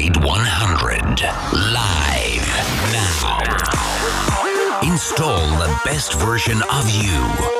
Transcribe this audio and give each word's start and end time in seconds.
Upgrade 0.00 0.24
100 0.24 1.20
live 1.52 2.46
now. 2.90 4.80
Install 4.82 5.58
the 5.58 5.78
best 5.84 6.14
version 6.14 6.62
of 6.72 6.88
you. 6.88 7.59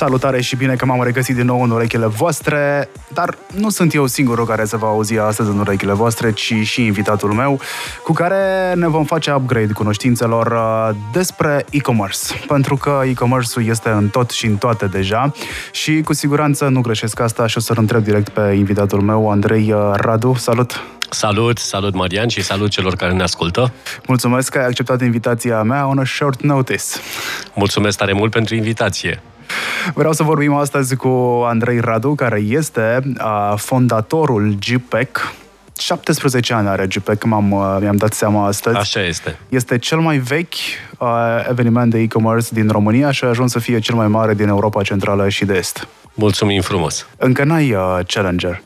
Salutare 0.00 0.40
și 0.40 0.56
bine 0.56 0.74
că 0.74 0.84
m-am 0.84 1.02
regăsit 1.02 1.34
din 1.34 1.44
nou 1.44 1.62
în 1.62 1.70
urechile 1.70 2.06
voastre, 2.06 2.88
dar 3.12 3.34
nu 3.56 3.70
sunt 3.70 3.94
eu 3.94 4.06
singurul 4.06 4.46
care 4.46 4.64
se 4.64 4.76
va 4.76 4.86
auzi 4.86 5.18
astăzi 5.18 5.50
în 5.50 5.58
urechile 5.58 5.92
voastre, 5.92 6.32
ci 6.32 6.54
și 6.62 6.84
invitatul 6.84 7.32
meu, 7.32 7.60
cu 8.02 8.12
care 8.12 8.72
ne 8.74 8.88
vom 8.88 9.04
face 9.04 9.32
upgrade 9.32 9.72
cunoștințelor 9.72 10.46
uh, 10.46 10.96
despre 11.12 11.64
e-commerce. 11.70 12.18
Pentru 12.46 12.76
că 12.76 13.02
e-commerce-ul 13.06 13.66
este 13.66 13.88
în 13.88 14.08
tot 14.08 14.30
și 14.30 14.46
în 14.46 14.56
toate 14.56 14.86
deja 14.86 15.32
și 15.72 16.00
cu 16.04 16.12
siguranță 16.12 16.68
nu 16.68 16.80
greșesc 16.80 17.20
asta 17.20 17.46
și 17.46 17.56
o 17.56 17.60
să-l 17.60 17.76
întreb 17.78 18.02
direct 18.04 18.28
pe 18.28 18.54
invitatul 18.56 19.00
meu, 19.00 19.30
Andrei 19.30 19.72
uh, 19.72 19.90
Radu. 19.94 20.34
Salut! 20.34 20.82
Salut, 21.10 21.58
salut 21.58 21.94
Marian 21.94 22.28
și 22.28 22.42
salut 22.42 22.70
celor 22.70 22.94
care 22.94 23.12
ne 23.12 23.22
ascultă. 23.22 23.72
Mulțumesc 24.06 24.50
că 24.50 24.58
ai 24.58 24.64
acceptat 24.64 25.00
invitația 25.00 25.62
mea 25.62 25.86
on 25.86 25.98
a 25.98 26.04
short 26.04 26.42
notice. 26.42 26.84
Mulțumesc 27.54 27.98
tare 27.98 28.12
mult 28.12 28.30
pentru 28.30 28.54
invitație. 28.54 29.22
Vreau 29.94 30.12
să 30.12 30.22
vorbim 30.22 30.54
astăzi 30.54 30.96
cu 30.96 31.42
Andrei 31.46 31.80
Radu, 31.80 32.14
care 32.14 32.40
este 32.48 33.02
uh, 33.18 33.52
fondatorul 33.56 34.56
GPEC. 34.58 35.32
17 35.78 36.54
ani 36.54 36.68
are 36.68 36.86
GPEC, 36.86 37.24
m-am, 37.24 37.50
uh, 37.50 37.76
mi-am 37.80 37.96
dat 37.96 38.12
seama 38.12 38.46
astăzi. 38.46 38.76
Așa 38.76 39.00
este. 39.00 39.38
Este 39.48 39.78
cel 39.78 39.98
mai 39.98 40.18
vechi 40.18 40.54
uh, 40.98 41.08
eveniment 41.48 41.90
de 41.90 41.98
e-commerce 41.98 42.48
din 42.52 42.68
România 42.68 43.10
și 43.10 43.24
a 43.24 43.28
ajuns 43.28 43.52
să 43.52 43.58
fie 43.58 43.78
cel 43.78 43.94
mai 43.94 44.08
mare 44.08 44.34
din 44.34 44.48
Europa 44.48 44.82
Centrală 44.82 45.28
și 45.28 45.44
de 45.44 45.54
Est. 45.54 45.88
Mulțumim 46.14 46.60
frumos. 46.60 47.06
Încă 47.16 47.44
n-ai 47.44 47.72
uh, 47.72 47.98
Challenger. 48.06 48.62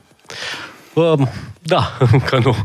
Uh, 0.93 1.21
da, 1.67 1.97
încă 2.13 2.41
nu. 2.45 2.57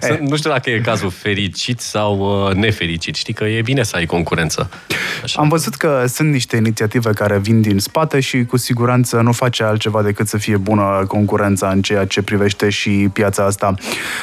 E. 0.00 0.18
Nu 0.28 0.36
știu 0.36 0.50
dacă 0.50 0.70
e 0.70 0.80
cazul 0.80 1.10
fericit 1.10 1.80
sau 1.80 2.46
uh, 2.46 2.54
nefericit. 2.54 3.14
Știi 3.14 3.34
că 3.34 3.44
e 3.44 3.62
bine 3.62 3.82
să 3.82 3.96
ai 3.96 4.06
concurență. 4.06 4.70
Așa. 5.22 5.40
Am 5.40 5.48
văzut 5.48 5.74
că 5.74 6.04
sunt 6.08 6.32
niște 6.32 6.56
inițiative 6.56 7.10
care 7.12 7.38
vin 7.38 7.60
din 7.60 7.78
spate 7.78 8.20
și 8.20 8.44
cu 8.44 8.56
siguranță 8.56 9.20
nu 9.20 9.32
face 9.32 9.62
altceva 9.62 10.02
decât 10.02 10.28
să 10.28 10.38
fie 10.38 10.56
bună 10.56 11.04
concurența 11.08 11.68
în 11.68 11.82
ceea 11.82 12.04
ce 12.04 12.22
privește 12.22 12.68
și 12.68 12.90
piața 13.12 13.44
asta. 13.44 13.74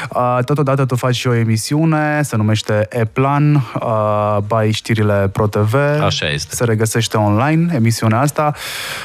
Uh, 0.10 0.38
totodată 0.46 0.86
tu 0.86 0.96
faci 0.96 1.16
și 1.16 1.28
o 1.28 1.34
emisiune, 1.34 2.22
se 2.24 2.36
numește 2.36 2.88
E-Plan, 2.90 3.54
uh, 3.56 4.38
bai 4.48 4.72
știrile 4.72 5.30
ProTV. 5.32 5.76
Așa 6.02 6.30
este. 6.30 6.56
Se 6.56 6.64
regăsește 6.64 7.18
online 7.18 7.74
emisiunea 7.76 8.20
asta, 8.20 8.54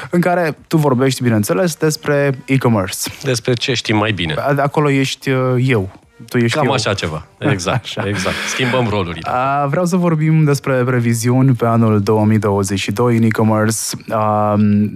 în 0.09 0.21
care 0.21 0.57
tu 0.67 0.77
vorbești, 0.77 1.23
bineînțeles, 1.23 1.75
despre 1.75 2.31
e-commerce. 2.45 2.97
Despre 3.23 3.53
ce 3.53 3.73
știi 3.73 3.93
mai 3.93 4.11
bine. 4.11 4.35
Acolo 4.73 4.89
ești 4.89 5.29
uh, 5.29 5.55
eu 5.67 5.89
tu 6.29 6.37
ești 6.37 6.57
Cam 6.57 6.65
eu. 6.65 6.71
așa 6.71 6.93
ceva. 6.93 7.25
Exact, 7.53 7.83
așa. 7.83 8.07
exact. 8.07 8.35
Schimbăm 8.49 8.87
rolurile. 8.89 9.29
A, 9.29 9.65
vreau 9.65 9.85
să 9.85 9.95
vorbim 9.95 10.43
despre 10.43 10.73
previziuni 10.73 11.53
pe 11.53 11.65
anul 11.65 12.01
2022 12.01 13.17
în 13.17 13.23
e-commerce. 13.23 13.77
A, 14.09 14.51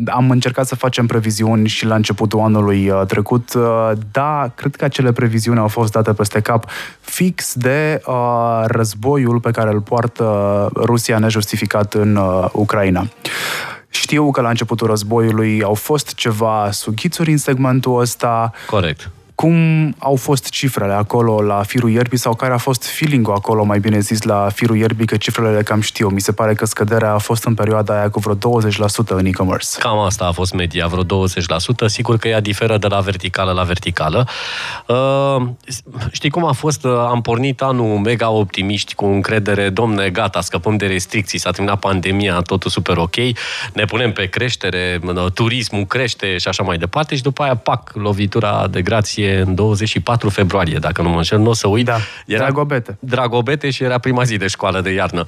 am 0.05 0.29
încercat 0.29 0.67
să 0.67 0.75
facem 0.75 1.05
previziuni 1.05 1.67
și 1.67 1.85
la 1.85 1.95
începutul 1.95 2.39
anului 2.39 2.89
uh, 2.89 3.01
trecut. 3.07 3.53
Uh, 3.53 3.91
da, 4.11 4.51
cred 4.55 4.75
că 4.75 4.85
acele 4.85 5.11
previziuni 5.11 5.59
au 5.59 5.67
fost 5.67 5.91
date 5.91 6.13
peste 6.13 6.39
cap 6.39 6.69
fix 6.99 7.53
de 7.53 8.01
a, 8.03 8.65
războiul 8.65 9.39
pe 9.39 9.51
care 9.51 9.69
îl 9.69 9.81
poartă 9.81 10.69
Rusia 10.75 11.17
nejustificat 11.19 11.93
în 11.93 12.17
a, 12.17 12.49
Ucraina. 12.53 13.07
Știu 13.89 14.31
că 14.31 14.41
la 14.41 14.49
începutul 14.49 14.87
războiului 14.87 15.63
au 15.63 15.73
fost 15.73 16.13
ceva 16.13 16.69
sughițuri 16.71 17.31
în 17.31 17.37
segmentul 17.37 17.99
ăsta. 17.99 18.51
Corect. 18.69 19.09
Cum 19.37 19.95
au 19.97 20.15
fost 20.15 20.49
cifrele 20.49 20.93
acolo 20.93 21.41
la 21.41 21.63
firul 21.63 21.89
ierbii 21.89 22.17
sau 22.17 22.35
care 22.35 22.53
a 22.53 22.57
fost 22.57 22.85
feeling-ul 22.85 23.33
acolo, 23.33 23.63
mai 23.63 23.79
bine 23.79 23.99
zis, 23.99 24.21
la 24.21 24.49
firul 24.53 24.77
ierbii, 24.77 25.05
că 25.05 25.17
cifrele 25.17 25.55
le 25.55 25.63
cam 25.63 25.81
știu. 25.81 26.07
Mi 26.07 26.21
se 26.21 26.31
pare 26.31 26.53
că 26.53 26.65
scăderea 26.65 27.13
a 27.13 27.17
fost 27.17 27.43
în 27.45 27.53
perioada 27.53 27.97
aia 27.97 28.09
cu 28.09 28.19
vreo 28.19 28.35
20% 28.35 28.37
în 29.07 29.25
e-commerce. 29.25 29.67
Cam 29.79 29.97
asta 29.97 30.25
a 30.25 30.31
fost 30.31 30.53
media, 30.53 30.87
vreo 30.87 31.03
20%. 31.03 31.07
Sigur 31.85 32.17
că 32.17 32.27
ea 32.27 32.39
diferă 32.39 32.77
de 32.77 32.87
la 32.87 32.99
verticală 32.99 33.51
la 33.51 33.63
verticală. 33.63 34.27
Uh, 34.87 35.47
știi 36.11 36.29
cum 36.29 36.45
a 36.45 36.51
fost? 36.51 36.85
Am 36.85 37.21
pornit 37.21 37.61
anul 37.61 37.97
mega 37.97 38.29
optimiști, 38.29 38.95
cu 38.95 39.05
încredere, 39.05 39.69
domne, 39.69 40.09
gata, 40.09 40.41
scăpăm 40.41 40.77
de 40.77 40.85
restricții, 40.85 41.39
s-a 41.39 41.51
terminat 41.51 41.79
pandemia, 41.79 42.39
totul 42.41 42.71
super 42.71 42.97
ok, 42.97 43.15
ne 43.73 43.85
punem 43.87 44.11
pe 44.11 44.25
creștere, 44.25 44.99
turismul 45.33 45.85
crește 45.85 46.37
și 46.37 46.47
așa 46.47 46.63
mai 46.63 46.77
departe 46.77 47.15
și 47.15 47.21
după 47.21 47.43
aia, 47.43 47.55
pac, 47.55 47.91
lovitura 47.93 48.67
de 48.67 48.81
grație 48.81 49.25
în 49.35 49.55
24 49.55 50.29
februarie, 50.29 50.77
dacă 50.77 51.01
nu 51.01 51.09
mă 51.09 51.17
înșel, 51.17 51.39
nu 51.39 51.49
o 51.49 51.53
să 51.53 51.67
uit. 51.67 51.85
Da, 51.85 51.97
era 52.25 52.43
Dragobete. 52.43 52.97
Dragobete 52.99 53.69
și 53.69 53.83
era 53.83 53.97
prima 53.97 54.23
zi 54.23 54.37
de 54.37 54.47
școală 54.47 54.81
de 54.81 54.89
iarnă. 54.89 55.25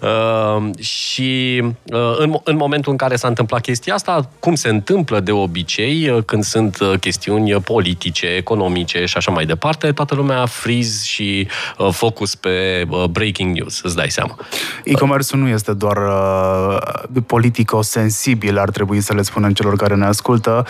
Uh, 0.00 0.84
și 0.84 1.62
uh, 1.84 2.14
în, 2.18 2.34
în 2.44 2.56
momentul 2.56 2.90
în 2.90 2.98
care 2.98 3.16
s-a 3.16 3.28
întâmplat 3.28 3.60
chestia 3.60 3.94
asta, 3.94 4.28
cum 4.38 4.54
se 4.54 4.68
întâmplă 4.68 5.20
de 5.20 5.32
obicei, 5.32 6.08
uh, 6.08 6.22
când 6.24 6.44
sunt 6.44 6.80
uh, 6.80 6.98
chestiuni 7.00 7.52
politice, 7.52 8.26
economice 8.26 9.04
și 9.04 9.16
așa 9.16 9.30
mai 9.30 9.46
departe, 9.46 9.92
toată 9.92 10.14
lumea 10.14 10.46
freeze 10.46 11.04
și 11.04 11.48
uh, 11.78 11.88
focus 11.92 12.34
pe 12.34 12.86
uh, 12.88 13.04
breaking 13.04 13.56
news, 13.56 13.80
îți 13.82 13.96
dai 13.96 14.10
seama. 14.10 14.36
E-commerce 14.84 15.36
nu 15.36 15.48
este 15.48 15.72
doar 15.72 15.96
uh, 15.96 17.22
politico-sensibil, 17.26 18.58
ar 18.58 18.70
trebui 18.70 19.00
să 19.00 19.14
le 19.14 19.22
spunem 19.22 19.52
celor 19.52 19.76
care 19.76 19.94
ne 19.94 20.04
ascultă. 20.04 20.66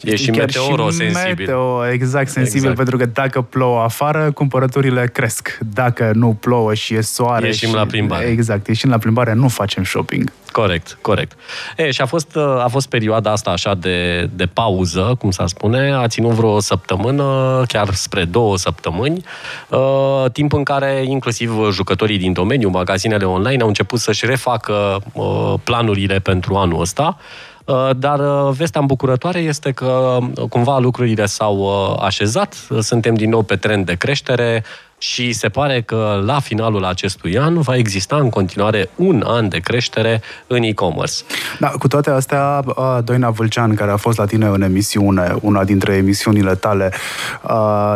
E 0.00 0.16
și 0.16 0.30
meteoro-sensibil. 0.30 1.34
Meteo, 1.38 1.88
exact 1.88 2.25
sensibil, 2.28 2.70
exact. 2.70 2.76
pentru 2.76 2.96
că 2.96 3.06
dacă 3.06 3.40
plouă 3.40 3.80
afară, 3.80 4.30
cumpărăturile 4.32 5.06
cresc. 5.06 5.58
Dacă 5.72 6.10
nu 6.14 6.36
plouă 6.40 6.74
și 6.74 6.94
e 6.94 7.00
soare... 7.00 7.46
Ieșim 7.46 7.68
și... 7.68 7.74
la 7.74 7.86
plimbare. 7.86 8.24
Exact, 8.24 8.66
ieșim 8.66 8.90
la 8.90 8.98
plimbare, 8.98 9.32
nu 9.32 9.48
facem 9.48 9.84
shopping. 9.84 10.32
Corect, 10.52 10.98
corect. 11.00 11.32
E, 11.76 11.90
și 11.90 12.00
a 12.00 12.06
fost, 12.06 12.36
a 12.36 12.66
fost 12.70 12.88
perioada 12.88 13.30
asta 13.30 13.50
așa 13.50 13.74
de, 13.74 14.28
de 14.34 14.46
pauză, 14.46 15.14
cum 15.18 15.30
s-a 15.30 15.46
spune, 15.46 15.92
a 15.92 16.06
ținut 16.06 16.30
vreo 16.30 16.60
săptămână, 16.60 17.62
chiar 17.68 17.94
spre 17.94 18.24
două 18.24 18.56
săptămâni, 18.56 19.24
uh, 19.68 20.24
timp 20.32 20.52
în 20.52 20.62
care 20.62 21.04
inclusiv 21.06 21.52
jucătorii 21.70 22.18
din 22.18 22.32
domeniu, 22.32 22.68
magazinele 22.68 23.24
online, 23.24 23.62
au 23.62 23.68
început 23.68 23.98
să-și 23.98 24.26
refacă 24.26 24.98
uh, 25.12 25.54
planurile 25.64 26.18
pentru 26.18 26.54
anul 26.54 26.80
ăsta, 26.80 27.16
Uh, 27.18 27.55
dar 27.96 28.18
uh, 28.20 28.54
vestea 28.56 28.80
îmbucurătoare 28.80 29.38
este 29.38 29.72
că 29.72 30.18
uh, 30.20 30.48
cumva 30.48 30.78
lucrurile 30.78 31.26
s-au 31.26 31.68
așezat, 32.00 32.54
suntem 32.80 33.14
din 33.14 33.30
nou 33.30 33.42
pe 33.42 33.56
trend 33.56 33.86
de 33.86 33.94
creștere, 33.94 34.64
și 34.98 35.32
se 35.32 35.48
pare 35.48 35.82
că 35.82 36.22
la 36.24 36.40
finalul 36.40 36.84
acestui 36.84 37.38
an 37.38 37.60
va 37.60 37.76
exista 37.76 38.16
în 38.16 38.30
continuare 38.30 38.90
un 38.96 39.22
an 39.26 39.48
de 39.48 39.58
creștere 39.58 40.22
în 40.46 40.62
e-commerce. 40.62 41.14
Da, 41.58 41.68
cu 41.68 41.88
toate 41.88 42.10
astea, 42.10 42.64
Doina 43.04 43.30
Vâlcean, 43.30 43.74
care 43.74 43.90
a 43.90 43.96
fost 43.96 44.18
la 44.18 44.26
tine 44.26 44.46
în 44.46 44.62
emisiune, 44.62 45.34
una 45.40 45.64
dintre 45.64 45.94
emisiunile 45.94 46.54
tale, 46.54 46.92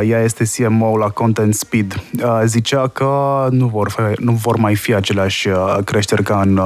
ea 0.03 0.23
este 0.23 0.45
CMO 0.57 0.97
la 0.97 1.09
Content 1.09 1.55
Speed, 1.55 2.03
zicea 2.45 2.89
că 2.89 3.47
nu 3.51 3.67
vor, 3.67 4.15
nu 4.19 4.33
vor 4.33 4.57
mai 4.57 4.75
fi 4.75 4.95
aceleași 4.95 5.49
creșteri 5.85 6.23
ca 6.23 6.41
în, 6.41 6.61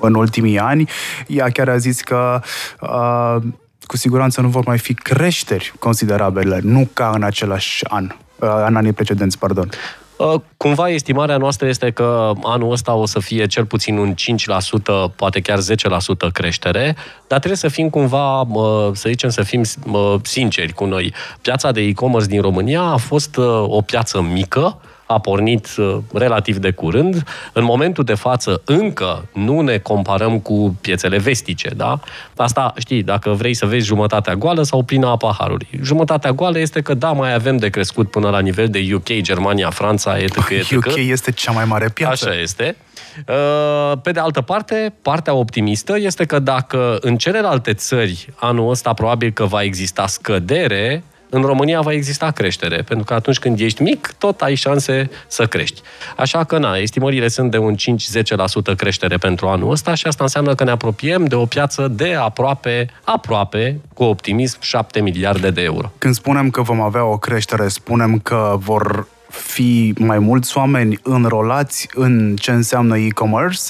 în 0.00 0.14
ultimii 0.14 0.58
ani. 0.58 0.88
Ea 1.26 1.48
chiar 1.48 1.68
a 1.68 1.76
zis 1.76 2.00
că 2.00 2.40
cu 3.80 3.96
siguranță 3.96 4.40
nu 4.40 4.48
vor 4.48 4.64
mai 4.64 4.78
fi 4.78 4.94
creșteri 4.94 5.72
considerabile, 5.78 6.60
nu 6.62 6.88
ca 6.92 7.10
în 7.14 7.22
același 7.22 7.84
an. 7.84 8.14
Uh, 8.38 8.64
în 8.66 8.76
anii 8.76 8.92
precedenți, 8.92 9.38
pardon. 9.38 9.68
Uh, 10.16 10.40
cumva 10.56 10.88
estimarea 10.88 11.36
noastră 11.36 11.68
este 11.68 11.90
că 11.90 12.32
anul 12.42 12.72
ăsta 12.72 12.94
o 12.94 13.06
să 13.06 13.18
fie 13.18 13.46
cel 13.46 13.64
puțin 13.64 13.96
un 13.96 14.14
5%, 14.14 15.14
poate 15.16 15.40
chiar 15.40 15.58
10% 15.58 16.32
creștere, 16.32 16.96
dar 17.26 17.38
trebuie 17.38 17.56
să 17.56 17.68
fim 17.68 17.90
cumva, 17.90 18.46
să 18.92 19.08
zicem, 19.08 19.28
să 19.30 19.42
fim 19.42 19.62
sinceri 20.22 20.72
cu 20.72 20.84
noi. 20.84 21.14
Piața 21.40 21.72
de 21.72 21.80
e-commerce 21.80 22.26
din 22.28 22.40
România 22.40 22.80
a 22.80 22.96
fost 22.96 23.36
uh, 23.36 23.64
o 23.66 23.80
piață 23.80 24.20
mică, 24.20 24.78
a 25.06 25.18
pornit 25.18 25.68
uh, 25.76 25.96
relativ 26.12 26.56
de 26.56 26.70
curând. 26.70 27.24
În 27.52 27.64
momentul 27.64 28.04
de 28.04 28.14
față 28.14 28.62
încă 28.64 29.28
nu 29.32 29.60
ne 29.60 29.78
comparăm 29.78 30.38
cu 30.38 30.76
piețele 30.80 31.18
vestice, 31.18 31.70
da? 31.76 32.00
Asta, 32.36 32.74
știi, 32.78 33.02
dacă 33.02 33.30
vrei 33.30 33.54
să 33.54 33.66
vezi 33.66 33.86
jumătatea 33.86 34.34
goală 34.34 34.62
sau 34.62 34.82
plină 34.82 35.06
a 35.06 35.16
paharului. 35.16 35.68
Jumătatea 35.82 36.32
goală 36.32 36.58
este 36.58 36.80
că 36.80 36.94
da, 36.94 37.12
mai 37.12 37.34
avem 37.34 37.56
de 37.56 37.68
crescut 37.68 38.10
până 38.10 38.30
la 38.30 38.40
nivel 38.40 38.68
de 38.68 38.90
UK, 38.94 39.20
Germania, 39.20 39.70
Franța, 39.70 40.18
etc. 40.18 40.48
etc. 40.48 40.70
UK 40.76 40.96
este 40.96 41.30
cea 41.30 41.52
mai 41.52 41.64
mare 41.64 41.88
piață. 41.88 42.28
Așa 42.28 42.40
este. 42.40 42.76
Uh, 43.28 43.98
pe 44.02 44.10
de 44.10 44.20
altă 44.20 44.40
parte, 44.40 44.92
partea 45.02 45.34
optimistă 45.34 45.98
este 45.98 46.24
că 46.24 46.38
dacă 46.38 46.98
în 47.00 47.16
celelalte 47.16 47.72
țări 47.72 48.28
anul 48.34 48.70
ăsta 48.70 48.92
probabil 48.92 49.30
că 49.30 49.44
va 49.44 49.62
exista 49.62 50.06
scădere 50.06 51.04
în 51.30 51.42
România 51.42 51.80
va 51.80 51.92
exista 51.92 52.30
creștere, 52.30 52.82
pentru 52.82 53.04
că 53.04 53.14
atunci 53.14 53.38
când 53.38 53.60
ești 53.60 53.82
mic, 53.82 54.14
tot 54.18 54.40
ai 54.40 54.54
șanse 54.54 55.10
să 55.26 55.46
crești. 55.46 55.80
Așa 56.16 56.44
că, 56.44 56.58
na, 56.58 56.76
estimările 56.76 57.28
sunt 57.28 57.50
de 57.50 57.58
un 57.58 57.74
5-10% 58.72 58.76
creștere 58.76 59.16
pentru 59.16 59.46
anul 59.46 59.70
ăsta 59.70 59.94
și 59.94 60.06
asta 60.06 60.24
înseamnă 60.24 60.54
că 60.54 60.64
ne 60.64 60.70
apropiem 60.70 61.24
de 61.24 61.34
o 61.34 61.46
piață 61.46 61.88
de 61.88 62.14
aproape, 62.14 62.90
aproape, 63.04 63.80
cu 63.94 64.02
optimism, 64.02 64.58
7 64.60 65.00
miliarde 65.00 65.50
de 65.50 65.62
euro. 65.62 65.92
Când 65.98 66.14
spunem 66.14 66.50
că 66.50 66.62
vom 66.62 66.80
avea 66.80 67.04
o 67.04 67.18
creștere, 67.18 67.68
spunem 67.68 68.18
că 68.18 68.56
vor 68.58 69.06
fi 69.28 69.94
mai 69.98 70.18
mulți 70.18 70.58
oameni 70.58 70.98
înrolați 71.02 71.88
în 71.94 72.36
ce 72.36 72.50
înseamnă 72.50 72.98
e-commerce 72.98 73.60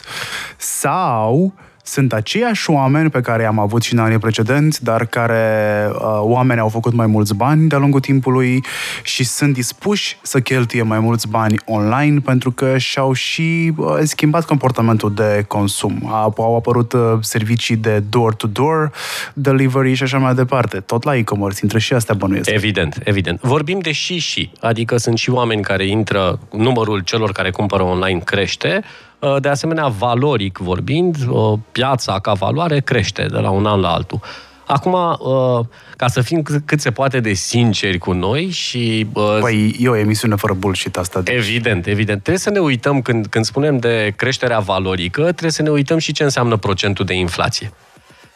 sau 0.57 1.55
sunt 1.87 2.13
aceiași 2.13 2.71
oameni 2.71 3.11
pe 3.11 3.21
care 3.21 3.43
i-am 3.43 3.59
avut 3.59 3.83
și 3.83 3.93
în 3.93 3.99
anii 3.99 4.19
precedenți, 4.19 4.85
dar 4.85 5.07
care 5.07 5.87
uh, 5.93 5.99
oameni 6.21 6.61
au 6.61 6.69
făcut 6.69 6.93
mai 6.93 7.07
mulți 7.07 7.35
bani 7.35 7.69
de-a 7.69 7.79
lungul 7.79 8.01
timpului 8.01 8.65
și 9.03 9.25
sunt 9.25 9.53
dispuși 9.53 10.19
să 10.23 10.41
cheltuie 10.41 10.83
mai 10.83 10.99
mulți 10.99 11.29
bani 11.29 11.57
online 11.65 12.21
pentru 12.21 12.51
că 12.51 12.79
și-au 12.79 13.13
și 13.13 13.73
uh, 13.77 13.99
schimbat 14.03 14.45
comportamentul 14.45 15.15
de 15.15 15.45
consum. 15.49 16.03
Au 16.11 16.57
apărut 16.57 16.93
uh, 16.93 17.01
servicii 17.21 17.77
de 17.77 18.03
door-to-door 18.11 18.93
delivery 19.35 19.95
și 19.95 20.03
așa 20.03 20.19
mai 20.19 20.35
departe. 20.35 20.81
Tot 20.81 21.05
la 21.05 21.17
e-commerce, 21.17 21.59
intră 21.63 21.79
și 21.79 21.93
astea 21.93 22.15
bănuiesc. 22.15 22.51
Evident, 22.51 22.99
evident. 23.05 23.41
Vorbim 23.41 23.79
de 23.79 23.93
și 23.93 24.19
și, 24.19 24.51
adică 24.61 24.97
sunt 24.97 25.19
și 25.19 25.31
oameni 25.31 25.63
care 25.63 25.87
intră, 25.87 26.39
numărul 26.53 27.01
celor 27.01 27.33
care 27.33 27.51
cumpără 27.51 27.83
online 27.83 28.21
crește, 28.25 28.85
Uh, 29.16 29.16
de 29.41 29.49
asemenea, 29.49 29.87
valoric 29.87 30.59
vorbind, 30.59 31.17
uh, 31.29 31.59
piața 31.73 32.19
ca 32.19 32.33
valoare 32.33 32.81
crește 32.81 33.27
de 33.31 33.39
la 33.39 33.51
un 33.51 33.67
an 33.67 33.81
la 33.81 33.93
altul. 33.93 34.21
Acum, 34.67 34.93
uh, 34.93 35.67
ca 35.97 36.09
să 36.09 36.21
fim 36.21 36.43
cât 36.65 36.81
se 36.81 36.91
poate 36.91 37.21
de 37.21 37.33
sinceri 37.33 37.99
cu 37.99 38.13
noi 38.13 38.49
și... 38.51 39.07
Păi, 39.41 39.77
e 39.79 39.89
o 39.89 39.97
emisiune 39.97 40.35
fără 40.35 40.53
bullshit 40.53 40.97
asta. 40.97 41.21
De... 41.21 41.33
Evident, 41.33 41.87
evident. 41.87 42.19
Trebuie 42.23 42.39
să 42.39 42.51
ne 42.51 42.59
uităm, 42.59 43.03
când, 43.03 43.27
când 43.27 43.45
spunem 43.45 43.79
de 43.79 44.13
creșterea 44.17 44.59
valorică, 44.59 45.23
trebuie 45.23 45.51
să 45.51 45.63
ne 45.63 45.71
uităm 45.71 45.99
și 45.99 46.13
ce 46.13 46.23
înseamnă 46.23 46.57
procentul 46.57 47.05
de 47.05 47.15
inflație. 47.15 47.73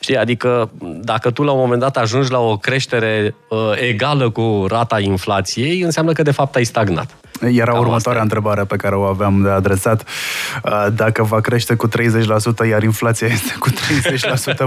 Știi, 0.01 0.17
adică 0.17 0.71
dacă 1.03 1.31
tu 1.31 1.43
la 1.43 1.53
un 1.53 1.59
moment 1.59 1.81
dat 1.81 1.97
ajungi 1.97 2.31
la 2.31 2.39
o 2.39 2.57
creștere 2.57 3.35
uh, 3.49 3.59
egală 3.89 4.31
cu 4.31 4.65
rata 4.69 5.01
inflației, 5.01 5.81
înseamnă 5.81 6.13
că 6.13 6.23
de 6.23 6.31
fapt 6.31 6.55
ai 6.57 6.65
stagnat. 6.65 7.17
Era 7.41 7.73
Cam 7.73 7.81
următoarea 7.81 8.23
întrebare 8.23 8.65
pe 8.65 8.77
care 8.77 8.95
o 8.95 9.03
aveam 9.03 9.43
de 9.43 9.49
adresat. 9.49 10.09
Uh, 10.65 10.87
dacă 10.95 11.23
va 11.23 11.41
crește 11.41 11.75
cu 11.75 11.89
30%, 11.89 11.93
iar 12.69 12.83
inflația 12.83 13.27
este 13.37 13.55
cu 13.59 13.71
30% 13.71 13.73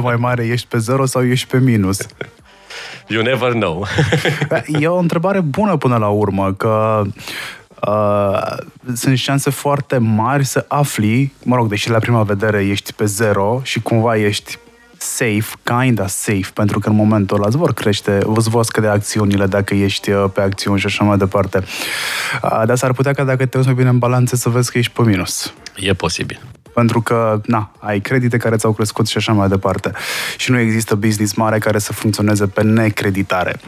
mai 0.02 0.16
mare, 0.16 0.46
ești 0.46 0.68
pe 0.68 0.78
zero 0.78 1.06
sau 1.06 1.26
ești 1.26 1.48
pe 1.48 1.58
minus? 1.58 1.98
You 3.08 3.24
never 3.24 3.52
know. 3.52 3.86
e 4.80 4.88
o 4.88 4.98
întrebare 4.98 5.40
bună 5.40 5.78
până 5.78 5.98
la 5.98 6.08
urmă, 6.08 6.54
că 6.54 7.02
Uh, 7.88 8.58
sunt 8.96 9.18
șanse 9.18 9.50
foarte 9.50 9.98
mari 9.98 10.46
să 10.46 10.66
afli, 10.68 11.34
mă 11.44 11.56
rog, 11.56 11.68
deși 11.68 11.90
la 11.90 11.98
prima 12.00 12.24
vedere 12.24 12.66
ești 12.66 12.94
pe 12.94 13.06
zero 13.06 13.60
și 13.64 13.82
cumva 13.82 14.18
ești 14.18 14.58
safe, 15.04 15.56
kinda 15.64 16.08
safe, 16.08 16.50
pentru 16.54 16.80
că 16.80 16.90
în 16.90 16.96
momentul 16.96 17.38
ăla 17.38 17.48
îți 17.48 17.58
vor 17.58 17.74
crește, 17.74 18.20
îți 18.36 18.50
vor 18.50 18.64
scădea 18.64 18.92
acțiunile 18.92 19.46
dacă 19.46 19.74
ești 19.74 20.12
uh, 20.12 20.26
pe 20.34 20.42
acțiuni 20.42 20.80
și 20.80 20.86
așa 20.86 21.04
mai 21.04 21.18
departe. 21.18 21.64
Uh, 22.44 22.62
dar 22.66 22.76
s-ar 22.76 22.94
putea 22.94 23.14
ca 23.14 23.24
dacă 23.24 23.46
te 23.46 23.58
uiți 23.58 23.70
mai 23.70 23.78
bine 23.78 23.90
în 23.90 23.98
balanțe 23.98 24.36
să 24.36 24.50
vezi 24.50 24.72
că 24.72 24.78
ești 24.78 24.92
pe 24.92 25.02
minus. 25.02 25.54
E 25.76 25.94
posibil 25.94 26.42
pentru 26.74 27.02
că, 27.02 27.42
na, 27.46 27.72
ai 27.80 28.00
credite 28.00 28.38
care 28.38 28.56
ți-au 28.56 28.74
crescut 28.74 29.08
și 29.08 29.18
așa 29.18 29.34
mai 29.34 29.48
departe. 29.48 29.92
Și 30.38 30.52
nu 30.52 30.60
există 30.60 30.96
business 30.96 31.34
mare 31.34 31.58
care 31.58 31.80
să 31.80 31.94
funcționeze 31.94 32.48
pe 32.48 32.64
necreditare. 32.64 33.60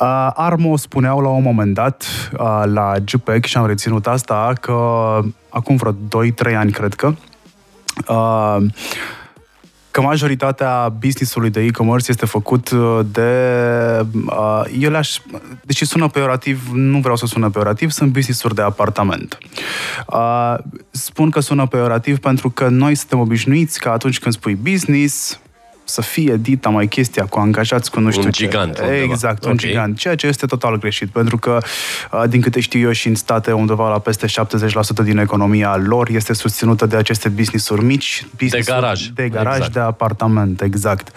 Uh, 0.00 0.30
Armo 0.34 0.76
spuneau 0.76 1.20
la 1.20 1.28
un 1.28 1.42
moment 1.42 1.74
dat 1.74 2.04
uh, 2.32 2.62
la 2.64 2.94
JPEG 3.04 3.44
și 3.44 3.56
am 3.56 3.66
reținut 3.66 4.06
asta 4.06 4.52
că 4.60 4.74
acum 5.48 5.76
vreo 5.76 5.92
2-3 6.52 6.56
ani, 6.56 6.72
cred 6.72 6.94
că, 6.94 7.14
uh, 8.08 8.66
că 9.98 10.04
majoritatea 10.04 10.94
business-ului 10.98 11.50
de 11.50 11.60
e-commerce 11.60 12.10
este 12.10 12.26
făcut 12.26 12.70
uh, 12.70 13.00
de... 13.12 13.30
Uh, 14.26 14.62
eu 14.78 14.90
le-aș... 14.90 15.18
Deși 15.62 15.84
sună 15.84 16.08
peorativ, 16.08 16.70
nu 16.72 16.98
vreau 16.98 17.16
să 17.16 17.26
sună 17.26 17.50
peorativ, 17.50 17.90
sunt 17.90 18.12
business-uri 18.12 18.54
de 18.54 18.62
apartament. 18.62 19.38
Uh, 20.06 20.54
spun 20.90 21.30
că 21.30 21.40
sună 21.40 21.66
peorativ 21.66 22.18
pentru 22.18 22.50
că 22.50 22.68
noi 22.68 22.94
suntem 22.94 23.18
obișnuiți 23.18 23.80
că 23.80 23.88
atunci 23.88 24.18
când 24.18 24.34
spui 24.34 24.54
business, 24.54 25.40
să 25.88 26.02
fie 26.02 26.36
dita 26.40 26.68
mai 26.68 26.86
chestia 26.86 27.24
cu 27.24 27.38
angajați 27.38 27.90
cu 27.90 28.00
nu 28.00 28.10
știu 28.10 28.24
un 28.24 28.30
ce. 28.30 28.44
gigant. 28.44 28.78
Undeva. 28.78 29.02
Exact, 29.02 29.44
un 29.44 29.50
okay. 29.50 29.68
gigant. 29.68 29.98
Ceea 29.98 30.14
ce 30.14 30.26
este 30.26 30.46
total 30.46 30.78
greșit, 30.78 31.08
pentru 31.08 31.38
că, 31.38 31.58
din 32.28 32.40
câte 32.40 32.60
știu 32.60 32.80
eu 32.80 32.92
și 32.92 33.08
în 33.08 33.14
state, 33.14 33.52
undeva 33.52 33.90
la 33.90 33.98
peste 33.98 34.26
70% 34.26 35.04
din 35.04 35.18
economia 35.18 35.76
lor 35.76 36.08
este 36.08 36.32
susținută 36.32 36.86
de 36.86 36.96
aceste 36.96 37.28
business-uri 37.28 37.84
mici. 37.84 38.26
Business 38.38 38.66
de 38.66 38.72
garaj. 38.72 39.06
De 39.06 39.28
garaj, 39.28 39.56
exact. 39.56 39.72
de 39.72 39.80
apartament, 39.80 40.62
exact. 40.62 41.16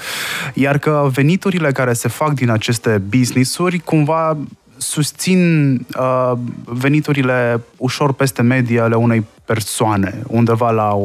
Iar 0.53 0.77
că 0.77 1.09
veniturile 1.13 1.71
care 1.71 1.93
se 1.93 2.07
fac 2.07 2.33
din 2.33 2.49
aceste 2.49 3.01
business-uri, 3.09 3.79
cumva 3.79 4.37
susțin 4.77 5.73
uh, 5.99 6.31
veniturile 6.65 7.61
ușor 7.77 8.13
peste 8.13 8.41
media 8.41 8.83
ale 8.83 8.95
unei 8.95 9.25
persoane, 9.53 10.21
undeva 10.27 10.71
la 10.71 10.97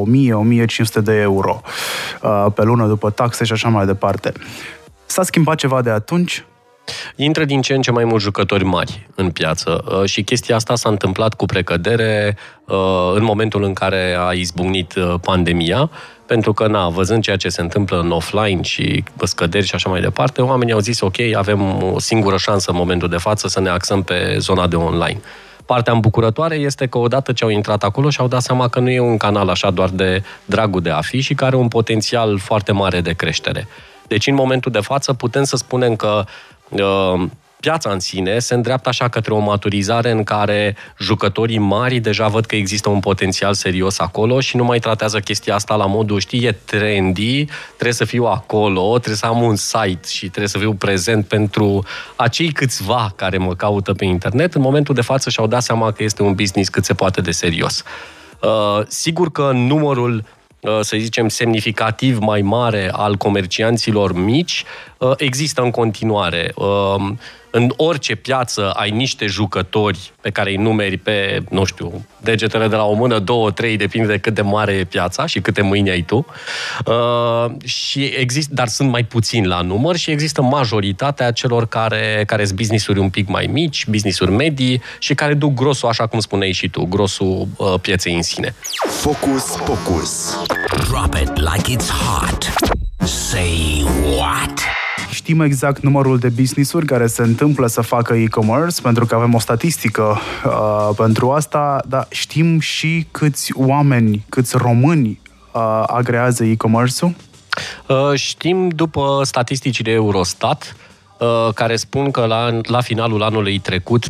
1000-1500 0.98 1.02
de 1.02 1.12
euro 1.12 1.60
uh, 2.22 2.46
pe 2.54 2.62
lună 2.62 2.87
după 2.87 3.10
taxe 3.10 3.44
și 3.44 3.52
așa 3.52 3.69
mai 3.69 3.87
departe. 3.87 4.32
S-a 5.06 5.22
schimbat 5.22 5.56
ceva 5.56 5.82
de 5.82 5.90
atunci? 5.90 6.44
Intră 7.16 7.44
din 7.44 7.62
ce 7.62 7.75
în 7.75 7.82
ce 7.82 7.90
mai 7.90 8.04
mulți 8.04 8.25
jucători 8.25 8.64
mari 8.64 9.08
în 9.14 9.31
piață 9.31 9.84
uh, 9.88 10.04
și 10.04 10.22
chestia 10.22 10.54
asta 10.54 10.75
s-a 10.75 10.88
întâmplat 10.88 11.34
cu 11.34 11.44
precădere 11.44 12.37
uh, 12.64 13.12
în 13.14 13.25
momentul 13.25 13.62
în 13.62 13.72
care 13.72 14.16
a 14.19 14.32
izbucnit 14.32 14.94
uh, 14.94 15.14
pandemia 15.22 15.90
pentru 16.26 16.52
că, 16.52 16.66
na, 16.66 16.88
văzând 16.88 17.22
ceea 17.22 17.37
ce 17.37 17.48
se 17.48 17.60
întâmplă 17.60 18.00
în 18.00 18.10
offline 18.10 18.62
și 18.62 19.04
scăderi 19.22 19.66
și 19.66 19.75
așa 19.75 19.88
mai 19.88 20.00
departe, 20.00 20.43
oamenii 20.43 20.72
au 20.72 20.78
zis, 20.78 21.00
ok, 21.00 21.19
avem 21.34 21.82
o 21.82 21.98
singură 21.98 22.37
șansă 22.37 22.70
în 22.70 22.76
momentul 22.76 23.08
de 23.08 23.16
față 23.16 23.48
să 23.48 23.60
ne 23.60 23.69
axăm 23.69 24.02
pe 24.02 24.37
zona 24.38 24.66
de 24.66 24.76
online. 24.76 25.20
Partea 25.66 25.92
îmbucurătoare 25.92 26.54
este 26.54 26.86
că 26.86 26.98
odată 26.98 27.32
ce 27.32 27.44
au 27.44 27.50
intrat 27.50 27.82
acolo 27.82 28.10
și-au 28.10 28.28
dat 28.28 28.42
seama 28.42 28.68
că 28.68 28.80
nu 28.80 28.90
e 28.90 29.00
un 29.00 29.16
canal 29.16 29.48
așa 29.48 29.70
doar 29.70 29.88
de 29.88 30.22
dragul 30.44 30.80
de 30.80 30.90
a 30.90 31.00
fi 31.00 31.20
și 31.20 31.34
care 31.34 31.50
are 31.50 31.56
un 31.56 31.68
potențial 31.68 32.38
foarte 32.38 32.72
mare 32.72 33.00
de 33.00 33.12
creștere. 33.12 33.68
Deci, 34.08 34.26
în 34.26 34.34
momentul 34.34 34.72
de 34.72 34.80
față, 34.80 35.12
putem 35.12 35.44
să 35.44 35.56
spunem 35.56 35.96
că 35.96 36.24
uh, 36.68 37.26
piața 37.66 37.90
în 37.90 38.00
sine 38.00 38.38
se 38.38 38.54
îndreaptă 38.54 38.88
așa 38.88 39.08
către 39.08 39.32
o 39.32 39.38
maturizare 39.38 40.10
în 40.10 40.24
care 40.24 40.76
jucătorii 40.98 41.58
mari 41.58 41.98
deja 41.98 42.28
văd 42.28 42.44
că 42.44 42.56
există 42.56 42.88
un 42.88 43.00
potențial 43.00 43.54
serios 43.54 43.98
acolo 43.98 44.40
și 44.40 44.56
nu 44.56 44.64
mai 44.64 44.78
tratează 44.78 45.18
chestia 45.18 45.54
asta 45.54 45.74
la 45.74 45.86
modul, 45.86 46.18
știi, 46.18 46.44
e 46.44 46.52
trendy, 46.52 47.44
trebuie 47.72 47.92
să 47.92 48.04
fiu 48.04 48.24
acolo, 48.24 48.90
trebuie 48.90 49.16
să 49.16 49.26
am 49.26 49.42
un 49.42 49.56
site 49.56 50.08
și 50.08 50.20
trebuie 50.20 50.48
să 50.48 50.58
fiu 50.58 50.74
prezent 50.74 51.26
pentru 51.26 51.84
acei 52.16 52.52
câțiva 52.52 53.12
care 53.16 53.38
mă 53.38 53.55
caută 53.55 53.93
pe 53.93 54.05
internet. 54.05 54.55
În 54.55 54.60
momentul 54.60 54.94
de 54.94 55.00
față 55.00 55.31
și-au 55.31 55.46
dat 55.46 55.62
seama 55.62 55.93
că 55.93 56.02
este 56.02 56.22
un 56.22 56.34
business 56.34 56.69
cât 56.69 56.84
se 56.84 56.94
poate 56.94 57.20
de 57.20 57.31
serios. 57.31 57.82
Uh, 58.43 58.82
sigur 58.86 59.32
că 59.32 59.50
numărul 59.55 60.24
Uh, 60.67 60.79
să 60.81 60.96
zicem, 60.98 61.29
semnificativ 61.29 62.19
mai 62.19 62.43
mare 62.43 62.88
al 62.93 63.17
comercianților 63.17 64.12
mici 64.12 64.64
uh, 64.98 65.12
există 65.17 65.62
în 65.62 65.70
continuare. 65.70 66.55
Uh, 67.53 67.56
în 67.56 67.72
orice 67.76 68.15
piață 68.15 68.70
ai 68.70 68.91
niște 68.91 69.26
jucători 69.26 70.12
pe 70.20 70.31
care 70.31 70.50
îi 70.50 70.56
numeri 70.56 70.96
pe, 70.96 71.43
nu 71.50 71.65
știu, 71.65 72.06
degetele 72.20 72.69
de 72.69 72.76
la 72.76 72.84
o 72.84 72.94
mână, 72.94 73.19
două, 73.19 73.50
trei, 73.50 73.76
depinde 73.76 74.06
de 74.06 74.19
cât 74.19 74.34
de 74.34 74.43
mare 74.43 74.72
e 74.72 74.84
piața 74.84 75.26
și 75.26 75.41
câte 75.41 75.62
mâini 75.62 75.91
ai 75.91 76.03
tu. 76.03 76.26
Uh, 76.86 77.50
și 77.65 78.05
exist, 78.05 78.48
dar 78.48 78.69
sunt 78.69 78.91
mai 78.91 79.05
puțini 79.05 79.46
la 79.46 79.60
număr 79.60 79.96
și 79.96 80.10
există 80.10 80.43
majoritatea 80.43 81.31
celor 81.31 81.67
care, 81.67 82.22
care 82.26 82.44
sunt 82.44 82.56
business-uri 82.56 82.98
un 82.98 83.10
pic 83.10 83.29
mai 83.29 83.48
mici, 83.53 83.86
business-uri 83.86 84.31
medii 84.31 84.82
și 84.98 85.15
care 85.15 85.34
duc 85.34 85.55
grosul, 85.55 85.88
așa 85.88 86.06
cum 86.06 86.19
spuneai 86.19 86.53
și 86.53 86.69
tu, 86.69 86.84
grosul 86.84 87.48
uh, 87.56 87.74
pieței 87.81 88.15
în 88.15 88.22
sine. 88.22 88.55
Focus, 88.88 89.44
focus. 89.44 90.36
Drop 90.88 91.15
it 91.15 91.36
like 91.38 91.76
it's 91.76 91.91
hot. 91.91 92.53
Say 92.98 93.84
what? 94.17 94.85
Știm 95.17 95.41
exact 95.41 95.82
numărul 95.82 96.19
de 96.19 96.29
business-uri 96.29 96.87
care 96.87 97.06
se 97.06 97.23
întâmplă 97.23 97.67
să 97.67 97.81
facă 97.81 98.15
e-commerce, 98.15 98.81
pentru 98.81 99.06
că 99.06 99.15
avem 99.15 99.35
o 99.35 99.39
statistică 99.39 100.19
uh, 100.44 100.91
pentru 100.96 101.31
asta, 101.31 101.82
dar 101.89 102.06
știm 102.11 102.61
și 102.61 103.06
câți 103.11 103.53
oameni, 103.55 104.25
câți 104.29 104.56
români 104.56 105.20
uh, 105.53 105.82
agrează 105.87 106.44
e-commerce-ul? 106.44 107.15
Uh, 107.87 108.13
știm 108.15 108.69
după 108.69 109.20
statisticile 109.25 109.91
Eurostat, 109.91 110.77
uh, 111.19 111.55
care 111.55 111.77
spun 111.77 112.11
că 112.11 112.25
la, 112.25 112.61
la 112.63 112.81
finalul 112.81 113.23
anului 113.23 113.58
trecut 113.58 114.08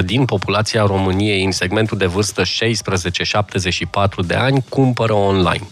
38% 0.00 0.04
din 0.04 0.24
populația 0.24 0.82
României 0.86 1.44
în 1.44 1.52
segmentul 1.52 1.98
de 1.98 2.06
vârstă 2.06 2.42
16-74 2.42 2.46
de 4.26 4.34
ani 4.34 4.64
cumpără 4.68 5.12
online. 5.12 5.66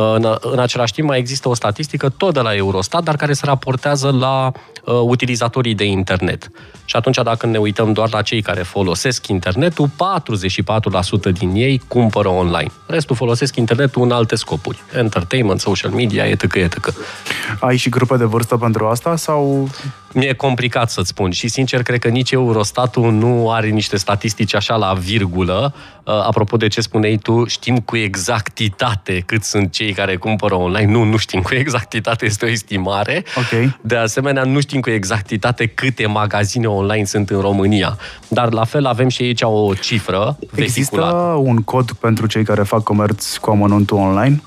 În, 0.00 0.36
în 0.40 0.58
același 0.58 0.92
timp 0.92 1.08
mai 1.08 1.18
există 1.18 1.48
o 1.48 1.54
statistică 1.54 2.08
tot 2.08 2.34
de 2.34 2.40
la 2.40 2.54
Eurostat, 2.54 3.02
dar 3.02 3.16
care 3.16 3.32
se 3.32 3.46
raportează 3.46 4.10
la 4.10 4.52
uh, 4.84 4.94
utilizatorii 5.02 5.74
de 5.74 5.84
internet. 5.84 6.50
Și 6.84 6.96
atunci, 6.96 7.16
dacă 7.22 7.46
ne 7.46 7.58
uităm 7.58 7.92
doar 7.92 8.08
la 8.12 8.22
cei 8.22 8.42
care 8.42 8.62
folosesc 8.62 9.26
internetul, 9.26 9.88
44% 9.88 11.32
din 11.32 11.54
ei 11.54 11.82
cumpără 11.88 12.28
online. 12.28 12.70
Restul 12.86 13.16
folosesc 13.16 13.56
internetul 13.56 14.02
în 14.02 14.10
alte 14.10 14.36
scopuri. 14.36 14.82
Entertainment, 14.96 15.60
social 15.60 15.90
media, 15.90 16.24
etc. 16.24 16.54
etc. 16.54 16.92
Ai 17.60 17.76
și 17.76 17.88
grupe 17.88 18.16
de 18.16 18.24
vârstă 18.24 18.56
pentru 18.56 18.86
asta 18.86 19.16
sau... 19.16 19.68
Mi-e 20.12 20.32
complicat 20.32 20.90
să-ți 20.90 21.08
spun 21.08 21.30
și 21.30 21.48
sincer 21.48 21.82
cred 21.82 21.98
că 21.98 22.08
nici 22.08 22.30
Eurostatul 22.30 23.12
nu 23.12 23.50
are 23.50 23.68
niște 23.68 23.96
statistici 23.96 24.54
așa 24.54 24.76
la 24.76 24.92
virgulă. 24.92 25.74
Uh, 26.04 26.12
apropo 26.12 26.56
de 26.56 26.68
ce 26.68 26.80
spuneai 26.80 27.16
tu, 27.16 27.44
știm 27.46 27.78
cu 27.78 27.96
exactitate 27.96 29.22
cât 29.26 29.42
sunt 29.42 29.72
cei 29.72 29.87
care 29.92 30.16
cumpără 30.16 30.54
online. 30.54 30.92
Nu, 30.92 31.02
nu 31.02 31.16
știm 31.16 31.42
cu 31.42 31.54
exactitate, 31.54 32.24
este 32.24 32.44
o 32.44 32.48
estimare. 32.48 33.24
Okay. 33.36 33.78
De 33.80 33.96
asemenea, 33.96 34.42
nu 34.42 34.60
știm 34.60 34.80
cu 34.80 34.90
exactitate 34.90 35.66
câte 35.66 36.06
magazine 36.06 36.66
online 36.66 37.04
sunt 37.04 37.30
în 37.30 37.40
România. 37.40 37.98
Dar 38.28 38.52
la 38.52 38.64
fel 38.64 38.86
avem 38.86 39.08
și 39.08 39.22
aici 39.22 39.42
o 39.42 39.74
cifră 39.74 40.38
Există 40.54 41.00
un 41.38 41.62
cod 41.62 41.92
pentru 41.92 42.26
cei 42.26 42.44
care 42.44 42.62
fac 42.62 42.82
comerț 42.82 43.36
cu 43.36 43.50
amănuntul 43.50 43.96
online? 43.96 44.42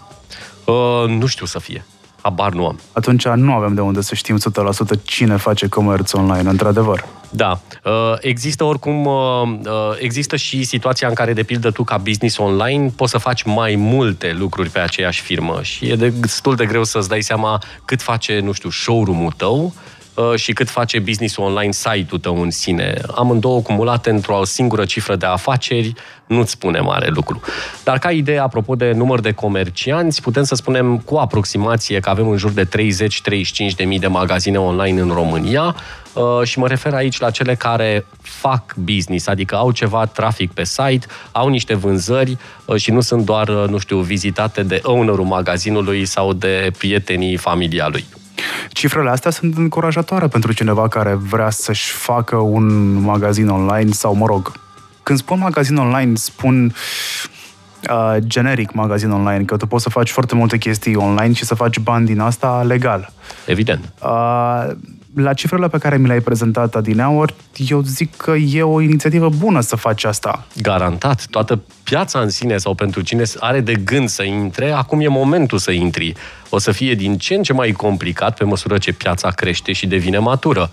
Uh, 0.65 1.05
nu 1.07 1.25
știu 1.25 1.45
să 1.45 1.59
fie. 1.59 1.85
Habar 2.21 2.51
nu 2.51 2.65
am. 2.65 2.79
Atunci 2.93 3.27
nu 3.27 3.53
avem 3.53 3.73
de 3.73 3.81
unde 3.81 4.01
să 4.01 4.15
știm 4.15 4.37
100% 4.37 5.03
cine 5.03 5.35
face 5.35 5.67
comerț 5.67 6.13
online, 6.13 6.49
într-adevăr. 6.49 7.05
Da. 7.29 7.59
Uh, 7.83 7.91
există 8.19 8.63
oricum, 8.63 9.05
uh, 9.05 9.13
uh, 9.65 9.71
există 9.99 10.35
și 10.35 10.63
situația 10.63 11.07
în 11.07 11.13
care, 11.13 11.33
de 11.33 11.43
pildă, 11.43 11.71
tu 11.71 11.83
ca 11.83 11.97
business 11.97 12.37
online 12.37 12.93
poți 12.95 13.11
să 13.11 13.17
faci 13.17 13.43
mai 13.43 13.75
multe 13.75 14.35
lucruri 14.37 14.69
pe 14.69 14.79
aceeași 14.79 15.21
firmă 15.21 15.59
și 15.61 15.85
e 15.89 15.95
destul 15.95 16.55
de 16.55 16.65
greu 16.65 16.83
să-ți 16.83 17.09
dai 17.09 17.21
seama 17.21 17.61
cât 17.85 18.01
face, 18.01 18.39
nu 18.39 18.51
știu, 18.51 18.69
showroom-ul 18.69 19.31
tău 19.31 19.73
Uh, 19.73 19.91
și 20.35 20.53
cât 20.53 20.69
face 20.69 20.99
business 20.99 21.37
online 21.37 21.71
site-ul 21.71 22.19
tău 22.19 22.41
în 22.41 22.51
sine. 22.51 23.01
Amândouă 23.15 23.61
cumulate 23.61 24.09
într-o 24.09 24.43
singură 24.43 24.85
cifră 24.85 25.15
de 25.15 25.25
afaceri 25.25 25.93
nu-ți 26.31 26.51
spune 26.51 26.79
mare 26.79 27.07
lucru. 27.07 27.41
Dar 27.83 27.99
ca 27.99 28.11
idee, 28.11 28.37
apropo 28.37 28.75
de 28.75 28.91
număr 28.91 29.19
de 29.19 29.31
comercianți, 29.31 30.21
putem 30.21 30.43
să 30.43 30.55
spunem 30.55 30.97
cu 30.97 31.15
aproximație 31.15 31.99
că 31.99 32.09
avem 32.09 32.29
în 32.29 32.37
jur 32.37 32.51
de 32.51 32.65
30-35 32.65 32.69
de 33.75 33.83
mii 33.83 33.99
de 33.99 34.07
magazine 34.07 34.59
online 34.59 35.01
în 35.01 35.09
România 35.09 35.75
uh, 36.13 36.23
și 36.43 36.59
mă 36.59 36.67
refer 36.67 36.93
aici 36.93 37.19
la 37.19 37.29
cele 37.29 37.55
care 37.55 38.05
fac 38.21 38.75
business, 38.75 39.27
adică 39.27 39.55
au 39.55 39.71
ceva 39.71 40.05
trafic 40.05 40.51
pe 40.51 40.63
site, 40.63 41.05
au 41.31 41.47
niște 41.47 41.73
vânzări 41.73 42.37
uh, 42.65 42.75
și 42.75 42.91
nu 42.91 43.01
sunt 43.01 43.25
doar, 43.25 43.49
nu 43.49 43.77
știu, 43.77 43.97
vizitate 43.97 44.63
de 44.63 44.79
ownerul 44.83 45.25
magazinului 45.25 46.05
sau 46.05 46.33
de 46.33 46.71
prietenii 46.77 47.37
familia 47.37 47.87
lui. 47.87 48.05
Cifrele 48.69 49.09
astea 49.09 49.31
sunt 49.31 49.57
încurajatoare 49.57 50.27
pentru 50.27 50.53
cineva 50.53 50.87
care 50.87 51.13
vrea 51.13 51.49
să-și 51.49 51.91
facă 51.91 52.35
un 52.35 52.93
magazin 52.93 53.47
online 53.47 53.91
sau, 53.91 54.15
mă 54.15 54.25
rog, 54.25 54.51
când 55.03 55.17
spun 55.17 55.39
magazin 55.39 55.75
online, 55.75 56.15
spun 56.15 56.73
uh, 57.89 58.15
generic 58.17 58.73
magazin 58.73 59.11
online, 59.11 59.43
că 59.43 59.57
tu 59.57 59.65
poți 59.67 59.83
să 59.83 59.89
faci 59.89 60.09
foarte 60.09 60.35
multe 60.35 60.57
chestii 60.57 60.95
online 60.95 61.33
și 61.33 61.45
să 61.45 61.55
faci 61.55 61.79
bani 61.79 62.05
din 62.05 62.19
asta 62.19 62.63
legal. 62.67 63.13
Evident. 63.45 63.93
Uh, 64.03 64.71
la 65.15 65.33
cifrele 65.33 65.67
pe 65.67 65.77
care 65.77 65.97
mi 65.97 66.07
le-ai 66.07 66.19
prezentat 66.19 66.75
adineaori, 66.75 67.33
eu 67.69 67.81
zic 67.81 68.15
că 68.15 68.31
e 68.31 68.61
o 68.61 68.81
inițiativă 68.81 69.29
bună 69.29 69.61
să 69.61 69.75
faci 69.75 70.03
asta. 70.03 70.45
Garantat. 70.61 71.25
Toată 71.29 71.61
piața 71.83 72.19
în 72.19 72.29
sine 72.29 72.57
sau 72.57 72.73
pentru 72.73 73.01
cine 73.01 73.23
are 73.39 73.59
de 73.59 73.73
gând 73.73 74.09
să 74.09 74.23
intre, 74.23 74.71
acum 74.71 74.99
e 74.99 75.07
momentul 75.07 75.57
să 75.57 75.71
intri. 75.71 76.13
O 76.49 76.59
să 76.59 76.71
fie 76.71 76.93
din 76.93 77.17
ce 77.17 77.33
în 77.33 77.43
ce 77.43 77.53
mai 77.53 77.71
complicat 77.71 78.37
pe 78.37 78.43
măsură 78.43 78.77
ce 78.77 78.93
piața 78.93 79.29
crește 79.29 79.71
și 79.71 79.87
devine 79.87 80.17
matură. 80.17 80.71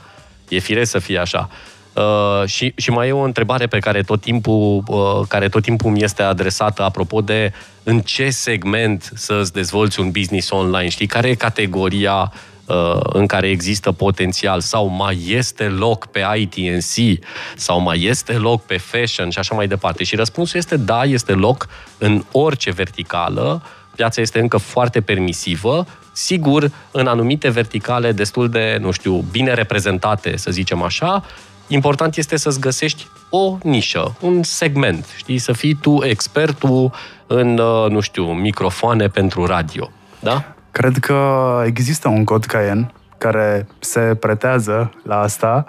E 0.49 0.59
firesc 0.59 0.91
să 0.91 0.99
fie 0.99 1.19
așa. 1.19 1.49
Uh, 1.93 2.49
și, 2.49 2.73
și 2.77 2.91
mai 2.91 3.09
e 3.09 3.13
o 3.13 3.23
întrebare 3.23 3.67
pe 3.67 3.79
care 3.79 4.03
tot 4.03 4.21
timpul, 4.21 4.83
uh, 4.87 5.27
care 5.29 5.49
tot 5.49 5.63
timpul 5.63 5.91
mi 5.91 6.03
este 6.03 6.23
adresată 6.23 6.83
apropo 6.83 7.21
de 7.21 7.53
în 7.83 8.01
ce 8.01 8.31
segment 8.31 9.11
să 9.15 9.39
îți 9.41 9.53
dezvolți 9.53 10.01
un 10.01 10.11
business 10.11 10.51
online. 10.51 10.89
Știi, 10.89 11.07
care 11.07 11.29
e 11.29 11.35
categoria 11.35 12.33
Uh, 12.33 12.58
în 13.03 13.27
care 13.27 13.49
există 13.49 13.93
potențial 13.93 14.61
sau 14.61 14.87
mai 14.87 15.25
este 15.29 15.65
loc 15.65 16.07
pe 16.07 16.27
ITNC 16.37 17.25
sau 17.57 17.81
mai 17.81 18.03
este 18.03 18.33
loc 18.33 18.63
pe 18.63 18.77
fashion 18.77 19.31
și 19.31 19.39
așa 19.39 19.55
mai 19.55 19.67
departe. 19.67 20.05
Și 20.05 20.17
răspunsul 20.17 20.59
este 20.59 20.77
da, 20.77 21.05
este 21.05 21.33
loc 21.33 21.69
în 21.99 22.25
orice 22.33 22.71
verticală, 22.71 23.63
piața 23.97 24.21
este 24.21 24.41
încă 24.41 24.57
foarte 24.57 25.01
permisivă, 25.01 25.87
sigur, 26.13 26.71
în 26.91 27.07
anumite 27.07 27.49
verticale 27.49 28.13
destul 28.13 28.49
de, 28.49 28.79
nu 28.81 28.91
știu, 28.91 29.25
bine 29.31 29.55
reprezentate, 29.55 30.37
să 30.37 30.51
zicem 30.51 30.83
așa, 30.83 31.25
important 31.67 32.17
este 32.17 32.37
să-ți 32.37 32.61
găsești 32.61 33.07
o 33.31 33.59
nișă, 33.63 34.17
un 34.21 34.43
segment, 34.43 35.07
știi, 35.17 35.39
să 35.39 35.53
fii 35.53 35.75
tu 35.75 35.99
expertul 36.05 36.93
în, 37.27 37.59
uh, 37.59 37.91
nu 37.91 38.01
știu, 38.01 38.33
microfoane 38.33 39.09
pentru 39.09 39.47
radio, 39.47 39.91
da? 40.21 40.58
Cred 40.79 40.99
că 40.99 41.63
există 41.67 42.09
un 42.09 42.25
cod 42.25 42.45
Cayenne 42.45 42.91
care 43.19 43.67
se 43.79 44.01
pretează 44.01 44.93
la 45.03 45.21
asta, 45.21 45.65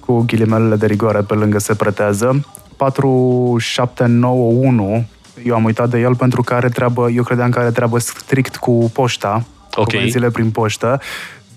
cu 0.00 0.24
ghilimelele 0.26 0.76
de 0.76 0.86
rigoare 0.86 1.20
pe 1.20 1.34
lângă 1.34 1.58
se 1.58 1.74
pretează. 1.74 2.46
4791, 2.76 5.04
eu 5.44 5.54
am 5.54 5.64
uitat 5.64 5.88
de 5.88 5.98
el 5.98 6.16
pentru 6.16 6.42
că 6.42 6.54
are 6.54 6.68
treabă, 6.68 7.10
eu 7.10 7.22
credeam 7.22 7.50
că 7.50 7.58
are 7.58 7.70
treabă 7.70 7.98
strict 7.98 8.56
cu 8.56 8.90
poșta, 8.94 9.44
okay. 9.74 10.10
cu 10.14 10.30
prin 10.30 10.50
poștă 10.50 11.00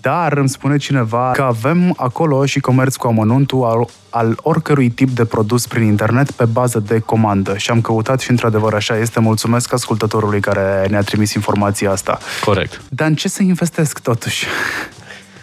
dar 0.00 0.32
îmi 0.32 0.48
spune 0.48 0.76
cineva 0.76 1.30
că 1.34 1.42
avem 1.42 1.94
acolo 1.96 2.46
și 2.46 2.60
comerț 2.60 2.96
cu 2.96 3.06
amănuntul 3.06 3.64
al, 3.64 3.86
al 4.10 4.38
oricărui 4.42 4.90
tip 4.90 5.08
de 5.08 5.24
produs 5.24 5.66
prin 5.66 5.82
internet 5.82 6.30
pe 6.30 6.44
bază 6.44 6.78
de 6.78 6.98
comandă. 6.98 7.56
Și 7.56 7.70
am 7.70 7.80
căutat 7.80 8.20
și 8.20 8.30
într-adevăr 8.30 8.74
așa 8.74 8.96
este. 8.96 9.20
Mulțumesc 9.20 9.72
ascultătorului 9.72 10.40
care 10.40 10.86
ne-a 10.90 11.02
trimis 11.02 11.34
informația 11.34 11.90
asta. 11.90 12.18
Corect. 12.44 12.82
Dar 12.88 13.08
în 13.08 13.14
ce 13.14 13.28
să 13.28 13.42
investesc 13.42 13.98
totuși? 13.98 14.46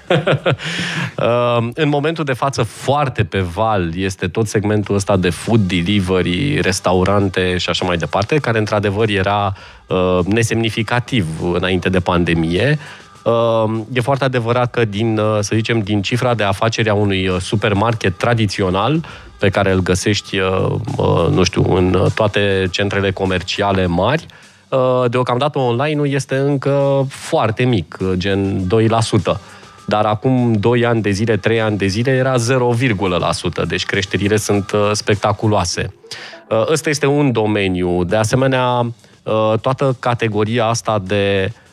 Uh, 0.10 1.68
în 1.84 1.90
momentul 1.90 2.24
de 2.24 2.34
față, 2.34 2.64
foarte 2.64 3.24
pe 3.24 3.40
val 3.40 3.92
este 3.96 4.28
tot 4.28 4.48
segmentul 4.48 4.96
ăsta 4.96 5.18
de 5.18 5.30
food 5.30 5.60
delivery, 5.60 6.60
restaurante 6.62 7.58
și 7.58 7.70
așa 7.70 7.86
mai 7.86 7.98
departe, 7.98 8.38
care 8.38 8.58
într-adevăr 8.58 9.10
era 9.10 9.54
uh, 9.88 10.20
nesemnificativ 10.26 11.28
înainte 11.54 11.90
de 11.90 12.00
pandemie. 12.00 12.80
Ehm, 13.28 13.88
e 13.94 14.02
foarte 14.02 14.24
adevărat 14.24 14.72
că 14.72 14.86
din, 14.86 15.18
uh, 15.18 15.38
să 15.40 15.52
zicem, 15.56 15.80
din 15.80 16.02
cifra 16.02 16.34
de 16.34 16.44
afaceri 16.44 16.90
a 16.90 16.94
unui 16.94 17.28
uh, 17.28 17.38
supermarket 17.40 18.18
tradițional, 18.18 19.06
pe 19.40 19.50
care 19.50 19.72
îl 19.72 19.80
găsești, 19.80 20.40
uh, 20.40 21.28
nu 21.30 21.44
știu, 21.44 21.76
în 21.76 22.08
toate 22.16 22.68
centrele 22.72 23.12
comerciale 23.12 23.86
mari, 23.86 24.26
deocamdată 25.08 25.60
online-ul 25.60 26.10
este 26.10 26.36
încă 26.36 27.06
foarte 27.10 27.64
mic, 27.64 27.98
gen 28.14 28.68
2%. 28.68 29.40
Dar 29.86 30.06
acum 30.06 30.54
2 30.54 30.86
ani 30.86 31.02
de 31.02 31.10
zile, 31.10 31.38
3 31.38 31.62
ani 31.62 31.78
de 31.78 31.88
zile 31.88 32.12
era 32.12 32.34
0,1%, 32.34 33.66
deci 33.68 33.86
creșterile 33.86 34.38
sunt 34.38 34.72
spectaculoase. 34.92 35.94
Ăsta 36.72 36.90
este 36.90 37.06
un 37.06 37.32
domeniu. 37.32 38.04
De 38.04 38.16
asemenea, 38.16 38.92
toată 39.62 39.96
categoria 40.00 40.66
asta 40.66 41.00
de 41.04 41.52
Uh, 41.52 41.67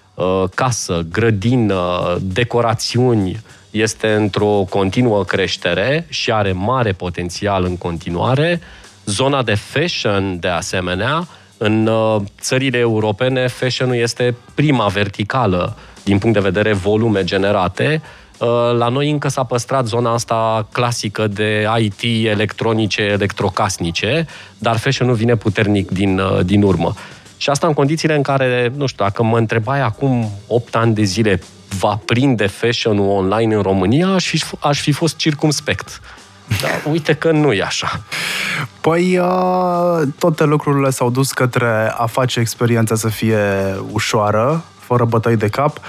casă, 0.55 1.07
grădină, 1.11 2.17
decorațiuni, 2.23 3.41
este 3.71 4.13
într-o 4.13 4.67
continuă 4.69 5.25
creștere 5.25 6.07
și 6.09 6.33
are 6.33 6.53
mare 6.53 6.93
potențial 6.93 7.65
în 7.65 7.77
continuare. 7.77 8.61
Zona 9.05 9.43
de 9.43 9.55
fashion, 9.55 10.39
de 10.41 10.49
asemenea, 10.49 11.29
în 11.57 11.87
uh, 11.87 12.23
țările 12.41 12.79
europene, 12.79 13.47
fashion 13.47 13.93
este 13.93 14.37
prima 14.55 14.87
verticală 14.87 15.77
din 16.05 16.19
punct 16.19 16.35
de 16.35 16.49
vedere 16.51 16.73
volume 16.73 17.25
generate. 17.25 18.03
Uh, 18.39 18.49
la 18.77 18.89
noi 18.89 19.11
încă 19.11 19.29
s-a 19.29 19.45
păstrat 19.45 19.87
zona 19.87 20.13
asta 20.13 20.69
clasică 20.73 21.27
de 21.27 21.69
IT, 21.79 22.27
electronice, 22.27 23.03
electrocasnice, 23.03 24.27
dar 24.59 24.77
fashion-ul 24.77 25.15
vine 25.15 25.37
puternic 25.37 25.91
din, 25.91 26.21
din 26.45 26.63
urmă. 26.63 26.95
Și 27.45 27.51
asta 27.51 27.67
în 27.67 27.73
condițiile 27.73 28.15
în 28.15 28.23
care, 28.23 28.73
nu 28.77 28.87
știu, 28.87 29.05
dacă 29.05 29.23
mă 29.23 29.39
întrebai 29.39 29.81
acum 29.81 30.31
8 30.47 30.77
ani 30.77 30.95
de 30.95 31.03
zile 31.03 31.41
va 31.79 32.01
prinde 32.05 32.47
fashion-ul 32.47 33.09
online 33.09 33.55
în 33.55 33.63
România, 33.63 34.09
aș 34.09 34.27
fi, 34.27 34.43
aș 34.61 34.81
fi 34.81 34.93
fost 34.93 35.17
circumspect. 35.17 36.01
Dar 36.61 36.83
uite 36.91 37.15
că 37.15 37.31
nu 37.31 37.53
e 37.53 37.63
așa. 37.63 38.01
Păi, 38.81 39.19
uh, 39.19 40.09
toate 40.19 40.45
lucrurile 40.45 40.91
s-au 40.91 41.11
dus 41.11 41.33
către 41.33 41.93
a 41.97 42.07
face 42.07 42.41
experiența 42.41 42.95
să 42.95 43.09
fie 43.09 43.39
ușoară, 43.93 44.65
fără 44.79 45.05
bătăi 45.05 45.37
de 45.37 45.49
cap, 45.49 45.81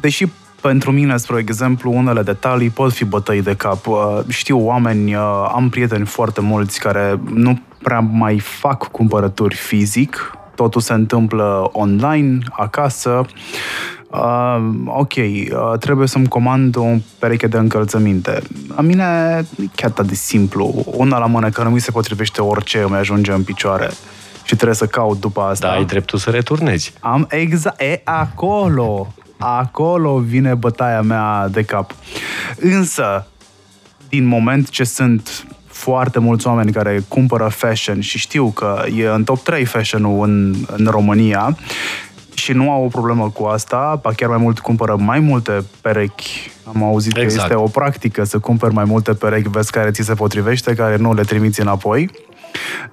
deși 0.00 0.26
pentru 0.60 0.92
mine, 0.92 1.16
spre 1.16 1.38
exemplu, 1.38 1.92
unele 1.92 2.22
detalii 2.22 2.70
pot 2.70 2.92
fi 2.92 3.04
bătăi 3.04 3.42
de 3.42 3.54
cap. 3.54 3.86
Uh, 3.86 4.18
știu 4.28 4.66
oameni, 4.66 5.14
uh, 5.14 5.50
am 5.54 5.68
prieteni 5.68 6.06
foarte 6.06 6.40
mulți 6.40 6.78
care 6.78 7.20
nu 7.32 7.60
prea 7.82 8.00
mai 8.00 8.38
fac 8.38 8.90
cumpărături 8.90 9.54
fizic, 9.54 10.36
totul 10.54 10.80
se 10.80 10.92
întâmplă 10.92 11.70
online, 11.72 12.38
acasă. 12.50 13.24
Uh, 14.10 14.56
ok, 14.86 15.12
uh, 15.16 15.78
trebuie 15.78 16.08
să-mi 16.08 16.28
comand 16.28 16.76
o 16.76 16.86
pereche 17.18 17.46
de 17.46 17.58
încălțăminte. 17.58 18.42
La 18.76 18.80
mine 18.80 19.04
e 19.58 19.64
chiar 19.74 19.90
atât 19.90 20.06
de 20.06 20.14
simplu. 20.14 20.84
Una 20.86 21.18
la 21.18 21.26
mână, 21.26 21.48
că 21.48 21.62
nu 21.62 21.70
mi 21.70 21.80
se 21.80 21.90
potrivește 21.90 22.42
orice, 22.42 22.82
îmi 22.82 22.96
ajunge 22.96 23.32
în 23.32 23.42
picioare 23.42 23.90
și 24.44 24.54
trebuie 24.54 24.76
să 24.76 24.86
caut 24.86 25.20
după 25.20 25.40
asta. 25.40 25.66
Da, 25.66 25.72
ai 25.72 25.84
dreptul 25.84 26.18
să 26.18 26.30
returnezi. 26.30 26.92
Am 27.00 27.26
exact, 27.30 27.80
e 27.80 28.00
acolo, 28.04 29.14
acolo 29.38 30.18
vine 30.18 30.54
bătaia 30.54 31.02
mea 31.02 31.48
de 31.48 31.62
cap. 31.62 31.94
Însă, 32.60 33.26
din 34.08 34.24
moment 34.24 34.68
ce 34.68 34.84
sunt 34.84 35.46
foarte 35.72 36.18
mulți 36.18 36.46
oameni 36.46 36.72
care 36.72 37.04
cumpără 37.08 37.48
fashion 37.48 38.00
și 38.00 38.18
știu 38.18 38.50
că 38.50 38.84
e 38.96 39.06
în 39.06 39.24
top 39.24 39.42
3 39.42 39.64
fashion-ul 39.64 40.28
în, 40.28 40.54
în 40.76 40.86
România 40.90 41.56
și 42.34 42.52
nu 42.52 42.70
au 42.70 42.84
o 42.84 42.88
problemă 42.88 43.30
cu 43.30 43.44
asta, 43.44 43.98
ba 44.02 44.12
chiar 44.12 44.28
mai 44.28 44.38
mult 44.38 44.58
cumpără 44.58 44.96
mai 44.98 45.18
multe 45.18 45.64
perechi. 45.80 46.50
Am 46.74 46.82
auzit 46.82 47.16
exact. 47.16 47.36
că 47.36 47.42
este 47.42 47.54
o 47.54 47.68
practică 47.68 48.24
să 48.24 48.38
cumperi 48.38 48.74
mai 48.74 48.84
multe 48.84 49.12
perechi, 49.12 49.48
vezi 49.48 49.70
care 49.70 49.90
ți 49.90 50.02
se 50.02 50.14
potrivește, 50.14 50.74
care 50.74 50.96
nu 50.96 51.14
le 51.14 51.22
trimiți 51.22 51.60
înapoi. 51.60 52.10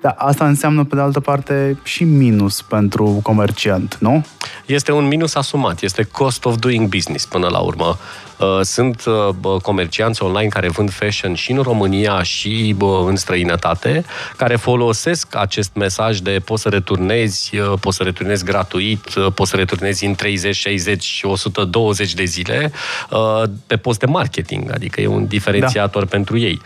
Dar 0.01 0.15
asta 0.17 0.47
înseamnă, 0.47 0.83
pe 0.83 0.95
de 0.95 1.01
altă 1.01 1.19
parte, 1.19 1.79
și 1.83 2.03
minus 2.03 2.61
pentru 2.61 3.19
comerciant, 3.23 3.97
nu? 3.99 4.25
Este 4.65 4.91
un 4.91 5.07
minus 5.07 5.35
asumat, 5.35 5.81
este 5.81 6.03
cost 6.03 6.45
of 6.45 6.55
doing 6.55 6.89
business 6.89 7.25
până 7.25 7.47
la 7.47 7.59
urmă. 7.59 7.97
Uh, 8.39 8.59
sunt 8.61 9.03
uh, 9.05 9.61
comercianți 9.61 10.23
online 10.23 10.47
care 10.47 10.69
vând 10.69 10.91
fashion 10.91 11.35
și 11.35 11.51
în 11.51 11.61
România 11.61 12.23
și 12.23 12.75
în 13.05 13.15
străinătate, 13.15 14.05
care 14.37 14.55
folosesc 14.55 15.35
acest 15.35 15.71
mesaj 15.73 16.19
de 16.19 16.41
poți 16.45 16.61
să 16.61 16.69
returnezi, 16.69 17.57
uh, 17.57 17.73
poți 17.79 17.97
să 17.97 18.03
returnezi 18.03 18.43
gratuit, 18.43 19.09
poți 19.33 19.49
să 19.49 19.55
returnezi 19.55 20.05
în 20.05 20.15
30, 20.15 20.55
60 20.55 21.03
și 21.03 21.25
120 21.25 22.13
de 22.13 22.23
zile 22.23 22.71
pe 23.67 23.77
post 23.77 23.99
de 23.99 24.05
marketing, 24.05 24.71
adică 24.73 25.01
e 25.01 25.07
un 25.07 25.27
diferențiator 25.27 26.03
da. 26.03 26.09
pentru 26.09 26.37
ei. 26.37 26.61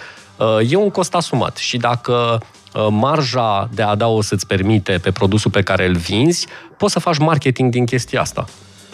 E 0.70 0.76
un 0.76 0.90
cost 0.90 1.16
asumat 1.16 1.58
și 1.58 1.78
dacă 1.78 2.42
marja 2.90 3.70
de 3.74 3.82
adaos 3.82 4.28
să-ți 4.28 4.48
permite 4.48 4.98
pe 5.02 5.12
produsul 5.12 5.52
pe 5.52 5.62
care 5.62 5.86
îl 5.86 5.96
vinzi, 5.96 6.48
poți 6.78 6.94
să 6.94 7.00
faci 7.00 7.18
marketing 7.18 7.72
din 7.72 7.86
chestia 7.86 8.22
asta. 8.22 8.46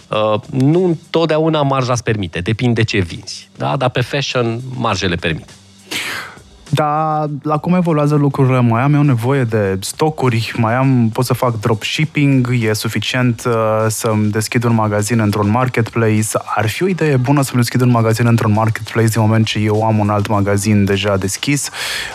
Uh, 0.07 0.41
nu 0.49 0.85
întotdeauna 0.85 1.61
marja 1.61 1.91
îți 1.91 2.03
permite, 2.03 2.39
depinde 2.39 2.83
ce 2.83 2.99
vinzi. 2.99 3.49
Da? 3.57 3.75
Dar 3.75 3.89
pe 3.89 4.01
fashion 4.01 4.59
marjele 4.75 5.15
permit. 5.15 5.49
Dar 6.69 7.29
la 7.41 7.57
cum 7.57 7.73
evoluează 7.73 8.15
lucrurile, 8.15 8.59
mai 8.59 8.81
am 8.81 8.93
eu 8.93 9.01
nevoie 9.01 9.43
de 9.43 9.77
stocuri, 9.81 10.53
mai 10.57 10.75
am, 10.75 11.09
pot 11.13 11.25
să 11.25 11.33
fac 11.33 11.59
dropshipping, 11.59 12.49
e 12.61 12.73
suficient 12.73 13.43
uh, 13.45 13.53
să-mi 13.87 14.29
deschid 14.29 14.63
un 14.63 14.73
magazin 14.73 15.19
într-un 15.19 15.49
marketplace. 15.49 16.27
Ar 16.55 16.67
fi 16.67 16.83
o 16.83 16.87
idee 16.87 17.17
bună 17.17 17.41
să-mi 17.41 17.61
deschid 17.61 17.81
un 17.81 17.89
magazin 17.89 18.25
într-un 18.25 18.51
marketplace 18.51 19.07
din 19.07 19.21
moment 19.21 19.45
ce 19.45 19.59
eu 19.59 19.83
am 19.83 19.99
un 19.99 20.09
alt 20.09 20.27
magazin 20.27 20.85
deja 20.85 21.17
deschis, 21.17 21.69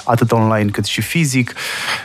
atât 0.05 0.33
online 0.33 0.71
cât 0.71 0.85
și 0.85 1.01
fizic. 1.01 1.55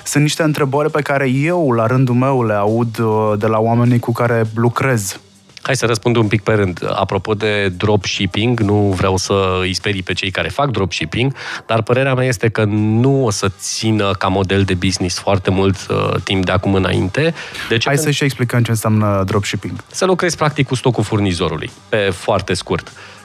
Sunt 0.04 0.24
niște 0.24 0.44
întrebări 0.44 0.92
pe 0.92 1.02
care 1.02 1.30
eu, 1.30 1.72
la 1.72 1.86
rândul 1.86 2.16
meu, 2.16 2.46
le 2.46 2.54
aud 2.54 3.00
uh, 3.00 3.34
de 3.38 3.48
la 3.48 3.60
oamenii 3.60 4.00
cu 4.00 4.12
care 4.12 4.44
lucrez 4.56 5.20
Hai 5.62 5.76
să 5.76 5.86
răspund 5.86 6.16
un 6.16 6.28
pic 6.28 6.42
pe 6.42 6.54
rând. 6.54 6.80
Apropo 6.96 7.34
de 7.34 7.70
dropshipping, 7.78 8.60
nu 8.60 8.94
vreau 8.98 9.18
să 9.18 9.58
îi 9.62 9.74
sperii 9.74 10.04
pe 10.04 10.14
cei 10.14 10.32
care 10.32 10.48
fac 10.48 10.72
dropshipping, 10.72 11.34
dar 11.66 11.82
părerea 11.82 12.14
mea 12.14 12.26
este 12.26 12.50
că 12.50 12.64
nu 12.74 13.26
o 13.26 13.30
să 13.30 13.52
țină 13.60 14.12
ca 14.12 14.28
model 14.28 14.64
de 14.64 14.74
business 14.74 15.20
foarte 15.20 15.50
mult 15.50 15.88
uh, 15.90 16.14
timp 16.24 16.46
de 16.46 16.52
acum 16.52 16.74
înainte. 16.74 17.34
De 17.70 17.78
ce? 17.78 17.88
Hai 17.88 17.98
să 17.98 18.12
și 18.12 18.24
explicăm 18.24 18.64
ce 18.64 18.72
înseamnă 18.72 19.24
dropshipping. 19.26 19.84
Să 19.92 20.06
lucrezi 20.06 20.38
practic 20.38 20.68
cu 20.68 20.76
stocul 20.76 21.04
furnizorului, 21.04 21.72
pe 21.90 21.98
foarte 21.98 22.54
scurt. 22.54 22.88
Uh, 22.88 22.94
Uh, 22.94 23.19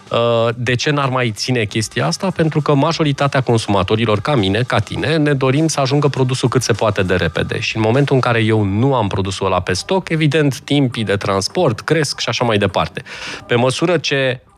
de 0.57 0.75
ce 0.75 0.91
n-ar 0.91 1.09
mai 1.09 1.31
ține 1.31 1.65
chestia 1.65 2.07
asta? 2.07 2.31
Pentru 2.37 2.61
că 2.61 2.75
majoritatea 2.75 3.41
consumatorilor, 3.41 4.21
ca 4.21 4.35
mine, 4.35 4.63
ca 4.63 4.79
tine, 4.79 5.17
ne 5.17 5.33
dorim 5.33 5.69
să 5.69 5.81
ajungă 5.81 6.09
produsul 6.09 6.49
cât 6.49 6.63
se 6.63 6.73
poate 6.73 7.03
de 7.03 7.15
repede. 7.15 7.61
Și 7.61 7.77
în 7.77 7.83
momentul 7.83 8.15
în 8.15 8.21
care 8.21 8.41
eu 8.41 8.63
nu 8.63 8.95
am 8.95 9.09
produsul 9.09 9.47
ăla 9.47 9.61
pe 9.61 9.73
stoc, 9.73 10.09
evident, 10.09 10.61
timpii 10.61 11.05
de 11.05 11.17
transport 11.17 11.81
cresc 11.81 12.21
și 12.21 12.29
așa 12.29 12.45
mai 12.45 12.59
departe. 12.59 13.03
Pe 13.47 13.55
măsură 13.55 13.97
ce 13.97 14.41
uh, 14.41 14.54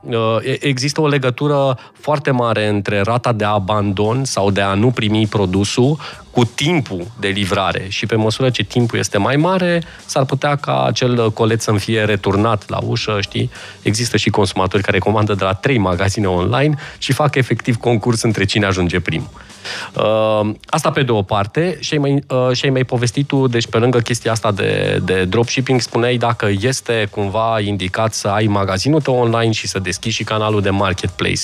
există 0.60 1.00
o 1.00 1.08
legătură 1.08 1.78
foarte 1.92 2.30
mare 2.30 2.68
între 2.68 3.00
rata 3.00 3.32
de 3.32 3.44
abandon 3.44 4.24
sau 4.24 4.50
de 4.50 4.60
a 4.60 4.74
nu 4.74 4.90
primi 4.90 5.26
produsul 5.26 5.98
cu 6.30 6.44
timpul 6.44 7.06
de 7.20 7.28
livrare 7.28 7.86
și 7.88 8.06
pe 8.06 8.16
măsură 8.16 8.50
ce 8.50 8.62
timpul 8.62 8.98
este 8.98 9.18
mai 9.18 9.36
mare, 9.36 9.82
s-ar 10.06 10.24
putea 10.24 10.56
ca 10.56 10.84
acel 10.84 11.30
colet 11.30 11.62
să 11.62 11.72
fie 11.72 12.04
returnat 12.04 12.68
la 12.68 12.78
ușă, 12.82 13.18
știi? 13.20 13.50
Există 13.82 14.16
și 14.16 14.30
consumatori 14.30 14.82
care 14.82 14.98
comandă 14.98 15.34
de 15.34 15.44
la 15.44 15.54
trei 15.54 15.78
magazine 15.78 16.26
online 16.26 16.74
și 16.98 17.12
fac 17.12 17.34
efectiv 17.34 17.76
concurs 17.76 18.22
între 18.22 18.44
cine 18.44 18.66
ajunge 18.66 19.00
primul. 19.00 19.30
Uh, 19.92 20.54
asta 20.66 20.90
pe 20.90 21.02
de 21.02 21.12
o 21.12 21.22
parte 21.22 21.76
și 21.80 21.92
ai 21.92 21.98
mai, 21.98 22.24
uh, 22.28 22.56
și 22.56 22.64
ai 22.64 22.70
mai 22.70 22.84
povestit 22.84 23.26
tu, 23.26 23.46
deci 23.46 23.66
pe 23.66 23.78
lângă 23.78 23.98
chestia 23.98 24.32
asta 24.32 24.52
de, 24.52 25.00
de 25.04 25.24
dropshipping, 25.24 25.80
spuneai 25.80 26.16
dacă 26.16 26.48
este 26.60 27.08
cumva 27.10 27.60
indicat 27.60 28.14
să 28.14 28.28
ai 28.28 28.46
magazinul 28.46 29.00
tău 29.00 29.14
online 29.14 29.52
și 29.52 29.66
să 29.66 29.78
deschizi 29.78 30.14
și 30.16 30.24
canalul 30.24 30.60
de 30.60 30.70
marketplace. 30.70 31.42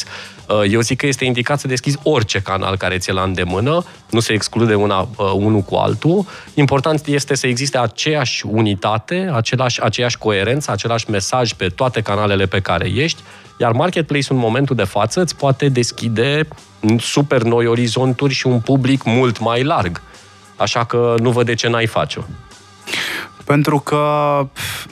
Uh, 0.53 0.73
eu 0.73 0.81
zic 0.81 0.99
că 0.99 1.07
este 1.07 1.25
indicat 1.25 1.61
să 1.61 1.67
deschizi 1.67 1.99
orice 2.03 2.41
canal 2.41 2.77
care 2.77 2.99
ți-e 2.99 3.12
la 3.12 3.23
îndemână, 3.23 3.85
nu 4.11 4.21
se 4.21 4.33
exclude 4.33 4.75
una, 4.75 5.01
uh, 5.01 5.33
unul 5.35 5.61
cu 5.61 5.75
altul. 5.75 6.27
Important 6.55 7.07
este 7.07 7.35
să 7.35 7.47
existe 7.47 7.79
aceeași 7.79 8.47
unitate, 8.47 9.31
același, 9.35 9.83
aceeași 9.83 10.19
coerență, 10.19 10.71
același 10.71 11.11
mesaj 11.11 11.53
pe 11.53 11.69
toate 11.69 12.01
canalele 12.01 12.47
pe 12.47 12.61
care 12.61 12.91
ești, 12.95 13.23
iar 13.57 13.73
marketplace-ul 13.73 14.38
în 14.38 14.45
momentul 14.45 14.77
de 14.77 14.85
față 14.85 15.21
îți 15.21 15.37
poate 15.37 15.69
deschide 15.69 16.49
super 16.99 17.43
noi 17.43 17.67
orizonturi 17.67 18.33
și 18.33 18.47
un 18.47 18.61
public 18.61 19.03
mult 19.05 19.38
mai 19.38 19.62
larg. 19.62 20.01
Așa 20.57 20.85
că 20.85 21.15
nu 21.19 21.31
văd 21.31 21.47
de 21.47 21.55
ce 21.55 21.69
n-ai 21.69 21.87
face-o. 21.87 22.23
Pentru 23.45 23.79
că, 23.79 24.05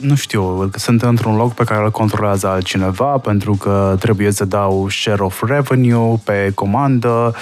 nu 0.00 0.14
știu, 0.14 0.70
sunt 0.74 1.02
într-un 1.02 1.36
loc 1.36 1.54
pe 1.54 1.64
care 1.64 1.84
îl 1.84 1.90
controlează 1.90 2.48
altcineva, 2.48 3.04
pentru 3.18 3.54
că 3.54 3.96
trebuie 3.98 4.30
să 4.30 4.44
dau 4.44 4.88
share 4.88 5.22
of 5.22 5.42
revenue 5.42 6.20
pe 6.24 6.52
comandă. 6.54 7.34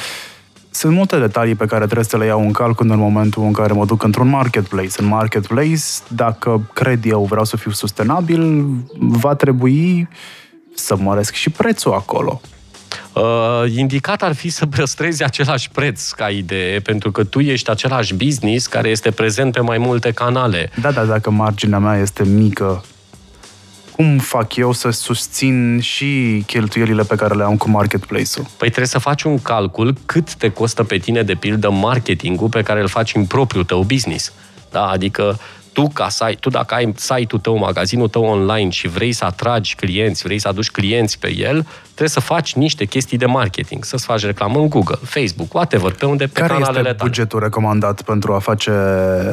Sunt 0.70 0.94
multe 0.94 1.18
detalii 1.18 1.54
pe 1.54 1.66
care 1.66 1.84
trebuie 1.84 2.04
să 2.04 2.16
le 2.16 2.24
iau 2.24 2.40
în 2.40 2.52
calcul 2.52 2.90
în 2.90 2.98
momentul 2.98 3.42
în 3.42 3.52
care 3.52 3.72
mă 3.72 3.84
duc 3.84 4.02
într-un 4.02 4.28
marketplace. 4.28 4.92
În 4.96 5.06
marketplace, 5.06 5.82
dacă 6.08 6.60
cred 6.72 7.04
eu 7.04 7.24
vreau 7.24 7.44
să 7.44 7.56
fiu 7.56 7.70
sustenabil, 7.70 8.64
va 8.98 9.34
trebui 9.34 10.08
să 10.74 10.96
măresc 10.96 11.34
și 11.34 11.50
prețul 11.50 11.92
acolo. 11.92 12.40
Uh, 13.12 13.76
indicat 13.76 14.22
ar 14.22 14.34
fi 14.34 14.48
să 14.48 14.66
păstrezi 14.66 15.24
același 15.24 15.70
preț 15.70 16.10
ca 16.10 16.28
idee, 16.28 16.80
pentru 16.80 17.10
că 17.10 17.24
tu 17.24 17.40
ești 17.40 17.70
același 17.70 18.14
business 18.14 18.66
care 18.66 18.88
este 18.88 19.10
prezent 19.10 19.52
pe 19.52 19.60
mai 19.60 19.78
multe 19.78 20.10
canale. 20.10 20.70
Da, 20.80 20.92
da, 20.92 21.04
dacă 21.04 21.30
marginea 21.30 21.78
mea 21.78 22.00
este 22.00 22.24
mică, 22.24 22.84
cum 23.98 24.18
fac 24.18 24.56
eu 24.56 24.72
să 24.72 24.90
susțin 24.90 25.80
și 25.80 26.42
cheltuielile 26.46 27.02
pe 27.02 27.16
care 27.16 27.34
le 27.34 27.42
am 27.42 27.56
cu 27.56 27.70
marketplace-ul? 27.70 28.46
Păi 28.56 28.68
trebuie 28.68 28.86
să 28.86 28.98
faci 28.98 29.22
un 29.22 29.38
calcul 29.38 29.94
cât 30.06 30.34
te 30.34 30.50
costă 30.50 30.84
pe 30.84 30.98
tine, 30.98 31.22
de 31.22 31.34
pildă, 31.34 31.70
marketingul 31.70 32.48
pe 32.48 32.62
care 32.62 32.80
îl 32.80 32.88
faci 32.88 33.14
în 33.14 33.24
propriul 33.24 33.64
tău 33.64 33.82
business. 33.82 34.32
Da? 34.70 34.86
Adică 34.86 35.38
tu, 35.78 35.90
ca 35.94 36.08
site, 36.08 36.36
tu 36.40 36.50
dacă 36.50 36.74
ai 36.74 36.92
site-ul 36.96 37.40
tău, 37.40 37.58
magazinul 37.58 38.08
tău 38.08 38.24
online 38.24 38.70
și 38.70 38.88
vrei 38.88 39.12
să 39.12 39.24
atragi 39.24 39.74
clienți, 39.74 40.22
vrei 40.22 40.38
să 40.38 40.48
aduci 40.48 40.70
clienți 40.70 41.18
pe 41.18 41.36
el, 41.36 41.66
trebuie 41.98 42.08
să 42.08 42.20
faci 42.20 42.54
niște 42.54 42.84
chestii 42.84 43.18
de 43.18 43.26
marketing, 43.26 43.84
să-ți 43.84 44.04
faci 44.04 44.24
reclamă 44.24 44.58
în 44.58 44.68
Google, 44.68 44.98
Facebook, 45.02 45.54
whatever, 45.54 45.92
pe 45.92 46.06
unde 46.06 46.26
pe 46.26 46.40
Care 46.40 46.52
canalele 46.52 46.78
este 46.78 46.92
tale. 46.92 47.08
bugetul 47.08 47.40
recomandat 47.40 48.02
pentru 48.02 48.32
a 48.32 48.38
face 48.38 48.70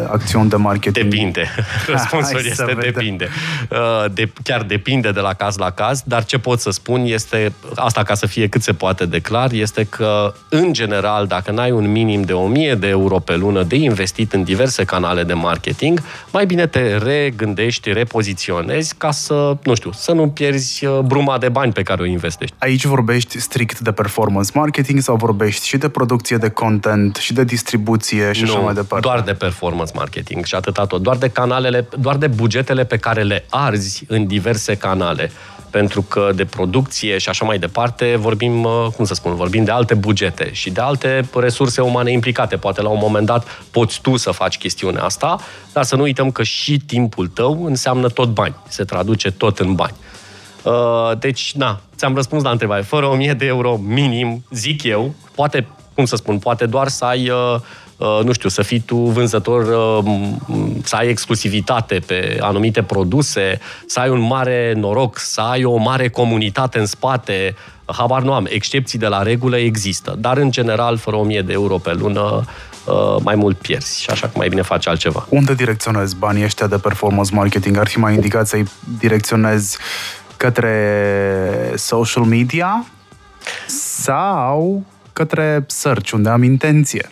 acțiuni 0.07 0.49
de 0.49 0.55
marketing? 0.55 1.09
Depinde. 1.09 1.49
Răspunsul 1.87 2.39
Hai 2.39 2.49
este 2.49 2.77
depinde. 2.79 3.27
Uh, 3.71 4.11
de, 4.13 4.31
chiar 4.43 4.63
depinde 4.63 5.11
de 5.11 5.19
la 5.19 5.33
caz 5.33 5.57
la 5.57 5.69
caz, 5.69 6.01
dar 6.05 6.25
ce 6.25 6.37
pot 6.37 6.59
să 6.59 6.71
spun 6.71 7.03
este, 7.05 7.53
asta 7.75 8.03
ca 8.03 8.13
să 8.13 8.25
fie 8.25 8.47
cât 8.47 8.61
se 8.61 8.73
poate 8.73 9.05
de 9.05 9.19
clar, 9.19 9.51
este 9.51 9.83
că, 9.83 10.33
în 10.49 10.73
general, 10.73 11.27
dacă 11.27 11.51
n-ai 11.51 11.71
un 11.71 11.91
minim 11.91 12.21
de 12.21 12.33
1000 12.33 12.75
de 12.75 12.87
euro 12.87 13.19
pe 13.19 13.35
lună 13.35 13.63
de 13.63 13.75
investit 13.75 14.33
în 14.33 14.43
diverse 14.43 14.83
canale 14.83 15.23
de 15.23 15.33
marketing, 15.33 16.01
mai 16.35 16.45
bine 16.45 16.67
te 16.67 16.97
regândești, 16.97 17.93
repoziționezi 17.93 18.95
ca 18.97 19.11
să, 19.11 19.57
nu 19.63 19.75
știu, 19.75 19.91
să 19.91 20.11
nu 20.11 20.29
pierzi 20.29 20.85
uh, 20.85 20.99
bruma 20.99 21.37
de 21.37 21.49
bani 21.49 21.71
pe 21.71 21.83
care 21.83 22.01
o 22.01 22.05
investești. 22.05 22.55
Aici 22.57 22.85
vorbești 22.85 23.39
strict 23.39 23.79
de 23.79 23.91
performance 23.91 24.51
marketing 24.53 24.99
sau 24.99 25.15
vorbești 25.15 25.67
și 25.67 25.77
de 25.77 25.89
producție 25.89 26.37
de 26.37 26.49
content 26.49 27.15
și 27.15 27.33
de 27.33 27.43
distribuție 27.43 28.31
și 28.31 28.43
nu, 28.43 28.51
așa 28.51 28.59
mai 28.59 28.73
departe? 28.73 29.07
doar 29.07 29.21
de 29.21 29.33
performance 29.33 29.91
marketing 29.95 30.45
și 30.45 30.55
atâta 30.55 30.85
tot. 30.85 31.01
Doar 31.01 31.17
de 31.17 31.29
canalele, 31.29 31.87
doar 31.99 32.15
de 32.15 32.27
bugetele 32.27 32.85
pe 32.85 32.97
care 32.97 33.23
le 33.23 33.45
arzi 33.49 34.03
în 34.07 34.27
diverse 34.27 34.75
canale 34.75 35.31
pentru 35.75 36.01
că 36.01 36.29
de 36.35 36.45
producție 36.45 37.17
și 37.17 37.29
așa 37.29 37.45
mai 37.45 37.59
departe 37.59 38.15
vorbim, 38.15 38.63
uh, 38.63 38.87
cum 38.95 39.05
să 39.05 39.13
spun, 39.13 39.35
vorbim 39.35 39.63
de 39.63 39.71
alte 39.71 39.93
bugete 39.93 40.49
și 40.53 40.69
de 40.69 40.81
alte 40.81 41.29
resurse 41.33 41.81
umane 41.81 42.11
implicate. 42.11 42.57
Poate 42.57 42.81
la 42.81 42.89
un 42.89 42.97
moment 43.01 43.25
dat 43.25 43.47
poți 43.71 44.01
tu 44.01 44.17
să 44.17 44.31
faci 44.31 44.57
chestiunea 44.57 45.03
asta, 45.03 45.39
dar 45.73 45.83
să 45.83 45.95
nu 45.95 46.01
uităm 46.01 46.31
că 46.31 46.43
și 46.43 46.77
timpul 46.77 47.27
tău 47.27 47.65
înseamnă 47.65 48.07
tot 48.07 48.29
bani, 48.29 48.55
se 48.67 48.83
traduce 48.83 49.31
tot 49.31 49.59
în 49.59 49.75
bani. 49.75 49.95
Deci, 51.19 51.53
na, 51.55 51.81
ți-am 51.95 52.15
răspuns 52.15 52.43
la 52.43 52.49
întrebare. 52.49 52.81
Fără 52.81 53.05
1000 53.05 53.33
de 53.33 53.45
euro 53.45 53.77
minim, 53.77 54.45
zic 54.51 54.83
eu, 54.83 55.13
poate, 55.35 55.67
cum 55.93 56.05
să 56.05 56.15
spun, 56.15 56.39
poate 56.39 56.65
doar 56.65 56.87
să 56.87 57.05
ai 57.05 57.29
Uh, 57.29 57.61
nu 57.97 58.31
știu, 58.31 58.49
să 58.49 58.61
fii 58.61 58.79
tu 58.79 58.95
vânzător, 58.95 59.61
uh, 59.97 60.29
să 60.83 60.95
ai 60.95 61.07
exclusivitate 61.07 61.99
pe 62.05 62.37
anumite 62.41 62.83
produse, 62.83 63.59
să 63.85 63.99
ai 63.99 64.09
un 64.09 64.19
mare 64.19 64.73
noroc, 64.75 65.19
să 65.19 65.41
ai 65.41 65.63
o 65.63 65.75
mare 65.75 66.09
comunitate 66.09 66.79
în 66.79 66.85
spate, 66.85 67.55
habar 67.85 68.21
nu 68.21 68.33
am, 68.33 68.45
excepții 68.49 68.99
de 68.99 69.07
la 69.07 69.21
regulă 69.21 69.57
există, 69.57 70.15
dar 70.19 70.37
în 70.37 70.51
general, 70.51 70.97
fără 70.97 71.15
1000 71.15 71.41
de 71.41 71.53
euro 71.53 71.77
pe 71.77 71.93
lună, 71.93 72.43
uh, 72.85 73.15
mai 73.23 73.35
mult 73.35 73.57
pierzi 73.57 74.01
și 74.01 74.09
așa 74.09 74.27
că 74.27 74.33
mai 74.35 74.49
bine 74.49 74.61
faci 74.61 74.87
altceva. 74.87 75.25
Unde 75.29 75.53
direcționezi 75.53 76.15
banii 76.15 76.43
ăștia 76.43 76.67
de 76.67 76.77
performance 76.77 77.35
marketing? 77.35 77.77
Ar 77.77 77.87
fi 77.87 77.99
mai 77.99 78.13
indicat 78.13 78.47
să-i 78.47 78.65
direcționezi 78.99 79.77
către 80.37 81.71
social 81.75 82.23
media 82.23 82.85
sau 83.67 84.83
către 85.13 85.63
search, 85.67 86.11
unde 86.11 86.29
am 86.29 86.43
intenție? 86.43 87.09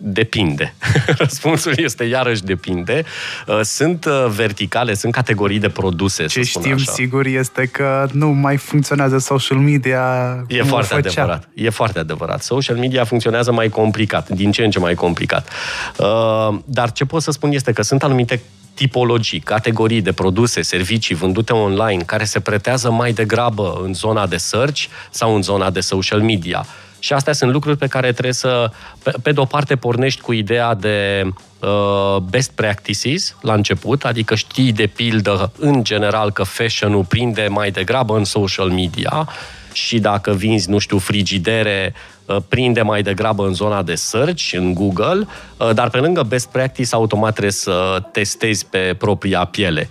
Depinde. 0.00 0.74
Răspunsul 1.18 1.72
este 1.76 2.04
iarăși 2.04 2.42
depinde. 2.42 3.04
Uh, 3.46 3.60
sunt 3.62 4.04
uh, 4.04 4.26
verticale, 4.28 4.94
sunt 4.94 5.12
categorii 5.12 5.58
de 5.58 5.68
produse. 5.68 6.26
Ce 6.26 6.42
știm 6.42 6.72
așa. 6.72 6.92
sigur 6.92 7.26
este 7.26 7.66
că 7.66 8.06
nu 8.12 8.28
mai 8.28 8.56
funcționează 8.56 9.18
social 9.18 9.58
media. 9.58 10.02
E 10.48 10.62
foarte 10.62 10.94
adevărat. 10.94 11.48
E 11.54 11.70
foarte 11.70 11.98
adevărat. 11.98 12.42
Social 12.42 12.76
media 12.76 13.04
funcționează 13.04 13.52
mai 13.52 13.68
complicat, 13.68 14.28
din 14.28 14.50
ce 14.50 14.64
în 14.64 14.70
ce 14.70 14.78
mai 14.78 14.94
complicat. 14.94 15.48
Uh, 15.96 16.58
dar 16.64 16.92
ce 16.92 17.04
pot 17.04 17.22
să 17.22 17.30
spun 17.30 17.52
este 17.52 17.72
că 17.72 17.82
sunt 17.82 18.02
anumite 18.02 18.40
tipologii, 18.74 19.40
categorii 19.40 20.02
de 20.02 20.12
produse, 20.12 20.62
servicii 20.62 21.14
vândute 21.14 21.52
online 21.52 22.02
care 22.02 22.24
se 22.24 22.40
pretează 22.40 22.90
mai 22.90 23.12
degrabă 23.12 23.80
în 23.84 23.94
zona 23.94 24.26
de 24.26 24.36
search 24.36 24.84
sau 25.10 25.34
în 25.34 25.42
zona 25.42 25.70
de 25.70 25.80
social 25.80 26.20
media. 26.20 26.66
Și 26.98 27.12
astea 27.12 27.32
sunt 27.32 27.52
lucruri 27.52 27.76
pe 27.76 27.86
care 27.86 28.12
trebuie 28.12 28.32
să, 28.32 28.70
pe, 29.02 29.12
pe 29.22 29.32
de 29.32 29.40
o 29.40 29.44
parte, 29.44 29.76
pornești 29.76 30.20
cu 30.20 30.32
ideea 30.32 30.74
de 30.74 31.22
uh, 31.60 32.16
best 32.16 32.50
practices 32.50 33.36
la 33.40 33.54
început, 33.54 34.04
adică 34.04 34.34
știi 34.34 34.72
de 34.72 34.86
pildă, 34.86 35.52
în 35.58 35.84
general, 35.84 36.30
că 36.30 36.42
fashion-ul 36.42 37.04
prinde 37.04 37.46
mai 37.50 37.70
degrabă 37.70 38.16
în 38.16 38.24
social 38.24 38.68
media 38.68 39.28
și 39.72 39.98
dacă 39.98 40.32
vinzi, 40.32 40.70
nu 40.70 40.78
știu, 40.78 40.98
frigidere, 40.98 41.94
uh, 42.24 42.36
prinde 42.48 42.82
mai 42.82 43.02
degrabă 43.02 43.46
în 43.46 43.54
zona 43.54 43.82
de 43.82 43.94
search, 43.94 44.52
în 44.52 44.74
Google, 44.74 45.26
uh, 45.56 45.70
dar 45.74 45.90
pe 45.90 45.98
lângă 45.98 46.22
best 46.22 46.48
practice, 46.48 46.94
automat 46.94 47.30
trebuie 47.30 47.52
să 47.52 48.02
testezi 48.12 48.66
pe 48.66 48.94
propria 48.98 49.44
piele. 49.44 49.88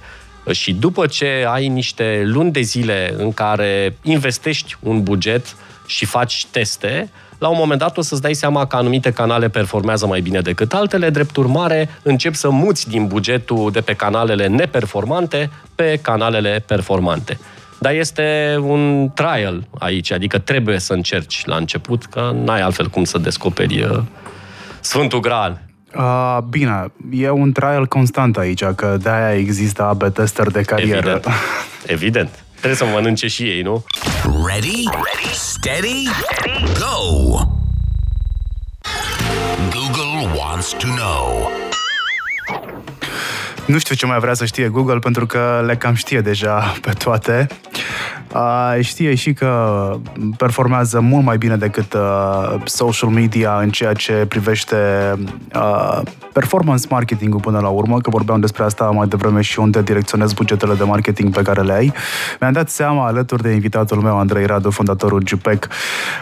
Și 0.52 0.74
după 0.74 1.08
ce 1.08 1.46
ai 1.48 1.68
niște 1.68 2.22
luni 2.26 2.52
de 2.52 2.62
zile 2.62 3.14
în 3.18 3.34
care 3.34 3.98
investești 4.02 4.76
un 4.80 5.04
buget 5.04 5.46
uh, 5.46 5.77
și 5.88 6.06
faci 6.06 6.46
teste, 6.52 7.10
la 7.38 7.48
un 7.48 7.56
moment 7.58 7.80
dat 7.80 7.98
o 7.98 8.02
să-ți 8.02 8.22
dai 8.22 8.34
seama 8.34 8.66
că 8.66 8.76
anumite 8.76 9.12
canale 9.12 9.50
performează 9.50 10.08
mai 10.08 10.22
bine 10.22 10.40
decât 10.40 10.74
altele, 10.74 11.10
drept 11.10 11.36
urmare 11.36 11.90
încep 12.04 12.34
să 12.34 12.50
muți 12.50 12.90
din 12.90 13.08
bugetul 13.08 13.72
de 13.72 13.82
pe 13.82 13.94
canalele 13.94 14.48
neperformante 14.48 15.50
pe 15.76 16.00
canalele 16.02 16.64
performante. 16.66 17.40
Dar 17.80 17.94
este 17.94 18.58
un 18.62 19.12
trial 19.14 19.68
aici, 19.80 20.12
adică 20.12 20.38
trebuie 20.38 20.80
să 20.80 20.94
încerci 20.94 21.46
la 21.46 21.56
început, 21.56 22.06
că 22.06 22.36
n-ai 22.44 22.62
altfel 22.62 22.88
cum 22.88 23.04
să 23.04 23.18
descoperi 23.18 23.84
uh, 23.84 24.00
Sfântul 24.80 25.20
Graal. 25.20 25.62
Uh, 25.96 26.38
bine, 26.50 26.92
e 27.12 27.30
un 27.30 27.52
trial 27.52 27.86
constant 27.86 28.38
aici, 28.38 28.64
că 28.64 28.98
de-aia 29.02 29.36
există 29.36 29.84
AB 29.84 30.14
tester 30.14 30.48
de 30.48 30.62
carieră. 30.62 30.98
Evident. 30.98 31.28
Evident. 31.86 32.46
Trebuie 32.58 32.76
să 32.76 32.86
mănânce 32.86 33.28
și 33.28 33.44
ei, 33.44 33.62
nu? 33.62 33.86
Ready? 34.24 34.84
Ready? 34.84 35.34
Steady? 35.34 36.08
Go! 36.80 37.40
Google 39.72 40.40
wants 40.40 40.70
to 40.70 40.88
know. 40.88 41.52
Nu 43.66 43.80
știu 43.80 43.96
ce 43.96 44.06
mai 44.06 44.20
vrea 44.20 44.34
să 44.34 44.46
știe 44.46 44.68
Google, 44.68 45.00
pentru 45.00 45.26
că 45.26 45.64
le 45.66 45.76
cam 45.76 45.94
știe 45.94 46.22
deja 46.22 46.76
pe 46.82 46.92
toate. 46.92 47.48
Știe 48.82 49.16
și 49.16 49.34
că 49.34 49.92
performează 50.38 51.00
mult 51.00 51.26
mai 51.26 51.38
bine 51.38 51.56
decât 51.56 51.96
social 52.64 53.10
media 53.10 53.60
în 53.62 53.70
ceea 53.70 53.94
ce 53.94 54.14
privește 54.14 54.76
performance 56.40 56.88
marketing-ul 56.90 57.40
până 57.40 57.60
la 57.60 57.68
urmă, 57.68 58.02
că 58.02 58.10
vorbeam 58.10 58.40
despre 58.40 58.64
asta 58.64 58.86
mai 58.86 59.08
devreme 59.08 59.42
și 59.42 59.60
unde 59.60 59.82
direcționez 59.82 60.34
bugetele 60.34 60.74
de 60.74 60.84
marketing 60.84 61.34
pe 61.34 61.42
care 61.42 61.62
le 61.62 61.74
ai. 61.74 61.94
Mi-am 62.40 62.54
dat 62.54 62.70
seama, 62.70 63.06
alături 63.06 63.42
de 63.42 63.50
invitatul 63.50 64.02
meu, 64.02 64.18
Andrei 64.20 64.46
Radu, 64.46 64.70
fondatorul 64.70 65.24
GPEC, 65.24 65.68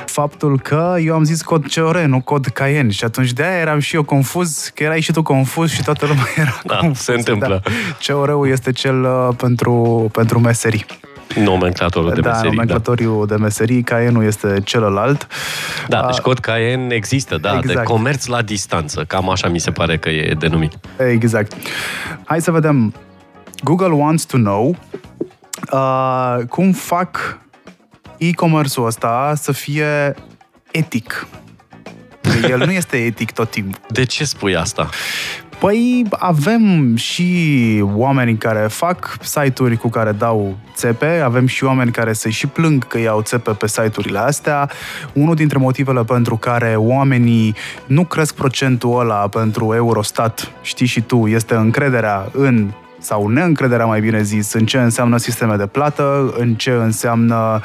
faptul 0.05 0.59
că 0.59 0.95
eu 0.99 1.13
am 1.13 1.23
zis 1.23 1.41
cod 1.41 1.73
COR, 1.73 1.99
nu 1.99 2.21
cod 2.21 2.45
Cayenne 2.45 2.91
și 2.91 3.03
atunci 3.03 3.33
de 3.33 3.43
aia 3.43 3.59
eram 3.59 3.79
și 3.79 3.95
eu 3.95 4.03
confuz, 4.03 4.71
că 4.75 4.83
erai 4.83 5.01
și 5.01 5.11
tu 5.11 5.21
confuz 5.21 5.71
și 5.71 5.83
toată 5.83 6.05
lumea 6.05 6.27
era 6.43 6.59
da, 6.63 6.75
confuz. 6.75 6.99
se 6.99 7.13
întâmplă. 7.13 7.61
Da. 7.63 8.13
COR-ul 8.13 8.47
este 8.49 8.71
cel 8.71 9.03
uh, 9.03 9.35
pentru, 9.37 10.07
pentru 10.11 10.39
meserii. 10.39 10.85
Nomenclatorul 11.35 12.13
de 12.13 12.21
da, 12.21 12.29
meserii. 12.29 12.49
Nomenclatorul 12.49 13.25
da. 13.27 13.35
de 13.35 13.41
meserii, 13.41 13.83
Cayenne 13.83 14.25
este 14.25 14.61
celălalt. 14.63 15.27
Da, 15.87 16.05
deci 16.05 16.17
cod 16.17 16.39
Cayenne 16.39 16.95
există, 16.95 17.37
da, 17.37 17.57
exact. 17.57 17.77
de 17.77 17.83
comerț 17.83 18.25
la 18.25 18.41
distanță. 18.41 19.03
Cam 19.07 19.29
așa 19.29 19.47
mi 19.47 19.59
se 19.59 19.71
pare 19.71 19.97
că 19.97 20.09
e 20.09 20.35
denumit. 20.39 20.73
Exact. 21.11 21.53
Hai 22.23 22.41
să 22.41 22.51
vedem. 22.51 22.93
Google 23.63 23.93
wants 23.93 24.23
to 24.23 24.37
know 24.37 24.75
uh, 25.71 26.37
cum 26.49 26.71
fac 26.71 27.39
e-commerce-ul 28.17 28.85
ăsta 28.85 29.33
să 29.35 29.51
fie 29.51 30.15
etic. 30.71 31.27
El 32.49 32.57
nu 32.57 32.71
este 32.71 32.97
etic 32.97 33.31
tot 33.31 33.49
timpul. 33.49 33.81
De 33.87 34.03
ce 34.03 34.25
spui 34.25 34.55
asta? 34.55 34.89
Păi 35.59 36.05
avem 36.09 36.95
și 36.95 37.83
oameni 37.93 38.37
care 38.37 38.67
fac 38.69 39.17
site-uri 39.21 39.77
cu 39.77 39.89
care 39.89 40.11
dau 40.11 40.57
țepe, 40.75 41.21
avem 41.23 41.45
și 41.47 41.63
oameni 41.63 41.91
care 41.91 42.13
se 42.13 42.29
și 42.29 42.47
plâng 42.47 42.87
că 42.87 42.99
iau 42.99 43.21
țepe 43.21 43.51
pe 43.51 43.67
site-urile 43.67 44.19
astea. 44.19 44.69
Unul 45.13 45.35
dintre 45.35 45.57
motivele 45.57 46.03
pentru 46.03 46.37
care 46.37 46.75
oamenii 46.75 47.55
nu 47.85 48.05
cresc 48.05 48.35
procentul 48.35 48.99
ăla 48.99 49.27
pentru 49.27 49.73
Eurostat, 49.73 50.51
știi 50.61 50.85
și 50.85 51.01
tu, 51.01 51.27
este 51.27 51.53
încrederea 51.53 52.29
în 52.31 52.71
sau 53.05 53.27
neîncrederea, 53.27 53.85
mai 53.85 54.01
bine 54.01 54.21
zis, 54.21 54.53
în 54.53 54.65
ce 54.65 54.77
înseamnă 54.77 55.17
sisteme 55.17 55.55
de 55.55 55.65
plată, 55.65 56.33
în 56.37 56.55
ce 56.55 56.71
înseamnă, 56.71 57.61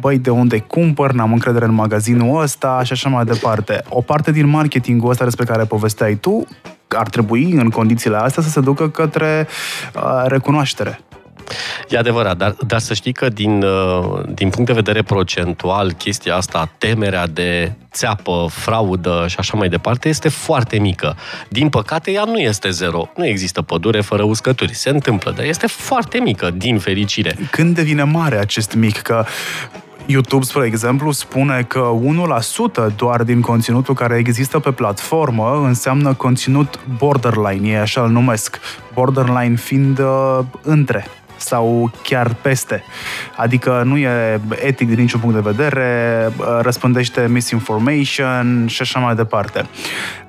băi, 0.00 0.18
de 0.18 0.30
unde 0.30 0.58
cumpăr, 0.58 1.12
n-am 1.12 1.32
încredere 1.32 1.64
în 1.64 1.74
magazinul 1.74 2.42
ăsta 2.42 2.80
și 2.82 2.92
așa 2.92 3.08
mai 3.08 3.24
departe. 3.24 3.82
O 3.88 4.00
parte 4.00 4.32
din 4.32 4.48
marketingul 4.48 5.10
ăsta 5.10 5.24
despre 5.24 5.44
care 5.44 5.64
povesteai 5.64 6.14
tu 6.14 6.46
ar 6.88 7.08
trebui, 7.08 7.52
în 7.52 7.70
condițiile 7.70 8.16
astea, 8.16 8.42
să 8.42 8.48
se 8.48 8.60
ducă 8.60 8.88
către 8.88 9.46
uh, 9.94 10.24
recunoaștere. 10.26 11.00
E 11.88 11.98
adevărat, 11.98 12.36
dar, 12.36 12.56
dar 12.66 12.78
să 12.78 12.94
știi 12.94 13.12
că 13.12 13.28
din, 13.28 13.62
uh, 13.62 14.20
din 14.28 14.50
punct 14.50 14.66
de 14.66 14.72
vedere 14.72 15.02
procentual, 15.02 15.92
chestia 15.92 16.36
asta, 16.36 16.70
temerea 16.78 17.26
de 17.26 17.72
țeapă, 17.92 18.46
fraudă 18.50 19.24
și 19.28 19.36
așa 19.38 19.56
mai 19.56 19.68
departe, 19.68 20.08
este 20.08 20.28
foarte 20.28 20.78
mică. 20.78 21.16
Din 21.48 21.68
păcate, 21.68 22.10
ea 22.10 22.24
nu 22.24 22.38
este 22.38 22.70
zero. 22.70 23.08
Nu 23.16 23.26
există 23.26 23.62
pădure 23.62 24.00
fără 24.00 24.22
uscături. 24.22 24.74
Se 24.74 24.88
întâmplă, 24.90 25.32
dar 25.36 25.44
este 25.44 25.66
foarte 25.66 26.18
mică, 26.18 26.50
din 26.50 26.78
fericire. 26.78 27.36
Când 27.50 27.74
devine 27.74 28.02
mare 28.02 28.38
acest 28.38 28.74
mic? 28.74 29.00
Că 29.00 29.24
YouTube, 30.06 30.44
spre 30.44 30.66
exemplu, 30.66 31.10
spune 31.10 31.62
că 31.68 31.90
1% 32.90 32.94
doar 32.96 33.22
din 33.22 33.40
conținutul 33.40 33.94
care 33.94 34.16
există 34.16 34.58
pe 34.58 34.70
platformă 34.70 35.62
înseamnă 35.64 36.14
conținut 36.14 36.80
borderline, 36.98 37.68
ei 37.68 37.76
așa 37.76 38.02
îl 38.02 38.10
numesc, 38.10 38.60
borderline 38.94 39.56
fiind 39.56 39.98
uh, 39.98 40.38
între 40.62 41.06
sau 41.44 41.90
chiar 42.02 42.34
peste. 42.34 42.84
Adică 43.36 43.82
nu 43.84 43.96
e 43.96 44.40
etic 44.50 44.88
din 44.88 45.00
niciun 45.00 45.20
punct 45.20 45.34
de 45.34 45.50
vedere, 45.50 46.28
răspândește 46.60 47.26
misinformation 47.28 48.66
și 48.68 48.82
așa 48.82 48.98
mai 48.98 49.14
departe. 49.14 49.66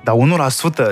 Dar 0.06 0.14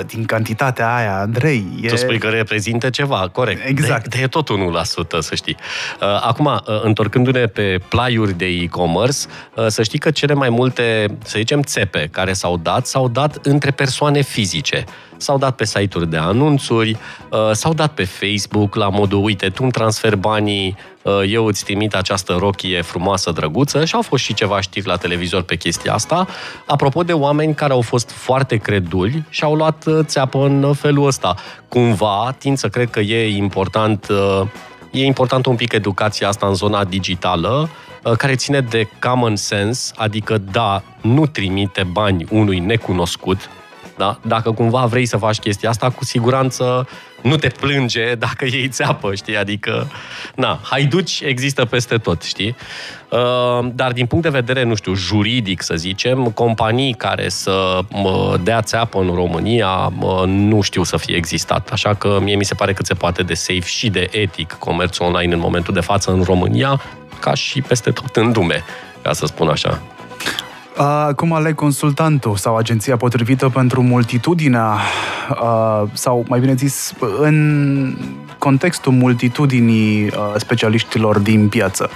1% 0.01 0.05
din 0.05 0.25
cantitatea 0.25 0.95
aia, 0.95 1.19
Andrei, 1.19 1.65
e... 1.81 1.87
Tu 1.87 1.95
spui 1.95 2.17
că 2.17 2.27
reprezintă 2.27 2.89
ceva, 2.89 3.29
corect. 3.31 3.67
Exact. 3.67 4.07
De, 4.07 4.17
de 4.17 4.23
e 4.23 4.27
tot 4.27 4.49
1%, 4.49 5.19
să 5.19 5.35
știi. 5.35 5.55
Uh, 6.01 6.07
acum, 6.21 6.45
uh, 6.45 6.83
întorcându-ne 6.83 7.45
pe 7.45 7.79
plaiuri 7.89 8.33
de 8.33 8.45
e-commerce, 8.45 9.17
uh, 9.53 9.67
să 9.67 9.83
știi 9.83 9.99
că 9.99 10.11
cele 10.11 10.33
mai 10.33 10.49
multe, 10.49 11.17
să 11.23 11.33
zicem, 11.37 11.61
țepe 11.61 12.07
care 12.11 12.33
s-au 12.33 12.57
dat, 12.57 12.85
s-au 12.85 13.07
dat 13.07 13.39
între 13.41 13.71
persoane 13.71 14.21
fizice 14.21 14.83
s-au 15.17 15.37
dat 15.37 15.55
pe 15.55 15.65
site-uri 15.65 16.09
de 16.09 16.17
anunțuri, 16.17 16.97
uh, 17.29 17.51
s-au 17.51 17.73
dat 17.73 17.91
pe 17.91 18.03
Facebook 18.03 18.75
la 18.75 18.89
modul, 18.89 19.23
uite, 19.23 19.49
tu 19.49 19.63
îmi 19.63 19.71
transfer 19.71 20.15
banii, 20.15 20.75
uh, 20.77 20.94
eu 21.27 21.45
îți 21.45 21.63
trimit 21.63 21.95
această 21.95 22.35
rochie 22.39 22.81
frumoasă, 22.81 23.31
drăguță 23.31 23.85
și 23.85 23.95
au 23.95 24.01
fost 24.01 24.23
și 24.23 24.33
ceva 24.33 24.61
știri 24.61 24.87
la 24.87 24.95
televizor 24.95 25.41
pe 25.41 25.55
chestia 25.55 25.93
asta. 25.93 26.27
Apropo 26.65 27.03
de 27.03 27.13
oameni 27.13 27.53
care 27.53 27.73
au 27.73 27.81
fost 27.81 28.09
foarte 28.11 28.55
creduli 28.55 29.23
și 29.29 29.43
au 29.43 29.55
luat 29.55 29.85
uh, 29.85 29.99
țeapă 30.03 30.45
în 30.45 30.73
felul 30.73 31.07
ăsta. 31.07 31.35
Cumva, 31.67 32.35
tind 32.37 32.57
să 32.57 32.67
cred 32.67 32.89
că 32.89 32.99
e 32.99 33.35
important 33.35 34.07
e 34.95 35.05
importantă 35.05 35.49
un 35.49 35.55
pic 35.55 35.73
educația 35.73 36.27
asta 36.27 36.47
în 36.47 36.53
zona 36.53 36.83
digitală, 36.83 37.69
uh, 38.03 38.11
care 38.11 38.35
ține 38.35 38.61
de 38.61 38.87
common 38.99 39.35
sense, 39.35 39.93
adică 39.95 40.37
da, 40.37 40.83
nu 41.01 41.25
trimite 41.25 41.83
bani 41.83 42.25
unui 42.29 42.59
necunoscut, 42.59 43.49
da? 43.97 44.19
Dacă 44.21 44.51
cumva 44.51 44.85
vrei 44.85 45.05
să 45.05 45.17
faci 45.17 45.39
chestia 45.39 45.69
asta, 45.69 45.89
cu 45.89 46.05
siguranță 46.05 46.87
nu 47.21 47.35
te 47.35 47.47
plânge 47.47 48.15
dacă 48.15 48.45
iei 48.51 48.67
țeapă, 48.67 49.15
știi? 49.15 49.37
Adică, 49.37 49.91
na, 50.35 50.59
haiduci 50.63 51.21
există 51.21 51.65
peste 51.65 51.97
tot, 51.97 52.21
știi? 52.21 52.55
Uh, 53.09 53.67
dar 53.73 53.91
din 53.91 54.05
punct 54.05 54.23
de 54.23 54.29
vedere, 54.29 54.63
nu 54.63 54.75
știu, 54.75 54.93
juridic, 54.93 55.61
să 55.61 55.75
zicem, 55.75 56.23
companii 56.23 56.93
care 56.93 57.29
să 57.29 57.79
dea 58.43 58.61
țeapă 58.61 58.99
în 58.99 59.11
România 59.13 59.93
nu 60.25 60.61
știu 60.61 60.83
să 60.83 60.97
fie 60.97 61.15
existat. 61.15 61.69
Așa 61.69 61.93
că 61.93 62.19
mie 62.21 62.35
mi 62.35 62.45
se 62.45 62.53
pare 62.53 62.73
cât 62.73 62.85
se 62.85 62.93
poate 62.93 63.23
de 63.23 63.33
safe 63.33 63.65
și 63.65 63.89
de 63.89 64.07
etic 64.11 64.53
comerțul 64.53 65.05
online 65.05 65.33
în 65.33 65.39
momentul 65.39 65.73
de 65.73 65.79
față 65.79 66.11
în 66.11 66.23
România, 66.23 66.81
ca 67.19 67.33
și 67.33 67.61
peste 67.61 67.91
tot 67.91 68.15
în 68.15 68.31
lume, 68.35 68.63
ca 69.01 69.13
să 69.13 69.25
spun 69.25 69.47
așa. 69.47 69.94
Cum 71.15 71.33
aleg 71.33 71.55
consultantul 71.55 72.35
sau 72.35 72.55
agenția 72.55 72.97
potrivită 72.97 73.49
pentru 73.49 73.81
multitudinea, 73.81 74.77
sau 75.93 76.25
mai 76.27 76.39
bine 76.39 76.53
zis, 76.53 76.93
în 77.19 77.97
contextul 78.37 78.91
multitudinii 78.91 80.11
specialiștilor 80.35 81.19
din 81.19 81.49
piață? 81.49 81.89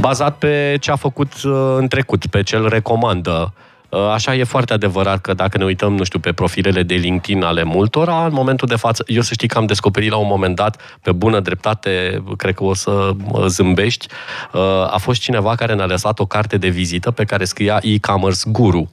Bazat 0.00 0.38
pe 0.38 0.76
ce 0.80 0.90
a 0.90 0.96
făcut 0.96 1.32
în 1.76 1.88
trecut, 1.88 2.26
pe 2.26 2.42
ce 2.42 2.56
îl 2.56 2.68
recomandă 2.68 3.52
Uh, 3.52 3.67
așa 3.90 4.34
e 4.34 4.44
foarte 4.44 4.72
adevărat 4.72 5.20
că 5.20 5.34
dacă 5.34 5.58
ne 5.58 5.64
uităm, 5.64 5.94
nu 5.94 6.04
știu, 6.04 6.18
pe 6.18 6.32
profilele 6.32 6.82
de 6.82 6.94
LinkedIn 6.94 7.42
ale 7.42 7.62
multora, 7.62 8.24
în 8.24 8.32
momentul 8.32 8.68
de 8.68 8.76
față, 8.76 9.04
eu 9.06 9.20
să 9.20 9.32
știi 9.32 9.48
că 9.48 9.58
am 9.58 9.66
descoperit 9.66 10.10
la 10.10 10.16
un 10.16 10.26
moment 10.26 10.56
dat, 10.56 10.98
pe 11.02 11.12
bună 11.12 11.40
dreptate, 11.40 12.22
cred 12.36 12.54
că 12.54 12.64
o 12.64 12.74
să 12.74 13.10
zâmbești, 13.46 14.06
uh, 14.52 14.60
a 14.92 14.96
fost 14.98 15.20
cineva 15.20 15.54
care 15.54 15.74
ne-a 15.74 15.86
lăsat 15.86 16.18
o 16.18 16.26
carte 16.26 16.56
de 16.56 16.68
vizită 16.68 17.10
pe 17.10 17.24
care 17.24 17.44
scria 17.44 17.78
e-commerce 17.82 18.40
guru. 18.46 18.92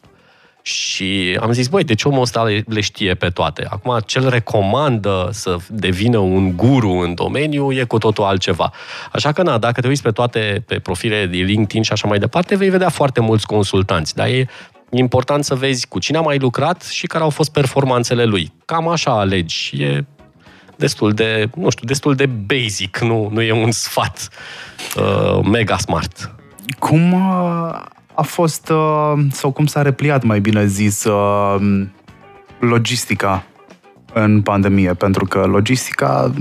Și 0.62 1.38
am 1.42 1.52
zis, 1.52 1.68
băi, 1.68 1.84
deci 1.84 2.04
omul 2.04 2.22
ăsta 2.22 2.44
le, 2.44 2.64
le 2.68 2.82
știe 2.82 3.14
pe 3.14 3.30
toate. 3.30 3.68
Acum, 3.70 4.00
cel 4.06 4.30
recomandă 4.30 5.30
să 5.32 5.58
devină 5.70 6.18
un 6.18 6.56
guru 6.56 6.90
în 6.90 7.14
domeniu 7.14 7.72
e 7.72 7.84
cu 7.84 7.98
totul 7.98 8.24
altceva. 8.24 8.72
Așa 9.12 9.32
că, 9.32 9.42
na, 9.42 9.58
dacă 9.58 9.82
te 9.82 9.88
uiți 9.88 10.02
pe 10.02 10.12
toate, 10.12 10.64
pe 10.68 10.80
profile 10.80 11.26
de 11.26 11.38
LinkedIn 11.38 11.82
și 11.82 11.92
așa 11.92 12.08
mai 12.08 12.20
departe, 12.20 12.56
vei 12.56 12.70
vedea 12.70 12.90
foarte 12.90 13.20
mulți 13.20 13.46
consultanți. 13.46 14.16
Dar 14.16 14.28
e 14.28 14.48
E 14.96 15.00
important 15.00 15.44
să 15.44 15.56
vezi 15.56 15.88
cu 15.88 16.00
cine 16.00 16.18
a 16.18 16.22
mai 16.22 16.38
lucrat 16.38 16.84
și 16.84 17.08
care 17.08 17.24
au 17.24 17.30
fost 17.30 17.52
performanțele 17.52 18.24
lui. 18.26 18.54
Cam 18.66 18.88
așa 18.88 19.20
alegi. 19.20 19.84
E 19.84 20.06
destul 20.76 21.12
de, 21.12 21.50
nu 21.56 21.70
știu, 21.70 21.88
destul 21.88 22.16
de 22.16 22.26
basic, 22.26 23.00
nu, 23.00 23.30
nu 23.32 23.42
e 23.42 23.52
un 23.52 23.72
sfat 23.72 24.30
uh, 24.98 25.40
mega 25.44 25.78
smart. 25.78 26.36
Cum 26.80 27.14
uh, 27.14 27.82
a 28.14 28.22
fost, 28.22 28.70
uh, 28.70 29.14
sau 29.32 29.52
cum 29.52 29.66
s-a 29.66 29.82
repliat, 29.82 30.24
mai 30.24 30.40
bine 30.40 30.66
zis, 30.66 31.04
uh, 31.04 31.82
logistica 32.60 33.44
în 34.14 34.42
pandemie? 34.42 34.94
Pentru 34.94 35.26
că 35.26 35.46
logistica 35.46 36.34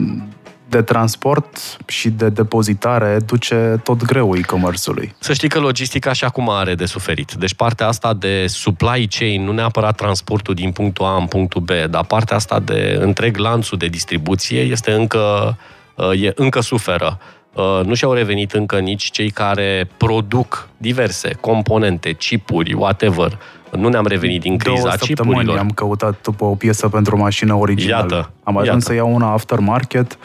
de 0.74 0.82
transport 0.82 1.76
și 1.86 2.08
de 2.10 2.28
depozitare 2.28 3.18
duce 3.26 3.80
tot 3.82 4.04
greu 4.04 4.36
e-commerce-ului. 4.36 5.14
Să 5.18 5.32
știi 5.32 5.48
că 5.48 5.58
logistica 5.58 6.12
și 6.12 6.24
acum 6.24 6.50
are 6.50 6.74
de 6.74 6.84
suferit. 6.84 7.32
Deci 7.32 7.54
partea 7.54 7.86
asta 7.86 8.14
de 8.14 8.46
supply 8.46 9.08
chain, 9.10 9.44
nu 9.44 9.52
neapărat 9.52 9.96
transportul 9.96 10.54
din 10.54 10.72
punctul 10.72 11.04
A 11.04 11.16
în 11.16 11.26
punctul 11.26 11.60
B, 11.60 11.70
dar 11.90 12.04
partea 12.04 12.36
asta 12.36 12.60
de 12.60 12.98
întreg 13.00 13.36
lanțul 13.36 13.78
de 13.78 13.86
distribuție 13.86 14.60
este 14.60 14.92
încă, 14.92 15.56
uh, 15.94 16.22
e, 16.22 16.32
încă 16.34 16.60
suferă. 16.60 17.18
Uh, 17.52 17.80
nu 17.84 17.94
și-au 17.94 18.12
revenit 18.12 18.52
încă 18.52 18.78
nici 18.78 19.10
cei 19.10 19.30
care 19.30 19.88
produc 19.96 20.68
diverse 20.76 21.30
componente, 21.40 22.12
chipuri, 22.12 22.72
whatever, 22.72 23.38
nu 23.76 23.88
ne-am 23.88 24.06
revenit 24.06 24.40
din 24.40 24.58
criza 24.58 24.80
Două 24.80 24.94
săptămâni 24.96 25.58
am 25.58 25.70
căutat 25.70 26.22
după 26.22 26.44
o 26.44 26.54
piesă 26.54 26.88
pentru 26.88 27.16
o 27.16 27.18
mașină 27.18 27.54
originală. 27.54 28.14
Iată, 28.14 28.30
am 28.42 28.56
ajuns 28.56 28.68
iată. 28.68 28.84
să 28.84 28.94
iau 28.94 29.14
una 29.14 29.32
aftermarket 29.32 30.18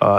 uh, 0.00 0.18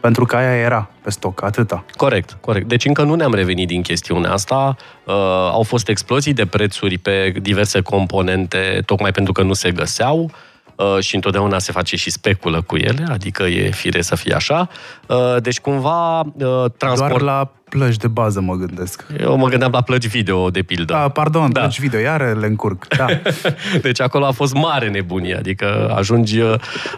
pentru 0.00 0.24
că 0.24 0.36
aia 0.36 0.56
era 0.56 0.90
pe 1.02 1.10
stoc, 1.10 1.42
atâta. 1.42 1.84
Corect, 1.96 2.36
corect. 2.40 2.68
Deci 2.68 2.84
încă 2.84 3.02
nu 3.02 3.14
ne-am 3.14 3.34
revenit 3.34 3.66
din 3.66 3.82
chestiunea 3.82 4.32
asta. 4.32 4.76
Uh, 5.04 5.14
au 5.52 5.62
fost 5.62 5.88
explozii 5.88 6.32
de 6.32 6.46
prețuri 6.46 6.98
pe 6.98 7.34
diverse 7.42 7.80
componente, 7.80 8.82
tocmai 8.84 9.10
pentru 9.10 9.32
că 9.32 9.42
nu 9.42 9.52
se 9.52 9.70
găseau. 9.70 10.18
Uh, 10.22 10.30
și 11.00 11.14
întotdeauna 11.14 11.58
se 11.58 11.72
face 11.72 11.96
și 11.96 12.10
speculă 12.10 12.62
cu 12.62 12.76
ele, 12.76 13.06
adică 13.10 13.42
e 13.42 13.70
fire 13.70 14.00
să 14.00 14.16
fie 14.16 14.34
așa. 14.34 14.68
Uh, 15.06 15.36
deci 15.42 15.60
cumva 15.60 16.20
uh, 16.20 16.64
transport... 16.76 17.08
Doar 17.08 17.20
la 17.20 17.50
plăci 17.68 17.96
de 17.96 18.08
bază 18.08 18.40
mă 18.40 18.54
gândesc. 18.54 19.06
Eu 19.20 19.36
mă 19.36 19.48
gândeam 19.48 19.70
la 19.72 19.80
plăci 19.80 20.06
video, 20.06 20.50
de 20.50 20.62
pildă. 20.62 20.92
Da, 20.92 21.08
pardon, 21.08 21.52
da. 21.52 21.60
plăci 21.60 21.80
video, 21.80 22.00
iar 22.00 22.36
le 22.36 22.46
încurc. 22.46 22.86
Da. 22.96 23.06
deci 23.82 24.00
acolo 24.00 24.26
a 24.26 24.30
fost 24.30 24.54
mare 24.54 24.88
nebunie, 24.88 25.36
adică 25.36 25.94
ajungi 25.96 26.40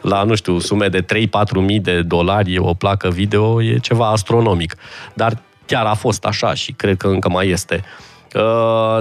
la, 0.02 0.22
nu 0.22 0.34
știu, 0.34 0.58
sume 0.58 0.88
de 0.88 1.02
3-4 1.02 1.06
mii 1.52 1.80
de 1.80 2.02
dolari 2.02 2.58
o 2.58 2.74
placă 2.74 3.08
video, 3.08 3.62
e 3.62 3.78
ceva 3.78 4.10
astronomic. 4.10 4.76
Dar 5.14 5.38
chiar 5.66 5.84
a 5.84 5.94
fost 5.94 6.24
așa 6.24 6.54
și 6.54 6.72
cred 6.72 6.96
că 6.96 7.06
încă 7.06 7.28
mai 7.28 7.48
este. 7.48 7.82
Uh, 7.84 8.07
Uh, 8.07 8.07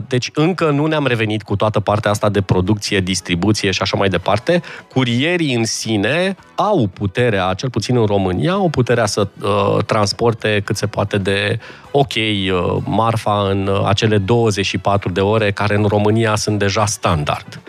deci 0.08 0.30
încă 0.34 0.70
nu 0.70 0.86
ne-am 0.86 1.08
revenit 1.08 1.44
cu 1.44 1.56
toată 1.56 1.80
partea 1.80 2.12
asta 2.12 2.30
de 2.30 2.42
producție, 2.42 3.00
distribuție 3.00 3.72
și 3.72 3.82
așa 3.82 3.98
mai 3.98 4.10
departe. 4.10 4.62
Curierii 4.94 5.56
în 5.56 5.66
sine 5.66 6.36
au 6.56 6.90
puterea, 6.94 7.54
cel 7.54 7.70
puțin 7.70 7.98
în 7.98 8.06
România, 8.06 8.52
au 8.52 8.70
puterea 8.70 9.06
să 9.06 9.28
uh, 9.42 9.84
transporte 9.86 10.62
cât 10.66 10.78
se 10.78 10.88
poate 10.88 11.18
de 11.18 11.60
ok 11.92 12.14
uh, 12.16 12.78
marfa 12.86 13.50
în 13.50 13.68
uh, 13.68 13.86
acele 13.86 14.18
24 14.18 15.10
de 15.10 15.22
ore 15.22 15.52
care 15.52 15.76
în 15.76 15.86
România 15.86 16.36
sunt 16.36 16.60
deja 16.60 16.86
standard. 16.86 17.62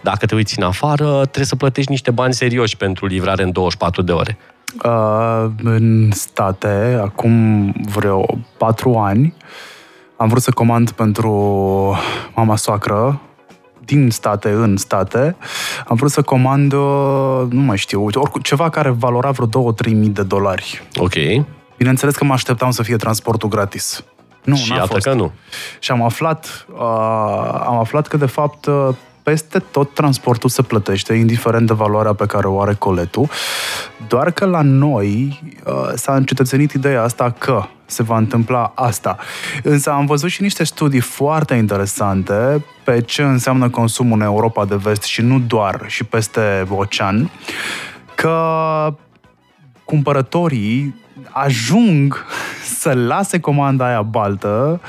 Dacă 0.00 0.26
te 0.26 0.34
uiți 0.34 0.58
în 0.58 0.64
afară, 0.64 1.18
trebuie 1.20 1.44
să 1.44 1.56
plătești 1.56 1.90
niște 1.90 2.10
bani 2.10 2.34
serioși 2.34 2.76
pentru 2.76 3.06
livrare 3.06 3.42
în 3.42 3.52
24 3.52 4.02
de 4.02 4.12
ore. 4.12 4.38
Uh, 4.84 5.50
în 5.62 6.10
state, 6.10 7.00
acum 7.02 7.70
vreo 7.92 8.24
patru 8.56 8.94
ani, 8.94 9.34
uh, 9.38 9.71
am 10.22 10.28
vrut 10.28 10.42
să 10.42 10.50
comand 10.50 10.90
pentru 10.90 11.30
mama 12.34 12.56
soacră 12.56 13.20
din 13.84 14.10
state 14.10 14.48
în 14.48 14.76
state. 14.76 15.36
Am 15.86 15.96
vrut 15.96 16.10
să 16.10 16.22
comand, 16.22 16.72
uh, 16.72 17.42
nu 17.50 17.60
mai 17.60 17.76
știu, 17.76 18.04
oricum, 18.04 18.40
ceva 18.40 18.68
care 18.68 18.90
valora 18.90 19.30
vreo 19.30 19.72
2-3 19.72 19.92
mii 19.92 20.08
de 20.08 20.22
dolari. 20.22 20.82
Ok. 20.96 21.12
Bineînțeles 21.76 22.14
că 22.14 22.24
mă 22.24 22.32
așteptam 22.32 22.70
să 22.70 22.82
fie 22.82 22.96
transportul 22.96 23.48
gratis. 23.48 24.04
Nu, 24.44 24.56
și 24.56 24.72
n-a 24.72 24.84
fost. 24.84 25.06
că 25.06 25.12
nu. 25.12 25.32
Și 25.78 25.90
am 25.90 26.02
aflat, 26.02 26.66
uh, 26.72 26.80
am 27.66 27.78
aflat 27.78 28.06
că, 28.06 28.16
de 28.16 28.26
fapt, 28.26 28.66
uh, 28.66 28.88
peste 29.22 29.58
tot 29.58 29.94
transportul 29.94 30.50
se 30.50 30.62
plătește, 30.62 31.14
indiferent 31.14 31.66
de 31.66 31.72
valoarea 31.72 32.12
pe 32.12 32.26
care 32.26 32.46
o 32.46 32.60
are 32.60 32.74
coletul, 32.74 33.28
doar 34.08 34.30
că 34.30 34.44
la 34.44 34.62
noi 34.62 35.40
uh, 35.66 35.72
s-a 35.94 36.14
încetățenit 36.14 36.72
ideea 36.72 37.02
asta 37.02 37.34
că 37.38 37.64
se 37.92 38.02
va 38.02 38.16
întâmpla 38.16 38.72
asta. 38.74 39.16
Însă 39.62 39.90
am 39.90 40.06
văzut 40.06 40.30
și 40.30 40.42
niște 40.42 40.64
studii 40.64 41.00
foarte 41.00 41.54
interesante 41.54 42.64
pe 42.84 43.00
ce 43.00 43.22
înseamnă 43.22 43.68
consumul 43.68 44.18
în 44.18 44.24
Europa 44.24 44.64
de 44.64 44.76
vest 44.76 45.02
și 45.02 45.20
nu 45.20 45.38
doar, 45.38 45.84
și 45.86 46.04
peste 46.04 46.66
ocean, 46.68 47.30
că 48.14 48.94
cumpărătorii 49.84 51.00
ajung 51.30 52.24
să 52.80 52.92
lase 52.92 53.40
comanda 53.40 53.86
aia 53.86 54.02
baltă 54.02 54.80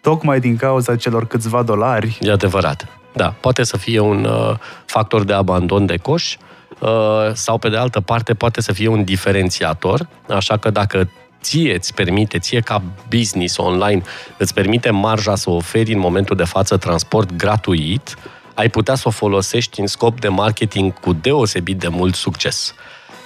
tocmai 0.00 0.40
din 0.40 0.56
cauza 0.56 0.96
celor 0.96 1.26
câțiva 1.26 1.62
dolari. 1.62 2.18
E 2.20 2.30
adevărat. 2.30 2.86
Da, 3.12 3.34
poate 3.40 3.62
să 3.62 3.76
fie 3.76 3.98
un 3.98 4.24
uh, 4.24 4.56
factor 4.84 5.24
de 5.24 5.32
abandon 5.32 5.86
de 5.86 5.96
coș 5.96 6.36
uh, 6.78 6.88
sau, 7.32 7.58
pe 7.58 7.68
de 7.68 7.76
altă 7.76 8.00
parte, 8.00 8.34
poate 8.34 8.60
să 8.60 8.72
fie 8.72 8.88
un 8.88 9.04
diferențiator, 9.04 10.08
așa 10.28 10.56
că 10.56 10.70
dacă 10.70 11.10
ție 11.42 11.74
îți 11.74 11.94
permite, 11.94 12.38
ție 12.38 12.60
ca 12.60 12.82
business 13.08 13.56
online, 13.56 14.02
îți 14.36 14.54
permite 14.54 14.90
marja 14.90 15.34
să 15.34 15.50
oferi 15.50 15.92
în 15.92 15.98
momentul 15.98 16.36
de 16.36 16.44
față 16.44 16.76
transport 16.76 17.32
gratuit, 17.36 18.16
ai 18.54 18.68
putea 18.68 18.94
să 18.94 19.02
o 19.06 19.10
folosești 19.10 19.80
în 19.80 19.86
scop 19.86 20.20
de 20.20 20.28
marketing 20.28 21.00
cu 21.00 21.12
deosebit 21.12 21.78
de 21.78 21.88
mult 21.88 22.14
succes. 22.14 22.74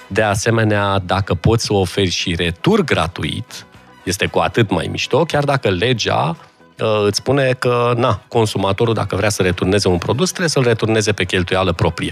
De 0.07 0.21
asemenea, 0.21 0.99
dacă 1.05 1.33
poți 1.33 1.65
să 1.65 1.73
oferi 1.73 2.09
și 2.09 2.35
retur 2.35 2.83
gratuit, 2.83 3.65
este 4.03 4.25
cu 4.25 4.39
atât 4.39 4.69
mai 4.69 4.87
mișto, 4.91 5.23
chiar 5.23 5.43
dacă 5.43 5.69
legea 5.69 6.37
uh, 6.79 7.03
îți 7.05 7.17
spune 7.17 7.55
că, 7.59 7.93
na, 7.97 8.21
consumatorul, 8.27 8.93
dacă 8.93 9.15
vrea 9.15 9.29
să 9.29 9.41
returneze 9.41 9.87
un 9.87 9.97
produs, 9.97 10.27
trebuie 10.27 10.49
să-l 10.49 10.63
returneze 10.63 11.11
pe 11.11 11.23
cheltuială 11.23 11.73
proprie. 11.73 12.11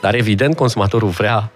Dar, 0.00 0.14
evident, 0.14 0.56
consumatorul 0.56 1.08
vrea 1.08 1.50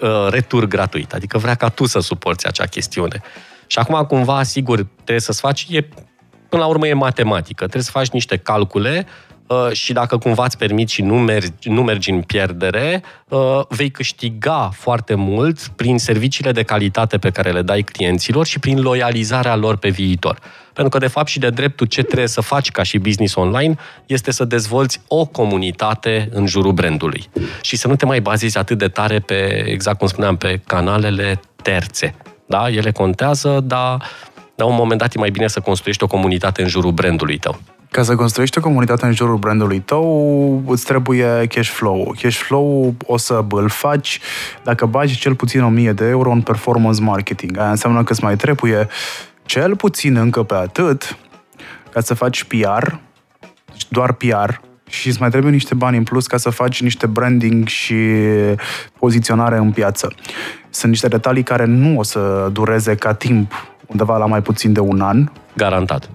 uh, 0.00 0.26
retur 0.28 0.64
gratuit, 0.64 1.12
adică 1.12 1.38
vrea 1.38 1.54
ca 1.54 1.68
tu 1.68 1.86
să 1.86 2.00
suporți 2.00 2.46
acea 2.46 2.64
chestiune. 2.64 3.22
Și 3.66 3.78
acum, 3.78 4.04
cumva, 4.04 4.42
sigur, 4.42 4.86
trebuie 4.94 5.20
să-ți 5.20 5.40
faci, 5.40 5.66
e, 5.70 5.88
până 6.48 6.62
la 6.62 6.68
urmă 6.68 6.86
e 6.86 6.92
matematică, 6.92 7.62
trebuie 7.62 7.82
să 7.82 7.90
faci 7.90 8.08
niște 8.08 8.36
calcule 8.36 9.06
uh, 9.50 9.72
și 9.72 9.92
dacă 9.92 10.18
cumva 10.18 10.44
îți 10.44 10.58
permiți 10.58 10.92
și 10.92 11.02
nu 11.02 11.18
mergi, 11.18 11.68
nu 11.68 11.82
mergi 11.82 12.10
în 12.10 12.20
pierdere, 12.22 13.02
uh, 13.28 13.60
vei 13.68 13.90
câștiga 13.90 14.70
foarte 14.74 15.14
mult 15.14 15.66
prin 15.66 15.98
serviciile 15.98 16.52
de 16.52 16.62
calitate 16.62 17.18
pe 17.18 17.30
care 17.30 17.50
le 17.50 17.62
dai 17.62 17.82
clienților 17.82 18.46
și 18.46 18.58
prin 18.58 18.80
loializarea 18.80 19.56
lor 19.56 19.76
pe 19.76 19.88
viitor. 19.88 20.38
Pentru 20.72 20.98
că, 20.98 20.98
de 20.98 21.12
fapt, 21.12 21.28
și 21.28 21.38
de 21.38 21.50
dreptul 21.50 21.86
ce 21.86 22.02
trebuie 22.02 22.28
să 22.28 22.40
faci 22.40 22.70
ca 22.70 22.82
și 22.82 22.98
business 22.98 23.34
online 23.34 23.74
este 24.06 24.30
să 24.30 24.44
dezvolți 24.44 25.00
o 25.08 25.24
comunitate 25.24 26.28
în 26.32 26.46
jurul 26.46 26.72
brandului. 26.72 27.28
Și 27.62 27.76
să 27.76 27.88
nu 27.88 27.96
te 27.96 28.06
mai 28.06 28.20
bazezi 28.20 28.58
atât 28.58 28.78
de 28.78 28.88
tare 28.88 29.18
pe, 29.18 29.64
exact 29.66 29.98
cum 29.98 30.06
spuneam, 30.06 30.36
pe 30.36 30.60
canalele 30.66 31.40
terțe. 31.62 32.14
Da? 32.46 32.70
Ele 32.70 32.90
contează, 32.90 33.60
dar 33.64 34.02
la 34.54 34.64
un 34.64 34.74
moment 34.74 35.00
dat 35.00 35.14
e 35.14 35.18
mai 35.18 35.30
bine 35.30 35.46
să 35.46 35.60
construiești 35.60 36.04
o 36.04 36.06
comunitate 36.06 36.62
în 36.62 36.68
jurul 36.68 36.92
brandului 36.92 37.38
tău. 37.38 37.60
Ca 37.90 38.02
să 38.02 38.14
construiești 38.14 38.58
o 38.58 38.60
comunitate 38.60 39.06
în 39.06 39.12
jurul 39.12 39.36
brandului 39.36 39.80
tău, 39.80 40.62
îți 40.66 40.84
trebuie 40.84 41.46
cash 41.48 41.68
flow. 41.68 42.14
Cash 42.22 42.36
flow 42.36 42.94
o 43.06 43.16
să 43.16 43.44
îl 43.50 43.68
faci 43.68 44.20
dacă 44.62 44.86
bagi 44.86 45.18
cel 45.18 45.34
puțin 45.34 45.62
1000 45.62 45.92
de 45.92 46.04
euro 46.04 46.30
în 46.30 46.40
performance 46.40 47.02
marketing. 47.02 47.58
Aia 47.58 47.70
înseamnă 47.70 48.02
că 48.02 48.12
îți 48.12 48.24
mai 48.24 48.36
trebuie 48.36 48.88
cel 49.44 49.76
puțin 49.76 50.16
încă 50.16 50.42
pe 50.42 50.54
atât 50.54 51.18
ca 51.92 52.00
să 52.00 52.14
faci 52.14 52.44
PR, 52.44 52.92
deci 53.70 53.86
doar 53.88 54.12
PR, 54.12 54.50
și 54.88 55.08
îți 55.08 55.20
mai 55.20 55.30
trebuie 55.30 55.52
niște 55.52 55.74
bani 55.74 55.96
în 55.96 56.02
plus 56.02 56.26
ca 56.26 56.36
să 56.36 56.50
faci 56.50 56.82
niște 56.82 57.06
branding 57.06 57.66
și 57.66 57.94
poziționare 58.98 59.56
în 59.56 59.70
piață. 59.70 60.12
Sunt 60.70 60.90
niște 60.90 61.08
detalii 61.08 61.42
care 61.42 61.64
nu 61.64 61.98
o 61.98 62.02
să 62.02 62.48
dureze 62.52 62.94
ca 62.94 63.14
timp 63.14 63.52
undeva 63.86 64.16
la 64.16 64.26
mai 64.26 64.42
puțin 64.42 64.72
de 64.72 64.80
un 64.80 65.00
an. 65.00 65.28
Garantat. 65.56 66.10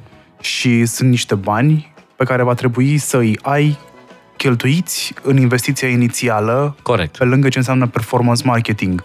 Și 0.46 0.86
sunt 0.86 1.10
niște 1.10 1.36
bani 1.36 1.94
pe 2.16 2.24
care 2.24 2.44
va 2.44 2.54
trebui 2.54 2.98
să 2.98 3.18
îi 3.18 3.40
ai 3.42 3.78
cheltuiți 4.38 5.14
în 5.22 5.38
investiția 5.38 5.88
inițială, 5.88 6.76
Corect. 6.82 7.18
pe 7.18 7.24
lângă 7.24 7.50
ce 7.50 7.58
înseamnă 7.58 7.88
performance 7.88 8.46
marketing. 8.46 9.04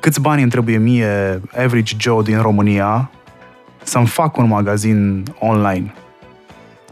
Câți 0.00 0.20
bani 0.20 0.42
îmi 0.42 0.50
trebuie 0.50 0.76
mie, 0.76 1.40
average 1.56 1.94
Joe 1.98 2.22
din 2.22 2.40
România, 2.40 3.10
să-mi 3.82 4.06
fac 4.06 4.36
un 4.36 4.46
magazin 4.46 5.22
online? 5.38 5.94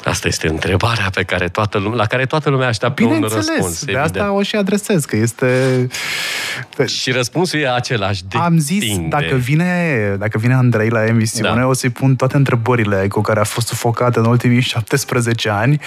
Asta 0.05 0.29
este 0.29 0.49
întrebarea 0.49 1.11
pe 1.15 1.23
care 1.23 1.49
toată 1.49 1.79
lumea, 1.79 1.97
la 1.97 2.07
care 2.07 2.27
toată 2.27 2.51
lumea 2.51 2.69
așteaptă 2.69 3.05
un 3.05 3.21
răspuns. 3.21 3.85
de 3.85 3.93
evident. 3.93 4.17
asta 4.17 4.33
o 4.33 4.43
și 4.43 4.57
adresez, 4.57 5.05
că 5.05 5.17
este... 5.17 5.87
Și 6.87 7.11
răspunsul 7.11 7.59
e 7.61 7.69
același. 7.75 8.23
Depinde. 8.23 8.47
Am 8.47 8.59
zis, 8.59 8.99
dacă 9.09 9.35
vine, 9.35 9.97
dacă 10.19 10.39
vine 10.39 10.55
Andrei 10.55 10.89
la 10.89 11.05
emisiune, 11.05 11.61
Da. 11.61 11.67
o 11.67 11.73
să-i 11.73 11.91
pun 11.91 12.17
toate 12.17 12.37
întrebările 12.37 13.09
cu 13.09 13.21
care 13.21 13.41
a 13.41 13.45
fost 13.45 13.67
sufocat 13.67 14.17
în 14.17 14.25
ultimii 14.25 14.61
17 14.61 15.49
ani. 15.49 15.81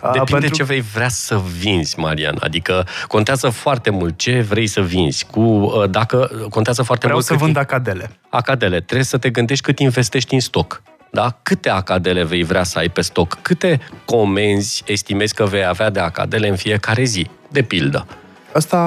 a, 0.00 0.10
Depinde 0.10 0.32
pentru- 0.40 0.54
ce 0.56 0.62
vrei 0.64 0.80
vrea 0.94 1.08
să 1.08 1.40
vinzi, 1.58 1.98
Marian. 1.98 2.36
Adică 2.40 2.86
contează 3.08 3.48
foarte 3.48 3.90
mult 3.90 4.18
ce 4.18 4.40
vrei 4.48 4.66
să 4.66 4.80
vinzi. 4.80 5.26
Cu, 5.30 5.40
uh, 5.40 5.90
dacă 5.90 6.30
contează 6.50 6.82
foarte 6.82 7.06
Vreau 7.06 7.14
mult 7.14 7.24
să 7.26 7.32
cât 7.32 7.42
vând 7.42 7.56
acadele. 7.56 8.10
acadele. 8.28 8.76
Trebuie 8.80 9.04
să 9.04 9.18
te 9.18 9.30
gândești 9.30 9.64
cât 9.64 9.78
investești 9.78 10.34
în 10.34 10.40
stoc. 10.40 10.82
Da? 11.10 11.38
Câte 11.42 11.68
acadele 11.70 12.24
vei 12.24 12.42
vrea 12.42 12.62
să 12.62 12.78
ai 12.78 12.88
pe 12.88 13.00
stoc? 13.00 13.38
Câte 13.42 13.80
comenzi 14.04 14.82
estimezi 14.86 15.34
că 15.34 15.44
vei 15.44 15.64
avea 15.64 15.90
de 15.90 16.00
acadele 16.00 16.48
în 16.48 16.56
fiecare 16.56 17.04
zi? 17.04 17.26
De 17.48 17.62
pildă. 17.62 18.06
Asta 18.54 18.78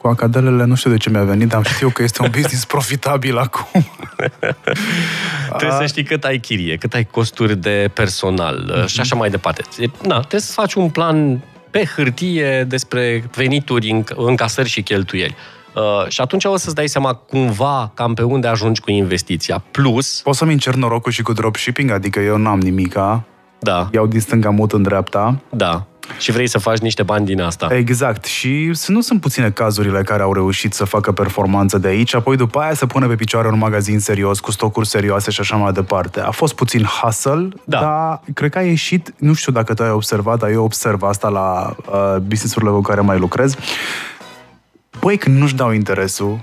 cu 0.00 0.08
acadelele, 0.08 0.64
nu 0.64 0.74
știu 0.74 0.90
de 0.90 0.96
ce 0.96 1.10
mi-a 1.10 1.22
venit, 1.24 1.48
dar 1.48 1.66
știu 1.66 1.88
că 1.88 2.02
este 2.02 2.22
un 2.22 2.30
business 2.30 2.64
profitabil 2.74 3.38
acum. 3.38 3.86
Trebuie 5.58 5.78
să 5.80 5.86
știi 5.86 6.02
cât 6.04 6.24
ai 6.24 6.38
chirie, 6.38 6.76
cât 6.76 6.94
ai 6.94 7.04
costuri 7.04 7.56
de 7.56 7.90
personal 7.94 8.72
uh, 8.78 8.86
și 8.86 9.00
așa 9.00 9.14
mai 9.14 9.30
departe. 9.30 9.62
E- 9.78 10.06
Na, 10.06 10.18
trebuie 10.18 10.40
să 10.40 10.52
faci 10.52 10.74
un 10.74 10.90
plan 10.90 11.40
pe 11.70 11.84
hârtie 11.96 12.64
despre 12.64 13.24
venituri, 13.34 14.02
înc- 14.02 14.14
încasări 14.16 14.68
și 14.68 14.82
cheltuieli. 14.82 15.34
Uh, 15.74 16.08
și 16.08 16.20
atunci 16.20 16.44
o 16.44 16.56
să-ți 16.56 16.74
dai 16.74 16.88
seama 16.88 17.14
cumva 17.14 17.90
cam 17.94 18.14
pe 18.14 18.22
unde 18.22 18.48
ajungi 18.48 18.80
cu 18.80 18.90
investiția. 18.90 19.62
Plus, 19.70 20.20
Poți 20.24 20.38
să-mi 20.38 20.52
încerc 20.52 20.76
norocul 20.76 21.12
și 21.12 21.22
cu 21.22 21.32
dropshipping, 21.32 21.90
adică 21.90 22.20
eu 22.20 22.36
n-am 22.36 22.60
nimica, 22.60 23.24
da, 23.58 23.88
iau 23.92 24.06
din 24.06 24.20
stânga 24.20 24.50
mut 24.50 24.72
în 24.72 24.82
dreapta. 24.82 25.36
da, 25.50 25.86
și 26.18 26.32
vrei 26.32 26.46
să 26.46 26.58
faci 26.58 26.78
niște 26.78 27.02
bani 27.02 27.24
din 27.26 27.40
asta. 27.40 27.68
Exact. 27.74 28.24
Și 28.24 28.74
s- 28.74 28.88
nu 28.88 29.00
sunt 29.00 29.20
puține 29.20 29.50
cazurile 29.50 30.02
care 30.02 30.22
au 30.22 30.32
reușit 30.32 30.72
să 30.74 30.84
facă 30.84 31.12
performanță 31.12 31.78
de 31.78 31.88
aici, 31.88 32.14
apoi 32.14 32.36
după 32.36 32.58
aia 32.58 32.74
să 32.74 32.86
pune 32.86 33.06
pe 33.06 33.14
picioare 33.14 33.48
un 33.48 33.58
magazin 33.58 33.98
serios, 34.00 34.40
cu 34.40 34.50
stocuri 34.50 34.86
serioase 34.88 35.30
și 35.30 35.40
așa 35.40 35.56
mai 35.56 35.72
departe. 35.72 36.20
A 36.20 36.30
fost 36.30 36.54
puțin 36.54 36.84
hustle, 36.84 37.48
Da. 37.64 37.78
dar 37.80 38.20
cred 38.34 38.50
că 38.50 38.58
a 38.58 38.62
ieșit, 38.62 39.14
nu 39.18 39.32
știu 39.34 39.52
dacă 39.52 39.74
tu 39.74 39.82
ai 39.82 39.90
observat, 39.90 40.38
dar 40.38 40.50
eu 40.50 40.64
observ 40.64 41.02
asta 41.02 41.28
la 41.28 41.74
uh, 41.92 42.16
business-urile 42.20 42.70
cu 42.70 42.80
care 42.80 43.00
mai 43.00 43.18
lucrez. 43.18 43.54
Băi, 45.00 45.16
când 45.16 45.38
nu-și 45.38 45.54
dau 45.54 45.72
interesul, 45.72 46.40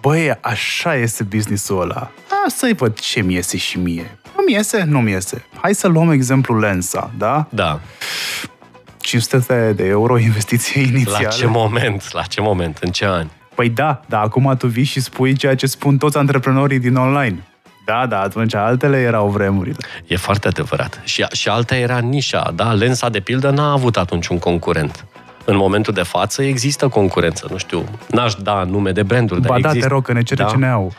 băi, 0.00 0.38
așa 0.40 0.94
este 0.94 1.22
business-ul 1.22 1.80
ăla. 1.80 2.10
A, 2.28 2.48
să-i 2.48 2.72
văd 2.72 2.98
ce 2.98 3.20
mi 3.20 3.34
iese 3.34 3.56
și 3.56 3.78
mie. 3.78 4.18
Nu-mi 4.36 4.52
iese? 4.52 4.84
Nu-mi 4.88 5.10
iese. 5.10 5.44
Hai 5.60 5.74
să 5.74 5.88
luăm 5.88 6.10
exemplu 6.10 6.58
Lensa, 6.58 7.10
da? 7.18 7.46
Da. 7.48 7.80
500 8.98 9.72
de 9.76 9.84
euro 9.84 10.18
investiție 10.18 10.80
inițială. 10.80 11.18
La 11.22 11.28
ce 11.28 11.46
moment? 11.46 12.12
La 12.12 12.22
ce 12.22 12.40
moment? 12.40 12.78
În 12.80 12.90
ce 12.90 13.04
ani? 13.04 13.30
Păi 13.54 13.68
da, 13.68 14.00
dar 14.06 14.22
acum 14.22 14.54
tu 14.58 14.66
vii 14.66 14.84
și 14.84 15.00
spui 15.00 15.36
ceea 15.36 15.54
ce 15.54 15.66
spun 15.66 15.98
toți 15.98 16.16
antreprenorii 16.16 16.78
din 16.78 16.96
online. 16.96 17.42
Da, 17.84 18.06
da, 18.06 18.20
atunci 18.20 18.54
altele 18.54 19.00
erau 19.00 19.28
vremurile. 19.28 19.76
E 20.06 20.16
foarte 20.16 20.48
adevărat. 20.48 21.00
Și, 21.04 21.26
și 21.32 21.48
alta 21.48 21.76
era 21.76 21.98
nișa, 21.98 22.52
da? 22.54 22.72
Lensa, 22.72 23.08
de 23.08 23.20
pildă, 23.20 23.50
n-a 23.50 23.72
avut 23.72 23.96
atunci 23.96 24.26
un 24.26 24.38
concurent. 24.38 25.04
În 25.44 25.56
momentul 25.56 25.92
de 25.94 26.02
față 26.02 26.42
există 26.42 26.88
concurență, 26.88 27.46
nu 27.50 27.56
știu, 27.56 27.84
n-aș 28.08 28.34
da 28.34 28.64
nume 28.64 28.92
de 28.92 29.02
branduri, 29.02 29.40
dar 29.40 29.50
Ba 29.50 29.58
da, 29.60 29.68
există. 29.68 29.88
te 29.88 29.94
rog, 29.94 30.04
că 30.04 30.12
ne 30.12 30.22
cere 30.22 30.42
Da. 30.42 30.48
da? 30.48 30.54
cine 30.54 30.68
au. 30.68 30.92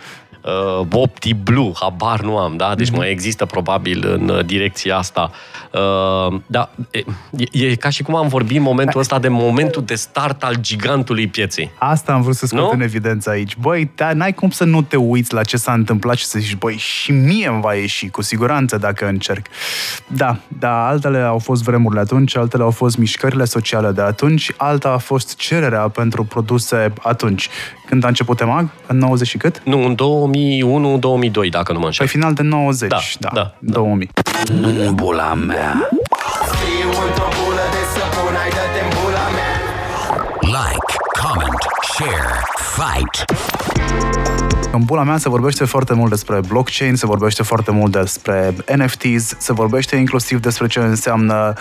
Uh, 0.79 0.88
Opti 0.91 1.34
Blue, 1.34 1.71
habar 1.79 2.21
nu 2.21 2.38
am, 2.38 2.58
da? 2.58 2.67
Mhm. 2.67 2.77
Deci 2.77 2.89
mm-hmm. 2.89 2.95
mai 2.95 3.12
există 3.12 3.45
probabil 3.45 4.08
în 4.08 4.29
uh, 4.29 4.45
direcția 4.45 4.97
asta. 4.97 5.31
Uh, 5.71 6.39
da, 6.45 6.69
e, 6.91 7.03
e 7.51 7.75
ca 7.75 7.89
și 7.89 8.03
cum 8.03 8.15
am 8.15 8.27
vorbit 8.27 8.58
în 8.58 8.63
momentul 8.63 8.99
ăsta 8.99 9.19
de 9.19 9.27
momentul 9.27 9.84
de 9.86 9.95
start 9.95 10.43
al 10.43 10.55
gigantului 10.60 11.27
pieței. 11.27 11.71
Asta 11.77 12.13
am 12.13 12.21
vrut 12.21 12.36
să 12.36 12.45
scot 12.45 12.60
Nu? 12.60 12.69
în 12.73 12.81
evidență 12.81 13.29
aici. 13.29 13.55
Băi, 13.55 13.91
da, 13.95 14.13
n-ai 14.13 14.34
cum 14.34 14.49
să 14.49 14.63
nu 14.63 14.81
te 14.81 14.95
uiți 14.95 15.34
la 15.34 15.43
ce 15.43 15.58
s-a 15.58 15.73
întâmplat 15.73 16.15
și 16.15 16.25
să 16.25 16.39
zici, 16.39 16.55
băi, 16.55 16.75
și 16.75 17.12
mie 17.12 17.47
îmi 17.47 17.62
va 17.62 17.73
ieși, 17.73 18.08
cu 18.08 18.21
siguranță, 18.21 18.77
dacă 18.77 19.08
încerc. 19.08 19.45
Da, 20.08 20.38
da, 20.47 20.88
altele 20.88 21.17
au 21.17 21.39
fost 21.39 21.63
vremurile 21.63 22.01
atunci, 22.01 22.38
altele 22.38 22.63
au 22.63 22.71
fost 22.71 22.97
mișcările 22.97 23.45
sociale 23.45 23.91
de 23.91 24.01
atunci, 24.01 24.51
alta 24.58 24.89
a 24.89 24.97
fost 24.97 25.36
cererea 25.36 25.88
pentru 25.88 26.23
produse 26.23 26.93
atunci. 27.01 27.49
Când 27.86 28.03
a 28.03 28.08
început 28.08 28.39
EMAG? 28.39 28.69
În 28.88 28.97
90 28.97 29.27
și 29.27 29.38
cât? 29.38 29.62
Nu, 29.63 29.86
în 29.86 29.95
2001-2002, 30.36 31.50
dacă 31.50 31.74
nu 31.74 31.80
mă 31.80 31.86
înșel. 31.86 32.06
Pe 32.06 32.12
final 32.12 32.34
de 32.34 32.41
90, 32.41 32.89
Da, 32.89 32.98
da, 33.19 33.30
da, 33.34 33.41
da. 33.60 33.71
2000. 33.74 34.10
În 34.62 34.95
bula 34.95 35.34
mea. 35.34 35.89
Scriu 36.48 36.89
într-o 37.08 37.28
bulă 37.43 37.62
de 37.71 37.82
săpun, 38.00 38.34
hai 38.36 38.50
dă-te 38.50 38.82
în 38.84 38.89
bula 39.02 39.26
mea 39.36 39.54
Like, 40.41 40.93
comment, 41.24 41.62
share, 41.93 42.43
fight. 42.76 43.26
În 44.71 44.84
bula 44.84 45.04
mea 45.04 45.17
se 45.17 45.30
vorbește 45.30 45.65
foarte 45.65 45.93
mult 45.93 46.10
despre 46.10 46.39
blockchain, 46.48 46.95
se 46.95 47.06
vorbește 47.06 47.43
foarte 47.43 47.71
mult 47.71 47.91
despre 47.91 48.54
NFTs, 48.76 49.36
se 49.38 49.54
vorbește 49.54 49.95
inclusiv 49.95 50.39
despre 50.39 50.67
ce 50.67 50.80
înseamnă 50.80 51.54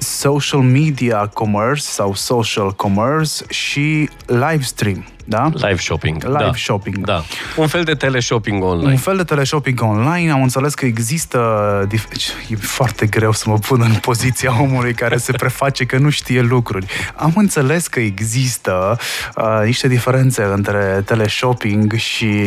social 0.00 0.60
media 0.60 1.30
commerce 1.32 1.82
sau 1.82 2.14
social 2.14 2.72
commerce 2.72 3.44
și 3.48 4.08
live 4.26 4.62
stream, 4.62 5.06
da? 5.24 5.50
Live 5.54 5.76
shopping. 5.80 6.22
Live 6.22 6.38
da. 6.38 6.52
shopping. 6.54 7.04
Da. 7.04 7.22
Un 7.56 7.66
fel 7.66 7.84
de 7.84 7.94
teleshopping 7.94 8.62
online. 8.64 8.90
Un 8.90 8.96
fel 8.96 9.16
de 9.16 9.24
teleshopping 9.24 9.80
online, 9.82 10.30
am 10.30 10.42
înțeles 10.42 10.74
că 10.74 10.84
există... 10.84 11.38
dif- 11.86 12.08
Deci, 12.08 12.28
E 12.48 12.56
foarte 12.56 13.06
greu 13.06 13.32
să 13.32 13.44
mă 13.46 13.58
pun 13.58 13.80
în 13.80 13.94
poziția 13.94 14.60
omului 14.60 14.94
care 14.94 15.16
se 15.16 15.32
preface 15.32 15.84
că 15.84 15.98
nu 15.98 16.10
știe 16.10 16.40
lucruri. 16.40 16.86
Am 17.16 17.32
înțeles 17.36 17.86
că 17.86 18.00
există 18.00 18.98
uh, 19.36 19.60
niște 19.64 19.88
diferențe 19.88 20.42
între 20.42 21.02
teleshopping 21.04 21.92
și 21.92 22.44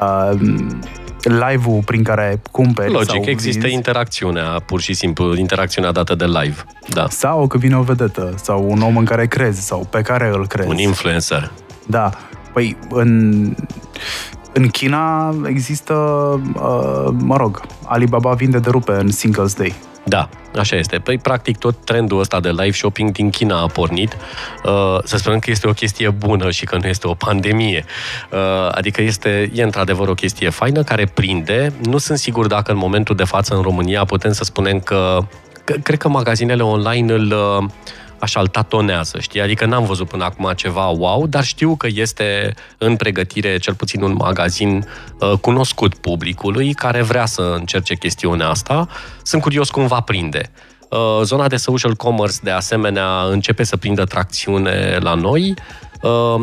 uh, 0.00 0.38
live-ul 1.22 1.82
prin 1.84 2.02
care 2.02 2.40
cumperi 2.50 2.90
sau 2.90 2.98
Logic, 2.98 3.26
există 3.26 3.60
vinzi. 3.60 3.74
interacțiunea, 3.74 4.62
pur 4.66 4.80
și 4.80 4.94
simplu, 4.94 5.36
interacțiunea 5.36 5.92
dată 5.92 6.14
de 6.14 6.24
live. 6.24 6.64
Da. 6.88 7.06
Sau 7.08 7.46
că 7.46 7.58
vine 7.58 7.76
o 7.76 7.82
vedetă, 7.82 8.34
sau 8.42 8.70
un 8.70 8.80
om 8.82 8.96
în 8.96 9.04
care 9.04 9.26
crezi, 9.26 9.66
sau 9.66 9.86
pe 9.90 10.00
care 10.00 10.30
îl 10.32 10.46
crezi. 10.46 10.68
Un 10.68 10.78
influencer. 10.78 11.52
Da. 11.86 12.10
Păi, 12.52 12.76
în, 12.88 13.42
în 14.52 14.68
China 14.68 15.34
există, 15.44 15.94
uh, 16.54 17.14
mă 17.18 17.36
rog, 17.36 17.60
Alibaba 17.84 18.32
vinde 18.32 18.58
de 18.58 18.70
rupe 18.70 18.92
în 18.92 19.10
Singles 19.10 19.54
Day. 19.54 19.74
Da, 20.08 20.28
așa 20.58 20.76
este. 20.76 20.98
Păi, 20.98 21.18
practic, 21.18 21.58
tot 21.58 21.84
trendul 21.84 22.20
ăsta 22.20 22.40
de 22.40 22.48
live 22.48 22.70
shopping 22.70 23.12
din 23.12 23.30
China 23.30 23.60
a 23.60 23.66
pornit. 23.66 24.16
Uh, 24.64 24.98
să 25.04 25.16
sperăm 25.16 25.38
că 25.38 25.50
este 25.50 25.68
o 25.68 25.72
chestie 25.72 26.10
bună 26.10 26.50
și 26.50 26.64
că 26.64 26.76
nu 26.76 26.86
este 26.86 27.08
o 27.08 27.14
pandemie. 27.14 27.84
Uh, 28.30 28.68
adică 28.70 29.02
este, 29.02 29.50
e 29.54 29.62
într-adevăr 29.62 30.08
o 30.08 30.14
chestie 30.14 30.48
faină 30.48 30.82
care 30.82 31.06
prinde. 31.06 31.72
Nu 31.82 31.98
sunt 31.98 32.18
sigur 32.18 32.46
dacă 32.46 32.70
în 32.72 32.78
momentul 32.78 33.16
de 33.16 33.24
față 33.24 33.54
în 33.54 33.62
România 33.62 34.04
putem 34.04 34.32
să 34.32 34.44
spunem 34.44 34.80
că 34.80 35.18
cred 35.82 35.98
că 35.98 36.08
magazinele 36.08 36.62
online 36.62 37.12
îl 37.12 37.32
uh, 37.32 37.68
așa 38.18 38.40
îl 38.40 38.46
tatonează, 38.46 39.18
știi? 39.20 39.40
Adică 39.40 39.66
n-am 39.66 39.84
văzut 39.84 40.08
până 40.08 40.24
acum 40.24 40.52
ceva 40.56 40.86
wow, 40.86 41.26
dar 41.26 41.44
știu 41.44 41.76
că 41.76 41.86
este 41.90 42.54
în 42.78 42.96
pregătire 42.96 43.58
cel 43.58 43.74
puțin 43.74 44.02
un 44.02 44.14
magazin 44.18 44.86
uh, 45.20 45.32
cunoscut 45.40 45.94
publicului 45.94 46.74
care 46.74 47.02
vrea 47.02 47.26
să 47.26 47.54
încerce 47.58 47.94
chestiunea 47.94 48.48
asta. 48.48 48.88
Sunt 49.22 49.42
curios 49.42 49.70
cum 49.70 49.86
va 49.86 50.00
prinde. 50.00 50.50
Uh, 50.90 51.20
zona 51.22 51.48
de 51.48 51.56
social 51.56 51.94
commerce, 51.94 52.36
de 52.42 52.50
asemenea, 52.50 53.22
începe 53.30 53.64
să 53.64 53.76
prindă 53.76 54.04
tracțiune 54.04 54.98
la 55.00 55.14
noi. 55.14 55.50
Uh, 55.50 55.87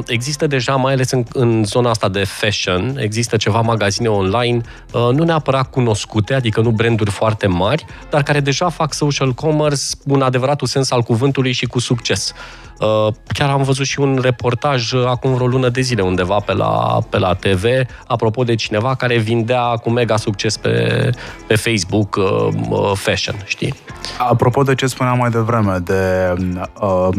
există 0.07 0.47
deja, 0.47 0.75
mai 0.75 0.93
ales 0.93 1.11
în, 1.11 1.23
în 1.33 1.63
zona 1.63 1.89
asta 1.89 2.09
de 2.09 2.23
fashion, 2.23 2.97
există 2.99 3.37
ceva 3.37 3.61
magazine 3.61 4.07
online, 4.07 4.61
uh, 4.91 5.09
nu 5.13 5.23
neapărat 5.23 5.69
cunoscute, 5.69 6.33
adică 6.33 6.61
nu 6.61 6.69
branduri 6.69 7.11
foarte 7.11 7.47
mari, 7.47 7.85
dar 8.09 8.23
care 8.23 8.39
deja 8.39 8.69
fac 8.69 8.93
social 8.93 9.33
commerce 9.33 9.83
în 10.05 10.21
adevăratul 10.21 10.67
sens 10.67 10.91
al 10.91 11.01
cuvântului 11.01 11.51
și 11.51 11.65
cu 11.65 11.79
succes. 11.79 12.33
Uh, 12.79 13.13
chiar 13.27 13.49
am 13.49 13.63
văzut 13.63 13.85
și 13.85 13.99
un 13.99 14.19
reportaj 14.21 14.93
acum 14.93 15.33
vreo 15.33 15.47
lună 15.47 15.69
de 15.69 15.81
zile 15.81 16.01
undeva 16.01 16.39
pe 16.39 16.53
la, 16.53 16.99
pe 17.09 17.17
la 17.17 17.33
TV, 17.33 17.63
apropo 18.07 18.43
de 18.43 18.55
cineva 18.55 18.95
care 18.95 19.17
vindea 19.17 19.61
cu 19.61 19.89
mega 19.89 20.17
succes 20.17 20.57
pe, 20.57 21.09
pe 21.47 21.55
Facebook 21.55 22.19
fashion, 22.93 23.35
știi? 23.45 23.73
Apropo 24.17 24.63
de 24.63 24.75
ce 24.75 24.85
spuneam 24.87 25.17
mai 25.17 25.29
devreme, 25.29 25.77
de 25.77 26.33
uh, 26.81 27.09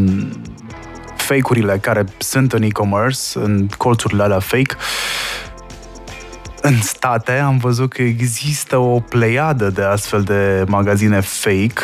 fake-urile 1.27 1.79
care 1.79 2.05
sunt 2.19 2.53
în 2.53 2.63
e-commerce, 2.63 3.21
în 3.35 3.69
colțurile 3.77 4.23
alea 4.23 4.39
fake, 4.39 4.77
în 6.61 6.81
state 6.81 7.33
am 7.33 7.57
văzut 7.57 7.93
că 7.93 8.03
există 8.03 8.77
o 8.77 9.01
pleiadă 9.01 9.71
de 9.71 9.83
astfel 9.83 10.23
de 10.23 10.65
magazine 10.67 11.21
fake 11.21 11.83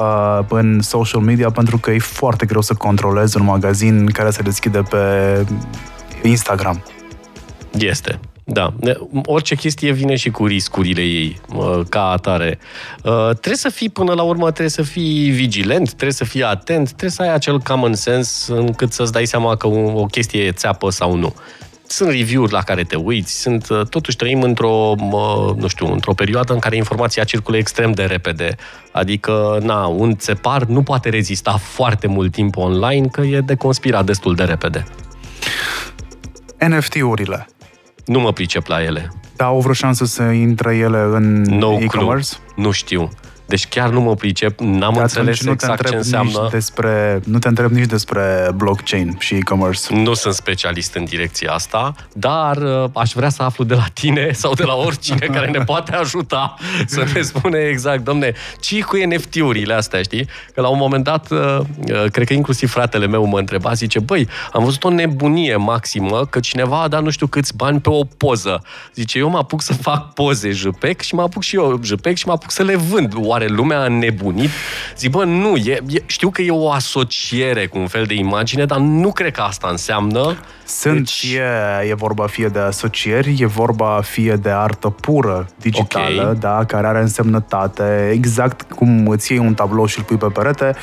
uh, 0.00 0.38
în 0.48 0.80
social 0.80 1.20
media 1.20 1.50
pentru 1.50 1.78
că 1.78 1.90
e 1.90 1.98
foarte 1.98 2.46
greu 2.46 2.60
să 2.60 2.74
controlezi 2.74 3.36
un 3.36 3.44
magazin 3.44 4.06
care 4.06 4.30
se 4.30 4.42
deschide 4.42 4.82
pe 4.90 5.46
Instagram. 6.22 6.82
Este. 7.72 8.20
Da, 8.44 8.74
orice 9.24 9.54
chestie 9.54 9.92
vine 9.92 10.16
și 10.16 10.30
cu 10.30 10.46
riscurile 10.46 11.00
ei, 11.02 11.40
ca 11.88 12.10
atare. 12.10 12.58
Trebuie 13.30 13.54
să 13.54 13.68
fii, 13.68 13.88
până 13.88 14.12
la 14.12 14.22
urmă, 14.22 14.44
trebuie 14.44 14.68
să 14.68 14.82
fii 14.82 15.30
vigilent, 15.30 15.86
trebuie 15.86 16.12
să 16.12 16.24
fii 16.24 16.42
atent, 16.42 16.86
trebuie 16.86 17.10
să 17.10 17.22
ai 17.22 17.34
acel 17.34 17.58
common 17.58 17.94
sense 17.94 18.52
încât 18.52 18.92
să-ți 18.92 19.12
dai 19.12 19.26
seama 19.26 19.56
că 19.56 19.66
o 19.66 20.06
chestie 20.06 20.42
e 20.42 20.52
țeapă 20.52 20.90
sau 20.90 21.16
nu. 21.16 21.34
Sunt 21.86 22.10
review-uri 22.10 22.52
la 22.52 22.62
care 22.62 22.82
te 22.82 22.96
uiți, 22.96 23.40
sunt, 23.40 23.66
totuși 23.90 24.16
trăim 24.16 24.42
într-o, 24.42 24.94
nu 25.56 25.66
știu, 25.66 25.92
într-o 25.92 26.14
perioadă 26.14 26.52
în 26.52 26.58
care 26.58 26.76
informația 26.76 27.24
circulă 27.24 27.56
extrem 27.56 27.92
de 27.92 28.04
repede. 28.04 28.56
Adică, 28.92 29.58
na, 29.62 29.86
un 29.86 30.16
țepar 30.16 30.64
nu 30.64 30.82
poate 30.82 31.08
rezista 31.08 31.56
foarte 31.56 32.06
mult 32.06 32.32
timp 32.32 32.56
online, 32.56 33.06
că 33.06 33.20
e 33.20 33.40
de 33.40 33.54
conspirat 33.54 34.04
destul 34.04 34.34
de 34.34 34.44
repede. 34.44 34.84
NFT-urile 36.68 37.46
nu 38.06 38.20
mă 38.20 38.32
pricep 38.32 38.66
la 38.66 38.82
ele. 38.82 39.12
Da, 39.36 39.44
au 39.44 39.60
vreo 39.60 39.72
șansă 39.72 40.04
să 40.04 40.22
intre 40.22 40.76
ele 40.76 40.98
în 40.98 41.42
no 41.42 41.78
e-commerce? 41.80 42.30
Nu 42.56 42.70
știu. 42.70 43.10
Deci 43.52 43.66
chiar 43.66 43.90
nu 43.90 44.00
mă 44.00 44.14
pricep, 44.14 44.60
n-am 44.60 44.92
de 44.94 45.00
înțeles 45.00 45.42
nu 45.42 45.50
exact 45.50 45.88
ce 45.88 45.96
înseamnă. 45.96 46.48
Despre, 46.50 47.20
nu 47.24 47.38
te 47.38 47.48
întreb 47.48 47.70
nici 47.70 47.86
despre 47.86 48.50
blockchain 48.54 49.16
și 49.18 49.34
e-commerce. 49.34 49.94
Nu 49.94 50.14
sunt 50.14 50.34
specialist 50.34 50.94
în 50.94 51.04
direcția 51.04 51.52
asta, 51.52 51.94
dar 52.12 52.56
uh, 52.56 52.84
aș 52.92 53.12
vrea 53.12 53.28
să 53.28 53.42
aflu 53.42 53.64
de 53.64 53.74
la 53.74 53.84
tine 53.92 54.32
sau 54.42 54.54
de 54.54 54.62
la 54.62 54.74
oricine 54.74 55.26
care 55.26 55.50
ne 55.50 55.58
poate 55.58 55.92
ajuta 55.94 56.54
să 56.86 57.04
ne 57.14 57.22
spune 57.22 57.58
exact, 57.58 58.04
domne, 58.04 58.32
ce 58.60 58.80
cu 58.80 58.96
NFT-urile 58.96 59.74
astea, 59.74 60.02
știi? 60.02 60.28
Că 60.54 60.60
la 60.60 60.68
un 60.68 60.78
moment 60.78 61.04
dat, 61.04 61.30
uh, 61.30 61.38
uh, 61.38 62.04
cred 62.10 62.26
că 62.26 62.32
inclusiv 62.32 62.70
fratele 62.70 63.06
meu 63.06 63.24
mă 63.24 63.38
întreba, 63.38 63.72
zice, 63.72 63.98
băi, 63.98 64.28
am 64.52 64.64
văzut 64.64 64.84
o 64.84 64.90
nebunie 64.90 65.56
maximă 65.56 66.26
că 66.30 66.40
cineva 66.40 66.82
a 66.82 66.88
dat 66.88 67.02
nu 67.02 67.10
știu 67.10 67.26
câți 67.26 67.56
bani 67.56 67.80
pe 67.80 67.90
o 67.90 68.04
poză. 68.04 68.62
Zice, 68.94 69.18
eu 69.18 69.28
mă 69.28 69.38
apuc 69.38 69.62
să 69.62 69.72
fac 69.72 70.12
poze 70.12 70.50
JPEG 70.50 71.00
și 71.00 71.14
mă 71.14 71.22
apuc 71.22 71.42
și 71.42 71.56
eu 71.56 71.80
JPEG 71.82 72.16
și 72.16 72.26
mă 72.26 72.32
apuc 72.32 72.50
să 72.50 72.62
le 72.62 72.76
vând. 72.76 73.14
Oare 73.16 73.41
oare 73.42 73.54
lumea 73.54 73.80
a 73.80 73.88
nebunit? 73.88 74.50
Zic, 74.96 75.10
bă, 75.10 75.24
nu, 75.24 75.56
e, 75.56 75.78
e, 75.88 76.02
știu 76.06 76.30
că 76.30 76.42
e 76.42 76.50
o 76.50 76.70
asociere 76.70 77.66
cu 77.66 77.78
un 77.78 77.86
fel 77.86 78.04
de 78.04 78.14
imagine, 78.14 78.64
dar 78.64 78.78
nu 78.78 79.12
cred 79.12 79.32
că 79.32 79.40
asta 79.40 79.68
înseamnă. 79.70 80.36
Sunt 80.64 80.96
deci... 80.96 81.26
fie, 81.26 81.42
e 81.88 81.94
vorba 81.94 82.26
fie 82.26 82.46
de 82.46 82.58
asocieri, 82.58 83.36
e 83.38 83.46
vorba 83.46 84.00
fie 84.00 84.34
de 84.34 84.50
artă 84.50 84.88
pură, 84.88 85.46
digitală, 85.56 86.22
okay. 86.22 86.34
da, 86.38 86.64
care 86.64 86.86
are 86.86 87.00
însemnătate, 87.00 88.10
exact 88.12 88.62
cum 88.62 89.08
îți 89.08 89.32
iei 89.32 89.40
un 89.40 89.54
tablou 89.54 89.86
și 89.86 89.98
îl 89.98 90.04
pui 90.04 90.16
pe 90.16 90.26
perete, 90.26 90.74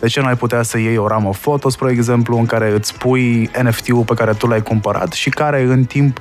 de 0.00 0.06
ce 0.06 0.20
nu 0.20 0.26
ai 0.26 0.36
putea 0.36 0.62
să 0.62 0.78
iei 0.78 0.96
o 0.96 1.06
ramă 1.06 1.32
foto, 1.32 1.68
spre 1.68 1.90
exemplu, 1.90 2.38
în 2.38 2.46
care 2.46 2.70
îți 2.70 2.98
pui 2.98 3.50
NFT-ul 3.62 4.02
pe 4.02 4.14
care 4.14 4.32
tu 4.32 4.46
l-ai 4.46 4.62
cumpărat 4.62 5.12
și 5.12 5.30
care 5.30 5.62
în 5.62 5.84
timp 5.84 6.20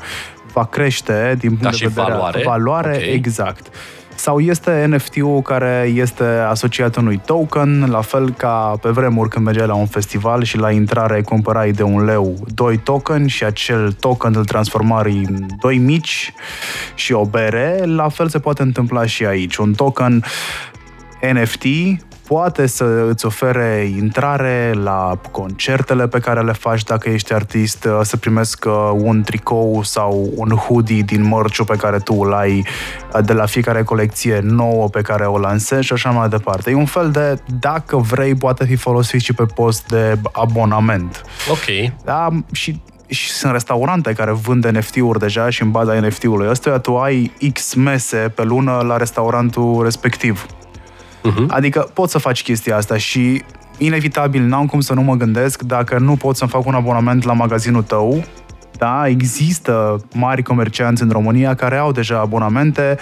va 0.54 0.66
crește 0.66 1.36
din 1.40 1.50
punct 1.56 1.80
de 1.80 1.88
vedere 1.88 2.12
valoare, 2.12 2.42
valoare 2.46 2.96
okay. 2.96 3.14
exact 3.14 3.68
sau 4.16 4.40
este 4.40 4.86
NFT-ul 4.90 5.42
care 5.42 5.92
este 5.96 6.24
asociat 6.24 6.96
unui 6.96 7.22
token, 7.26 7.90
la 7.90 8.02
fel 8.02 8.34
ca 8.34 8.78
pe 8.82 8.90
vremuri 8.90 9.30
când 9.30 9.46
mergeai 9.46 9.68
la 9.68 9.74
un 9.74 9.86
festival 9.86 10.44
și 10.44 10.58
la 10.58 10.72
intrare 10.72 11.22
cumpărai 11.22 11.72
de 11.72 11.84
un 11.84 12.06
leu 12.06 12.36
doi 12.54 12.78
token 12.78 13.28
și 13.28 13.44
acel 13.44 13.92
token 13.92 14.34
îl 14.36 14.46
transformai 14.46 15.24
în 15.28 15.46
doi 15.62 15.78
mici 15.78 16.34
și 16.96 17.14
o 17.14 17.26
bere, 17.26 17.84
la 17.86 18.10
fel 18.10 18.28
se 18.28 18.40
poate 18.40 18.62
întâmpla 18.62 19.06
și 19.06 19.26
aici. 19.26 19.56
Un 19.56 19.74
token 19.74 20.24
NFT 21.34 21.64
poate 22.28 22.66
să 22.66 23.06
îți 23.10 23.26
ofere 23.26 23.92
intrare 23.98 24.74
la 24.84 25.20
concertele 25.32 26.08
pe 26.08 26.20
care 26.20 26.42
le 26.42 26.52
faci 26.52 26.84
dacă 26.84 27.10
ești 27.10 27.34
artist, 27.34 27.84
uh, 27.86 28.00
să 28.02 28.18
primesc 28.18 28.66
uh, 28.68 28.92
un 28.94 29.24
tricou 29.24 29.84
sau 29.84 30.30
un 30.36 30.50
hoodie 30.50 31.02
din 31.02 31.24
mărciu 31.24 31.64
pe 31.64 31.76
care 31.76 31.98
tu 31.98 32.14
îl 32.14 32.34
ai 32.34 32.66
uh, 33.14 33.26
de 33.26 33.34
la 33.34 33.46
fiecare 33.46 33.84
colecție 33.84 34.40
nouă 34.44 34.90
pe 34.90 35.02
care 35.02 35.26
o 35.26 35.38
lansezi 35.38 35.86
și 35.86 35.94
așa 35.94 36.10
mai 36.10 36.30
departe. 36.30 36.70
E 36.70 36.76
un 36.76 36.86
fel 36.86 37.12
de, 37.12 37.36
dacă 37.60 37.98
vrei, 37.98 38.36
poate 38.36 38.66
fi 38.66 38.76
folosit 38.76 39.22
și 39.22 39.34
pe 39.34 39.46
post 39.46 39.88
de 39.88 40.20
abonament. 40.32 41.22
Ok. 41.50 41.94
Da, 42.04 42.30
și 42.52 42.82
și 43.08 43.30
sunt 43.30 43.52
restaurante 43.52 44.14
care 44.14 44.32
vând 44.32 44.66
NFT-uri 44.66 45.20
deja 45.20 45.50
și 45.50 45.62
în 45.62 45.72
baza 45.72 46.00
NFT-ului 46.00 46.50
ăsta 46.50 46.80
tu 46.80 46.98
ai 46.98 47.32
X 47.54 47.74
mese 47.74 48.32
pe 48.36 48.44
lună 48.44 48.84
la 48.88 48.98
restaurantul 48.98 49.84
respectiv. 49.84 50.46
Uh-huh. 51.24 51.46
Adică 51.48 51.90
poți 51.94 52.12
să 52.12 52.18
faci 52.18 52.44
chestia 52.44 52.76
asta 52.76 52.98
și 52.98 53.44
inevitabil 53.78 54.42
n-am 54.42 54.66
cum 54.66 54.80
să 54.80 54.94
nu 54.94 55.02
mă 55.02 55.16
gândesc 55.16 55.62
dacă 55.62 56.00
nu 56.00 56.16
pot 56.16 56.36
să-mi 56.36 56.50
fac 56.50 56.66
un 56.66 56.74
abonament 56.74 57.24
la 57.24 57.34
magazinul 57.34 57.84
tău, 57.84 58.24
da, 58.78 59.08
există 59.08 60.06
mari 60.14 60.44
comercianți 60.44 61.02
în 61.02 61.10
România 61.10 61.56
care 61.56 61.78
au 61.78 61.92
deja 61.92 62.20
abonamente 62.20 62.98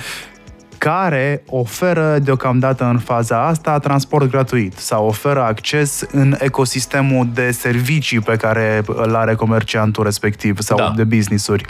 care 0.84 1.44
oferă 1.46 2.20
deocamdată 2.20 2.86
în 2.86 3.00
faza 3.00 3.46
asta 3.48 3.80
transport 3.80 4.30
gratuit 4.30 4.78
sau 4.78 5.06
oferă 5.06 5.44
acces 5.44 6.04
în 6.12 6.36
ecosistemul 6.40 7.30
de 7.34 7.52
servicii 7.52 8.20
pe 8.20 8.36
care 8.36 8.82
îl 8.86 9.16
are 9.16 9.36
comerciantul 9.36 10.04
respectiv 10.04 10.60
sau 10.60 10.78
da. 10.78 10.94
de 10.96 11.04
business-uri 11.04 11.66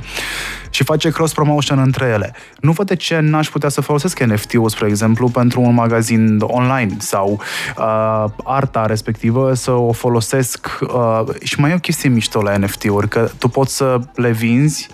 și 0.70 0.84
face 0.84 1.09
cross-promotion 1.09 1.80
între 1.80 2.05
ele. 2.05 2.36
Nu 2.59 2.72
văd 2.72 2.88
de 2.88 2.95
ce 2.95 3.20
n-aș 3.20 3.49
putea 3.49 3.70
să 3.70 3.82
folosesc 3.82 4.20
NFT-ul, 4.20 4.70
spre 4.70 4.88
exemplu, 4.88 5.30
pentru 5.30 5.62
un 5.62 5.74
magazin 5.74 6.38
online 6.41 6.95
sau 6.99 7.41
uh, 7.78 8.26
arta 8.43 8.86
respectivă 8.86 9.53
să 9.53 9.72
o 9.72 9.91
folosesc 9.91 10.80
uh, 10.82 11.22
și 11.43 11.59
mai 11.59 11.72
e 11.72 11.74
o 11.74 11.78
chestie 11.78 12.09
mișto 12.09 12.41
la 12.41 12.57
NFT-uri, 12.57 13.07
că 13.07 13.30
tu 13.38 13.47
poți 13.47 13.76
să 13.76 13.99
le 14.16 14.32
vinzi 14.32 14.89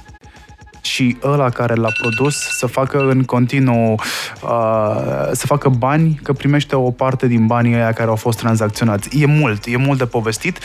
și 0.87 1.17
ăla 1.23 1.49
care 1.49 1.73
l-a 1.73 1.91
produs 2.01 2.35
să 2.35 2.65
facă 2.65 3.09
în 3.09 3.23
continuu, 3.23 3.91
uh, 4.43 5.29
să 5.31 5.45
facă 5.45 5.69
bani, 5.69 6.19
că 6.23 6.33
primește 6.33 6.75
o 6.75 6.91
parte 6.91 7.27
din 7.27 7.45
banii 7.45 7.75
aia 7.75 7.91
care 7.91 8.09
au 8.09 8.15
fost 8.15 8.37
tranzacționați. 8.37 9.21
E 9.21 9.25
mult, 9.25 9.65
e 9.65 9.77
mult 9.77 9.97
de 9.97 10.05
povestit, 10.05 10.59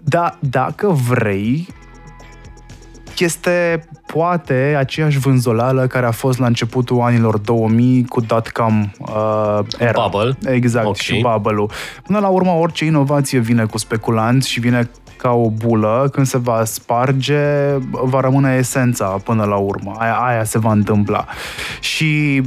dar 0.00 0.38
dacă 0.40 0.88
vrei, 1.08 1.68
este 3.18 3.88
poate 4.06 4.74
aceeași 4.78 5.18
vânzolală 5.18 5.86
care 5.86 6.06
a 6.06 6.10
fost 6.10 6.38
la 6.38 6.46
începutul 6.46 7.00
anilor 7.00 7.38
2000 7.38 8.04
cu 8.04 8.20
dot-com 8.20 8.90
uh, 8.98 9.58
era. 9.78 10.08
Bubble. 10.10 10.52
Exact, 10.52 10.86
okay. 10.86 11.00
și 11.00 11.20
bubble-ul. 11.20 11.70
Până 12.02 12.18
la 12.18 12.28
urmă, 12.28 12.50
orice 12.50 12.84
inovație 12.84 13.38
vine 13.38 13.64
cu 13.64 13.78
speculanți 13.78 14.48
și 14.48 14.60
vine 14.60 14.90
ca 15.18 15.30
o 15.30 15.50
bulă, 15.50 16.08
când 16.12 16.26
se 16.26 16.38
va 16.38 16.64
sparge, 16.64 17.74
va 17.90 18.20
rămâne 18.20 18.56
esența 18.56 19.06
până 19.06 19.44
la 19.44 19.56
urmă. 19.56 19.94
Aia, 19.98 20.14
aia 20.14 20.44
se 20.44 20.58
va 20.58 20.72
întâmpla. 20.72 21.26
Și 21.80 22.42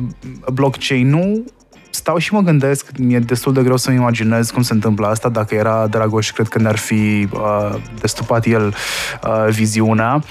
blockchain-ul 0.54 1.44
stau 1.90 2.18
și 2.18 2.34
mă 2.34 2.42
gândesc, 2.42 2.86
mi-e 2.98 3.20
destul 3.20 3.54
de 3.54 3.64
greu 3.64 3.78
să-mi 3.78 3.96
imaginez 3.96 4.50
cum 4.50 4.62
se 4.62 4.74
întâmplă 4.74 5.08
asta, 5.08 5.30
dacă 5.30 5.56
era 5.56 5.88
Dragoș, 5.88 6.32
cred 6.32 6.48
că 6.48 6.60
ne-ar 6.60 6.78
fi 6.78 7.28
uh, 7.34 7.76
destupat 8.00 8.46
el 8.46 8.68
uh, 9.24 9.48
viziunea. 9.50 10.24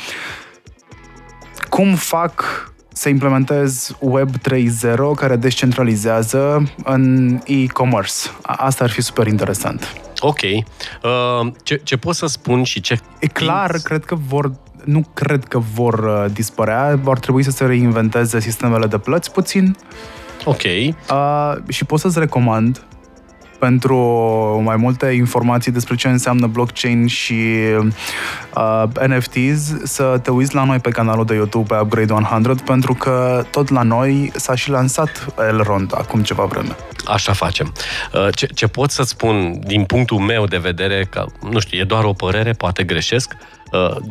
Cum 1.68 1.94
fac 1.94 2.44
să 2.92 3.08
implementez 3.08 3.96
Web 3.98 4.30
3.0 4.30 4.96
care 5.16 5.36
descentralizează 5.36 6.62
în 6.84 7.38
e-commerce. 7.46 8.14
A- 8.42 8.54
Asta 8.58 8.84
ar 8.84 8.90
fi 8.90 9.00
super 9.02 9.26
interesant. 9.26 10.09
Ok. 10.20 10.40
Uh, 10.42 11.52
ce, 11.62 11.80
ce 11.84 11.96
pot 11.96 12.14
să 12.14 12.26
spun 12.26 12.62
și 12.62 12.80
ce... 12.80 12.98
E 13.18 13.26
clar, 13.26 13.70
cred 13.82 14.04
că 14.04 14.14
vor 14.14 14.52
nu 14.84 15.04
cred 15.14 15.44
că 15.44 15.58
vor 15.74 15.94
uh, 15.98 16.32
dispărea, 16.32 16.98
vor 17.02 17.18
trebui 17.18 17.42
să 17.42 17.50
se 17.50 17.64
reinventeze 17.64 18.40
sistemele 18.40 18.86
de 18.86 18.98
plăți 18.98 19.32
puțin 19.32 19.76
Ok. 20.44 20.62
uh, 20.62 21.54
și 21.68 21.84
pot 21.84 22.00
să-ți 22.00 22.18
recomand 22.18 22.84
pentru 23.60 23.96
mai 24.64 24.76
multe 24.76 25.06
informații 25.06 25.72
despre 25.72 25.94
ce 25.94 26.08
înseamnă 26.08 26.46
blockchain 26.46 27.06
și 27.06 27.34
uh, 28.54 28.82
NFTs 29.06 29.82
să 29.84 30.20
te 30.22 30.30
uiți 30.30 30.54
la 30.54 30.64
noi 30.64 30.78
pe 30.78 30.90
canalul 30.90 31.24
de 31.24 31.34
YouTube 31.34 31.74
pe 31.74 31.80
Upgrade 31.82 32.12
100 32.12 32.54
pentru 32.64 32.94
că 32.94 33.44
tot 33.50 33.68
la 33.68 33.82
noi 33.82 34.32
s-a 34.34 34.54
și 34.54 34.70
lansat 34.70 35.26
Elrond 35.48 35.92
acum 35.94 36.22
ceva 36.22 36.44
vreme. 36.44 36.76
Așa 37.06 37.32
facem. 37.32 37.72
Uh, 38.12 38.28
Ce, 38.34 38.46
ce 38.46 38.66
pot 38.66 38.90
să 38.90 39.02
spun 39.02 39.60
din 39.66 39.84
punctul 39.84 40.18
meu 40.18 40.44
de 40.44 40.58
vedere, 40.58 41.06
că, 41.10 41.26
nu 41.50 41.58
știu, 41.58 41.78
e 41.78 41.84
doar 41.84 42.04
o 42.04 42.12
părere, 42.12 42.52
poate 42.52 42.82
greșesc, 42.82 43.32
Uh, 43.32 43.59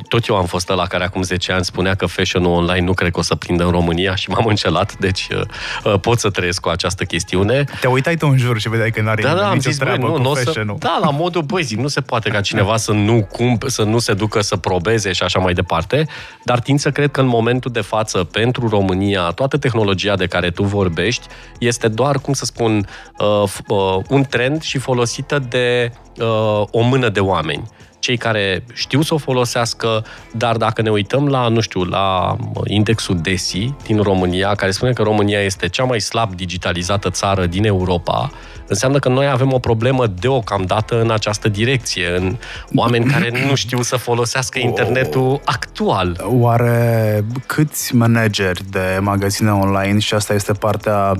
tot 0.07 0.25
eu 0.27 0.35
am 0.35 0.45
fost 0.45 0.67
la 0.69 0.85
care 0.87 1.03
acum 1.03 1.21
10 1.21 1.51
ani 1.51 1.65
spunea 1.65 1.95
că 1.95 2.05
fashion-ul 2.05 2.51
online 2.51 2.85
nu 2.85 2.93
cred 2.93 3.11
că 3.11 3.19
o 3.19 3.21
să 3.21 3.35
prindă 3.35 3.63
în 3.63 3.71
România 3.71 4.15
și 4.15 4.29
m-am 4.29 4.45
încelat, 4.45 4.95
deci 4.97 5.27
uh, 5.31 5.41
uh, 5.83 5.99
pot 5.99 6.19
să 6.19 6.29
trăiesc 6.29 6.61
cu 6.61 6.69
această 6.69 7.03
chestiune. 7.03 7.63
Te 7.81 7.87
uitai 7.87 8.15
tu 8.15 8.27
în 8.31 8.37
jur 8.37 8.59
și 8.59 8.69
vedeai 8.69 8.91
că 8.91 9.01
n-are 9.01 9.21
Da, 9.21 9.33
da, 9.33 9.47
am 9.47 9.55
nicio 9.55 9.69
zis, 9.69 9.77
băi, 9.79 9.87
treabă 9.87 10.07
nu, 10.07 10.13
cu 10.13 10.21
nu 10.21 10.29
o 10.29 10.35
să, 10.35 10.43
fashion-ul. 10.43 10.75
da, 10.79 10.97
la 11.01 11.09
modul, 11.09 11.41
băi, 11.41 11.63
zic, 11.63 11.77
nu 11.77 11.87
se 11.87 12.01
poate 12.01 12.29
ca 12.29 12.41
cineva 12.41 12.77
să 12.77 12.91
nu 12.91 13.27
cump, 13.31 13.63
să 13.67 13.83
nu 13.83 13.99
se 13.99 14.13
ducă 14.13 14.41
să 14.41 14.55
probeze 14.57 15.11
și 15.11 15.23
așa 15.23 15.39
mai 15.39 15.53
departe, 15.53 16.07
dar 16.43 16.59
tind 16.59 16.79
să 16.79 16.91
cred 16.91 17.11
că 17.11 17.19
în 17.21 17.27
momentul 17.27 17.71
de 17.71 17.81
față, 17.81 18.23
pentru 18.23 18.67
România, 18.67 19.21
toată 19.21 19.57
tehnologia 19.57 20.15
de 20.15 20.25
care 20.27 20.49
tu 20.49 20.63
vorbești 20.63 21.27
este 21.59 21.87
doar, 21.87 22.15
cum 22.19 22.33
să 22.33 22.45
spun, 22.45 22.87
uh, 23.19 23.43
f- 23.49 23.65
uh, 23.67 23.95
un 24.09 24.23
trend 24.29 24.61
și 24.61 24.77
folosită 24.77 25.39
de 25.49 25.91
uh, 26.19 26.63
o 26.71 26.81
mână 26.81 27.09
de 27.09 27.19
oameni 27.19 27.63
cei 28.09 28.17
care 28.17 28.63
știu 28.73 29.01
să 29.01 29.13
o 29.13 29.17
folosească, 29.17 30.05
dar 30.31 30.57
dacă 30.57 30.81
ne 30.81 30.89
uităm 30.89 31.27
la, 31.27 31.47
nu 31.47 31.59
știu, 31.59 31.83
la 31.83 32.35
indexul 32.65 33.19
DESI 33.21 33.73
din 33.83 34.01
România, 34.01 34.55
care 34.55 34.71
spune 34.71 34.93
că 34.93 35.03
România 35.03 35.39
este 35.39 35.67
cea 35.67 35.83
mai 35.83 35.99
slab 35.99 36.33
digitalizată 36.33 37.09
țară 37.09 37.45
din 37.45 37.65
Europa, 37.65 38.31
înseamnă 38.67 38.99
că 38.99 39.09
noi 39.09 39.27
avem 39.27 39.53
o 39.53 39.59
problemă 39.59 40.07
deocamdată 40.07 41.01
în 41.01 41.11
această 41.11 41.49
direcție, 41.49 42.15
în 42.15 42.37
oameni 42.75 43.05
care 43.05 43.47
nu 43.47 43.55
știu 43.55 43.81
să 43.81 43.95
folosească 43.95 44.59
internetul 44.59 45.41
actual. 45.45 46.21
Oare 46.23 47.25
câți 47.45 47.95
manageri 47.95 48.69
de 48.69 48.99
magazine 49.01 49.51
online, 49.51 49.99
și 49.99 50.13
asta 50.13 50.33
este 50.33 50.53
partea 50.53 51.15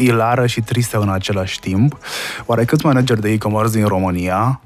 ilară 0.00 0.46
și 0.46 0.60
tristă 0.60 0.98
în 0.98 1.08
același 1.08 1.60
timp, 1.60 1.98
oare 2.46 2.64
câți 2.64 2.84
manageri 2.84 3.20
de 3.20 3.30
e-commerce 3.30 3.72
din 3.72 3.86
România 3.86 4.60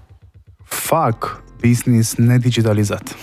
fac 0.76 1.42
business 1.66 2.14
nedigitalizat? 2.14 3.14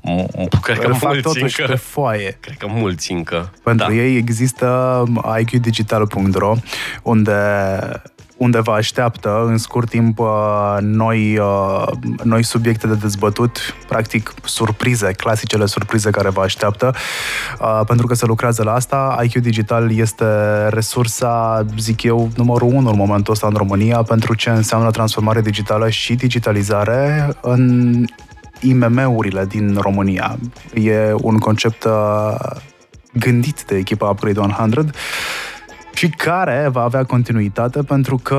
M- 0.00 0.48
Cred 0.62 0.78
că 0.78 0.86
Îl 0.86 0.94
fac 0.94 1.08
mulți 1.10 1.22
totuși 1.22 1.60
încă. 1.60 1.72
pe 1.72 1.78
foaie. 1.78 2.36
Cred 2.40 2.56
că 2.56 2.66
mulți 2.68 3.12
încă. 3.12 3.52
Pentru 3.62 3.86
da. 3.88 3.94
ei 3.94 4.16
există 4.16 5.02
iqdigital.ro 5.40 6.54
unde 7.02 7.32
unde 8.40 8.60
vă 8.60 8.70
așteaptă 8.70 9.44
în 9.46 9.58
scurt 9.58 9.88
timp 9.88 10.18
uh, 10.18 10.76
noi, 10.80 11.38
uh, 11.38 11.86
noi 12.22 12.42
subiecte 12.42 12.86
de 12.86 12.94
dezbătut, 12.94 13.58
practic 13.88 14.34
surprize, 14.44 15.12
clasicele 15.12 15.66
surprize 15.66 16.10
care 16.10 16.28
vă 16.28 16.40
așteaptă, 16.40 16.94
uh, 17.60 17.80
pentru 17.86 18.06
că 18.06 18.14
se 18.14 18.26
lucrează 18.26 18.62
la 18.62 18.74
asta. 18.74 19.18
IQ 19.22 19.32
Digital 19.32 19.96
este 19.96 20.24
resursa, 20.68 21.64
zic 21.78 22.02
eu, 22.02 22.30
numărul 22.36 22.68
unu 22.68 22.90
în 22.90 22.96
momentul 22.96 23.32
ăsta 23.32 23.46
în 23.46 23.54
România 23.56 24.02
pentru 24.02 24.34
ce 24.34 24.50
înseamnă 24.50 24.90
transformare 24.90 25.40
digitală 25.40 25.88
și 25.88 26.14
digitalizare 26.14 27.28
în 27.40 28.04
IMM-urile 28.60 29.44
din 29.44 29.76
România. 29.80 30.38
E 30.74 31.12
un 31.12 31.38
concept 31.38 31.84
uh, 31.84 32.34
gândit 33.12 33.64
de 33.64 33.76
echipa 33.76 34.08
Upgrade 34.08 34.40
100 34.40 34.90
și 35.94 36.08
care 36.08 36.68
va 36.72 36.82
avea 36.82 37.04
continuitate 37.04 37.82
pentru 37.82 38.16
că 38.22 38.36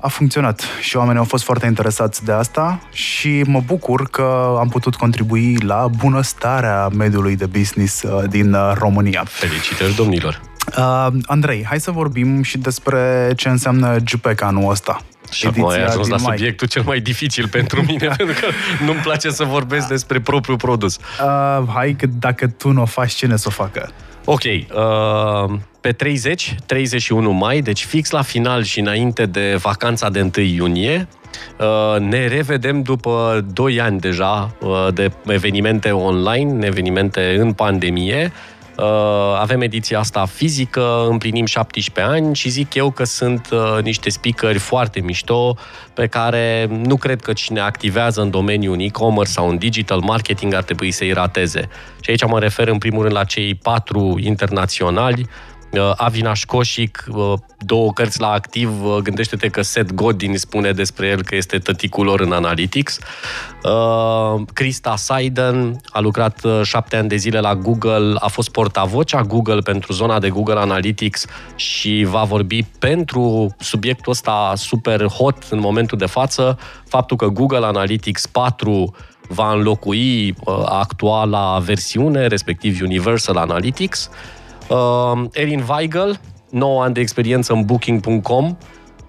a 0.00 0.08
funcționat 0.08 0.62
și 0.80 0.96
oamenii 0.96 1.18
au 1.18 1.24
fost 1.24 1.44
foarte 1.44 1.66
interesați 1.66 2.24
de 2.24 2.32
asta 2.32 2.80
și 2.92 3.42
mă 3.46 3.62
bucur 3.66 4.08
că 4.10 4.56
am 4.58 4.68
putut 4.68 4.94
contribui 4.94 5.56
la 5.56 5.88
bunăstarea 5.98 6.88
mediului 6.88 7.36
de 7.36 7.46
business 7.46 8.02
uh, 8.02 8.28
din 8.28 8.52
uh, 8.52 8.72
România. 8.74 9.22
Felicitări, 9.26 9.94
domnilor! 9.94 10.40
Uh, 10.78 11.06
Andrei, 11.26 11.64
hai 11.68 11.80
să 11.80 11.90
vorbim 11.90 12.42
și 12.42 12.58
despre 12.58 13.32
ce 13.36 13.48
înseamnă 13.48 13.96
GPEC 13.96 14.42
anul 14.42 14.70
ăsta. 14.70 15.00
Și 15.30 15.46
acum 15.46 15.68
ai 15.68 15.74
Ediția 15.76 15.88
ajuns 15.90 16.08
la 16.08 16.16
din 16.16 16.24
mai. 16.26 16.36
subiectul 16.36 16.66
cel 16.66 16.82
mai 16.82 17.00
dificil 17.00 17.48
pentru 17.48 17.82
mine, 17.88 18.14
pentru 18.16 18.36
că 18.40 18.46
nu-mi 18.84 19.00
place 19.00 19.30
să 19.30 19.44
vorbesc 19.44 19.88
despre 19.88 20.20
propriul 20.20 20.56
produs. 20.56 20.96
Uh, 20.96 21.68
hai 21.74 21.94
că 21.98 22.06
dacă 22.06 22.46
tu 22.46 22.70
nu 22.70 22.82
o 22.82 22.84
faci, 22.84 23.12
cine 23.12 23.36
să 23.36 23.44
o 23.48 23.50
facă? 23.50 23.90
Ok, 24.32 24.42
uh, 24.44 25.58
pe 25.80 25.92
30, 25.92 26.54
31 26.66 27.30
mai, 27.30 27.60
deci 27.60 27.84
fix 27.84 28.10
la 28.10 28.22
final 28.22 28.62
și 28.62 28.80
înainte 28.80 29.26
de 29.26 29.56
vacanța 29.62 30.10
de 30.10 30.30
1 30.36 30.44
iunie, 30.44 31.08
uh, 31.58 32.00
ne 32.00 32.26
revedem 32.26 32.82
după 32.82 33.44
2 33.52 33.80
ani 33.80 34.00
deja 34.00 34.54
uh, 34.60 34.86
de 34.94 35.12
evenimente 35.26 35.90
online, 35.90 36.66
evenimente 36.66 37.36
în 37.38 37.52
pandemie. 37.52 38.32
Uh, 38.80 38.86
avem 39.38 39.60
ediția 39.60 39.98
asta 39.98 40.24
fizică, 40.24 41.06
împlinim 41.08 41.46
17 41.46 42.14
ani 42.14 42.34
și 42.34 42.48
zic 42.48 42.74
eu 42.74 42.90
că 42.90 43.04
sunt 43.04 43.48
uh, 43.52 43.82
niște 43.82 44.10
speakeri 44.10 44.58
foarte 44.58 45.00
mișto 45.00 45.56
pe 45.94 46.06
care 46.06 46.68
nu 46.70 46.96
cred 46.96 47.20
că 47.20 47.32
cine 47.32 47.60
activează 47.60 48.20
în 48.20 48.30
domeniul 48.30 48.80
e-commerce 48.80 49.32
sau 49.32 49.48
în 49.48 49.58
digital 49.58 50.00
marketing 50.00 50.54
ar 50.54 50.62
trebui 50.62 50.90
să-i 50.90 51.12
rateze. 51.12 51.68
Și 52.00 52.10
aici 52.10 52.26
mă 52.26 52.38
refer 52.38 52.68
în 52.68 52.78
primul 52.78 53.02
rând 53.02 53.14
la 53.14 53.24
cei 53.24 53.54
patru 53.54 54.18
internaționali, 54.20 55.28
Uh, 55.72 55.92
Avinash 55.96 56.44
Koșic, 56.44 57.04
uh, 57.08 57.32
două 57.58 57.92
cărți 57.92 58.20
la 58.20 58.30
activ, 58.30 58.84
uh, 58.84 58.96
gândește-te 58.96 59.48
că 59.48 59.62
Seth 59.62 59.92
Godin 59.92 60.36
spune 60.36 60.72
despre 60.72 61.06
el 61.06 61.22
că 61.22 61.36
este 61.36 61.58
tăticul 61.58 62.04
lor 62.04 62.20
în 62.20 62.32
Analytics. 62.32 62.98
Uh, 63.64 64.42
Krista 64.52 64.96
Seiden 64.96 65.80
a 65.90 66.00
lucrat 66.00 66.44
uh, 66.44 66.60
șapte 66.62 66.96
ani 66.96 67.08
de 67.08 67.16
zile 67.16 67.40
la 67.40 67.54
Google, 67.54 68.16
a 68.18 68.28
fost 68.28 68.50
portavocea 68.50 69.22
Google 69.22 69.58
pentru 69.58 69.92
zona 69.92 70.18
de 70.18 70.28
Google 70.28 70.58
Analytics 70.58 71.26
și 71.56 72.06
va 72.08 72.22
vorbi 72.22 72.62
pentru 72.78 73.54
subiectul 73.58 74.12
ăsta 74.12 74.52
super 74.56 75.06
hot 75.06 75.36
în 75.50 75.58
momentul 75.58 75.98
de 75.98 76.06
față, 76.06 76.58
faptul 76.88 77.16
că 77.16 77.26
Google 77.26 77.66
Analytics 77.66 78.26
4 78.26 78.94
va 79.28 79.52
înlocui 79.52 80.34
uh, 80.44 80.62
actuala 80.64 81.58
versiune, 81.58 82.26
respectiv 82.26 82.80
Universal 82.82 83.36
Analytics. 83.36 84.10
Uh, 84.70 85.24
Erin 85.32 85.64
Weigel, 85.68 86.20
9 86.50 86.82
ani 86.82 86.94
de 86.94 87.00
experiență 87.00 87.52
în 87.52 87.64
Booking.com. 87.64 88.56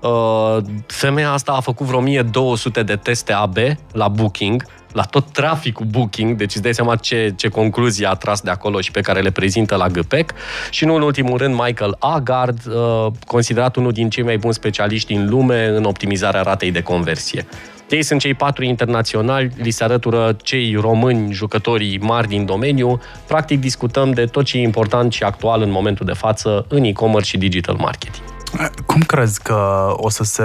Uh, 0.02 0.58
femeia 0.88 1.32
asta 1.32 1.52
a 1.52 1.60
făcut 1.60 1.86
vreo 1.86 2.00
1200 2.00 2.84
de 2.84 2.96
teste 2.96 3.34
AB 3.34 3.58
la 3.92 4.08
Booking, 4.08 4.66
la 4.92 5.04
tot 5.04 5.32
traficul 5.32 5.86
Booking, 5.86 6.38
deci 6.38 6.54
îți 6.54 6.62
dai 6.62 6.74
seama 6.74 6.96
ce, 6.96 7.34
ce 7.36 7.48
concluzie 7.48 8.08
a 8.08 8.14
tras 8.14 8.42
de 8.42 8.50
acolo 8.50 8.82
și 8.82 8.92
pe 8.92 9.02
care 9.02 9.22
le 9.22 9.32
prezintă 9.32 9.76
la 9.76 9.88
GPEC. 9.88 10.34
Și 10.70 10.86
nu 10.86 10.96
în 10.96 11.02
ultimul 11.02 11.38
rând 11.38 11.62
Michael 11.66 11.96
Agard, 12.00 12.60
uh, 12.68 13.08
considerat 13.26 13.76
unul 13.76 13.92
din 13.92 14.10
cei 14.10 14.24
mai 14.24 14.38
buni 14.38 14.54
specialiști 14.54 15.14
în 15.14 15.30
lume 15.30 15.68
în 15.68 15.84
optimizarea 15.84 16.42
ratei 16.42 16.72
de 16.72 16.82
conversie. 16.82 17.46
Ei 17.92 18.04
sunt 18.04 18.20
cei 18.20 18.34
patru 18.34 18.64
internaționali, 18.64 19.52
li 19.56 19.72
se 19.72 19.84
alătură 19.84 20.38
cei 20.44 20.76
români, 20.76 21.34
jucătorii 21.34 22.00
mari 22.00 22.28
din 22.28 22.46
domeniu. 22.46 23.00
Practic 23.28 23.60
discutăm 23.60 24.12
de 24.12 24.26
tot 24.26 24.46
ce 24.46 24.58
e 24.58 24.62
important 24.62 25.12
și 25.14 25.24
actual 25.24 25.62
în 25.62 25.72
momentul 25.72 26.06
de 26.06 26.14
față 26.14 26.66
în 26.70 26.84
e-commerce 26.84 27.30
și 27.30 27.38
digital 27.38 27.76
marketing. 27.76 28.26
Cum 28.86 29.02
crezi 29.02 29.42
că 29.42 29.88
o 29.96 30.10
să 30.10 30.24
se 30.24 30.44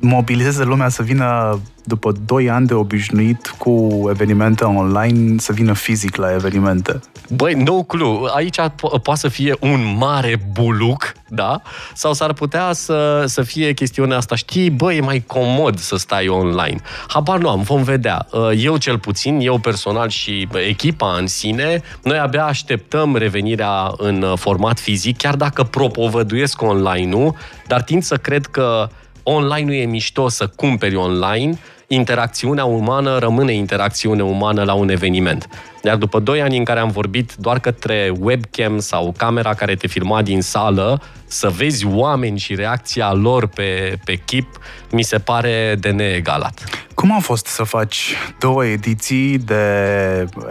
mobilizeze 0.00 0.64
lumea 0.64 0.88
să 0.88 1.02
vină 1.02 1.60
după 1.84 2.12
2 2.26 2.50
ani 2.50 2.66
de 2.66 2.74
obișnuit 2.74 3.54
cu 3.58 4.02
evenimente 4.10 4.64
online, 4.64 5.38
să 5.38 5.52
vină 5.52 5.72
fizic 5.72 6.16
la 6.16 6.32
evenimente? 6.32 7.00
Băi, 7.28 7.54
no 7.54 7.82
clue. 7.82 8.30
Aici 8.34 8.60
po- 8.60 9.02
poate 9.02 9.20
să 9.20 9.28
fie 9.28 9.56
un 9.60 9.96
mare 9.98 10.40
buluc, 10.52 11.12
da? 11.28 11.62
Sau 11.94 12.12
s-ar 12.12 12.32
putea 12.32 12.72
să, 12.72 13.24
să 13.26 13.42
fie 13.42 13.72
chestiunea 13.72 14.16
asta, 14.16 14.34
știi, 14.34 14.70
băi, 14.70 14.96
e 14.96 15.00
mai 15.00 15.24
comod 15.26 15.78
să 15.78 15.96
stai 15.96 16.28
online. 16.28 16.80
Habar 17.08 17.38
nu 17.38 17.48
am, 17.48 17.62
vom 17.62 17.82
vedea. 17.82 18.26
Eu 18.56 18.76
cel 18.76 18.98
puțin, 18.98 19.38
eu 19.40 19.58
personal 19.58 20.08
și 20.08 20.48
echipa 20.68 21.16
în 21.18 21.26
sine, 21.26 21.82
noi 22.02 22.18
abia 22.18 22.44
așteptăm 22.44 23.16
revenirea 23.16 23.92
în 23.96 24.24
format 24.36 24.78
fizic, 24.78 25.16
chiar 25.16 25.36
dacă 25.36 25.62
propovăduiesc 25.62 26.62
online-ul, 26.62 27.34
dar 27.66 27.82
tind 27.82 28.02
să 28.02 28.16
cred 28.16 28.46
că 28.46 28.88
online 29.22 29.66
nu 29.66 29.72
e 29.72 29.84
mișto 29.84 30.28
să 30.28 30.46
cumperi 30.46 30.94
online, 30.96 31.58
interacțiunea 31.86 32.64
umană 32.64 33.18
rămâne 33.18 33.52
interacțiune 33.52 34.22
umană 34.22 34.62
la 34.62 34.72
un 34.72 34.88
eveniment. 34.88 35.48
Iar 35.82 35.96
după 35.96 36.18
2 36.18 36.42
ani 36.42 36.56
în 36.56 36.64
care 36.64 36.80
am 36.80 36.90
vorbit 36.90 37.34
doar 37.34 37.60
către 37.60 38.12
webcam 38.18 38.78
sau 38.78 39.14
camera 39.16 39.54
care 39.54 39.74
te 39.74 39.86
filma 39.86 40.22
din 40.22 40.42
sală, 40.42 41.02
să 41.26 41.48
vezi 41.48 41.86
oameni 41.86 42.38
și 42.38 42.54
reacția 42.54 43.12
lor 43.12 43.46
pe, 43.46 43.98
pe 44.04 44.14
chip, 44.14 44.58
mi 44.90 45.02
se 45.02 45.18
pare 45.18 45.76
de 45.80 45.90
neegalat. 45.90 46.64
Cum 46.94 47.16
a 47.16 47.18
fost 47.18 47.46
să 47.46 47.62
faci 47.62 48.14
două 48.38 48.64
ediții 48.64 49.38
de 49.38 49.64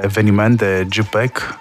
eveniment 0.02 0.58
de 0.58 0.88
GPEC 0.90 1.60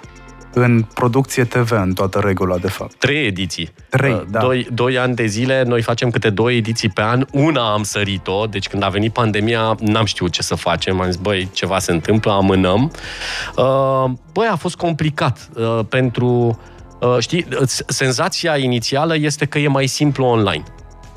în 0.54 0.82
producție 0.94 1.44
TV, 1.44 1.70
în 1.70 1.92
toată 1.92 2.18
regula, 2.24 2.58
de 2.58 2.68
fapt. 2.68 2.94
Trei 2.94 3.26
ediții. 3.26 3.72
Trei, 3.88 4.12
Uh, 4.12 4.22
da. 4.30 4.40
Doi, 4.40 4.66
doi 4.72 4.98
ani 4.98 5.14
de 5.14 5.26
zile, 5.26 5.62
noi 5.66 5.82
facem 5.82 6.10
câte 6.10 6.30
două 6.30 6.52
ediții 6.52 6.88
pe 6.88 7.02
an. 7.02 7.26
Una 7.32 7.72
am 7.72 7.82
sărit-o, 7.82 8.46
deci 8.46 8.68
când 8.68 8.82
a 8.82 8.88
venit 8.88 9.12
pandemia, 9.12 9.74
n-am 9.80 10.04
știut 10.04 10.30
ce 10.30 10.42
să 10.42 10.54
facem. 10.54 11.00
Am 11.00 11.06
zis, 11.06 11.16
băi, 11.16 11.48
ceva 11.52 11.78
se 11.78 11.92
întâmplă, 11.92 12.32
amânăm. 12.32 12.92
Uh, 13.56 14.04
Băi, 14.32 14.48
a 14.50 14.56
fost 14.56 14.76
complicat 14.76 15.48
uh, 15.54 15.80
pentru... 15.88 16.58
uh, 17.00 17.16
Știi, 17.18 17.46
senzația 17.86 18.56
inițială 18.56 19.16
este 19.16 19.44
că 19.46 19.58
e 19.58 19.68
mai 19.68 19.86
simplu 19.86 20.24
online. 20.24 20.64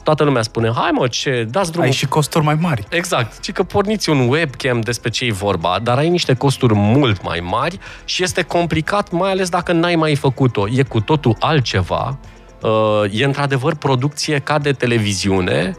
Toată 0.06 0.24
lumea 0.24 0.42
spune, 0.42 0.72
hai 0.76 0.90
mă, 0.94 1.08
ce, 1.08 1.48
dați 1.50 1.72
drumul 1.72 1.88
Ai 1.90 1.96
și 1.96 2.06
costuri 2.06 2.44
mai 2.44 2.58
mari. 2.60 2.84
Exact. 2.90 3.40
Ci 3.40 3.52
că 3.52 3.64
porniți 3.64 4.10
un 4.10 4.28
webcam 4.30 4.82
despre 4.82 5.10
ce 5.10 5.26
e 5.26 5.32
vorba, 5.32 5.80
dar 5.84 5.98
ai 5.98 6.10
niște 6.10 6.34
costuri 6.34 6.74
mult 6.76 7.24
mai 7.24 7.40
mari 7.40 7.80
și 8.06 8.24
este 8.24 8.42
complicat, 8.42 9.12
mai 9.12 9.32
ales 9.32 9.50
dacă 9.50 9.72
n-ai 9.72 9.96
mai 9.96 10.16
făcut-o. 10.16 10.68
E 10.70 10.84
cu 10.84 11.00
totul 11.00 11.36
altceva. 11.40 12.18
Uh, 12.62 12.72
E 13.12 13.26
într-adevăr 13.26 13.76
producție 13.76 14.40
ca 14.40 14.60
de 14.60 14.72
televiziune 14.72 15.76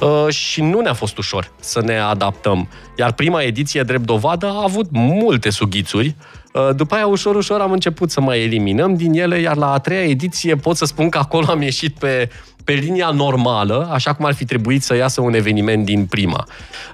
uh, 0.00 0.26
și 0.28 0.62
nu 0.62 0.80
ne-a 0.80 0.92
fost 0.92 1.18
ușor 1.18 1.50
să 1.60 1.80
ne 1.84 1.98
adaptăm. 1.98 2.68
Iar 2.96 3.12
prima 3.12 3.42
ediție, 3.42 3.82
drept 3.82 4.06
dovadă, 4.06 4.46
a 4.46 4.62
avut 4.64 4.86
multe 4.90 5.50
sughițuri. 5.50 6.14
Uh, 6.52 6.68
După 6.76 6.94
aia, 6.94 7.06
ușor, 7.06 7.36
ușor 7.36 7.60
am 7.60 7.72
început 7.72 8.10
să 8.10 8.20
mai 8.20 8.42
eliminăm 8.42 8.94
din 8.94 9.12
ele, 9.12 9.40
iar 9.40 9.56
la 9.56 9.72
a 9.72 9.78
treia 9.78 10.04
ediție 10.04 10.56
pot 10.56 10.76
să 10.76 10.84
spun 10.84 11.08
că 11.08 11.18
acolo 11.18 11.46
am 11.48 11.62
ieșit 11.62 11.98
pe, 11.98 12.30
pe 12.68 12.74
linia 12.74 13.10
normală, 13.10 13.88
așa 13.92 14.12
cum 14.12 14.24
ar 14.24 14.34
fi 14.34 14.44
trebuit 14.44 14.82
să 14.82 14.94
iasă 14.94 15.20
un 15.20 15.34
eveniment 15.34 15.84
din 15.84 16.06
prima. 16.06 16.46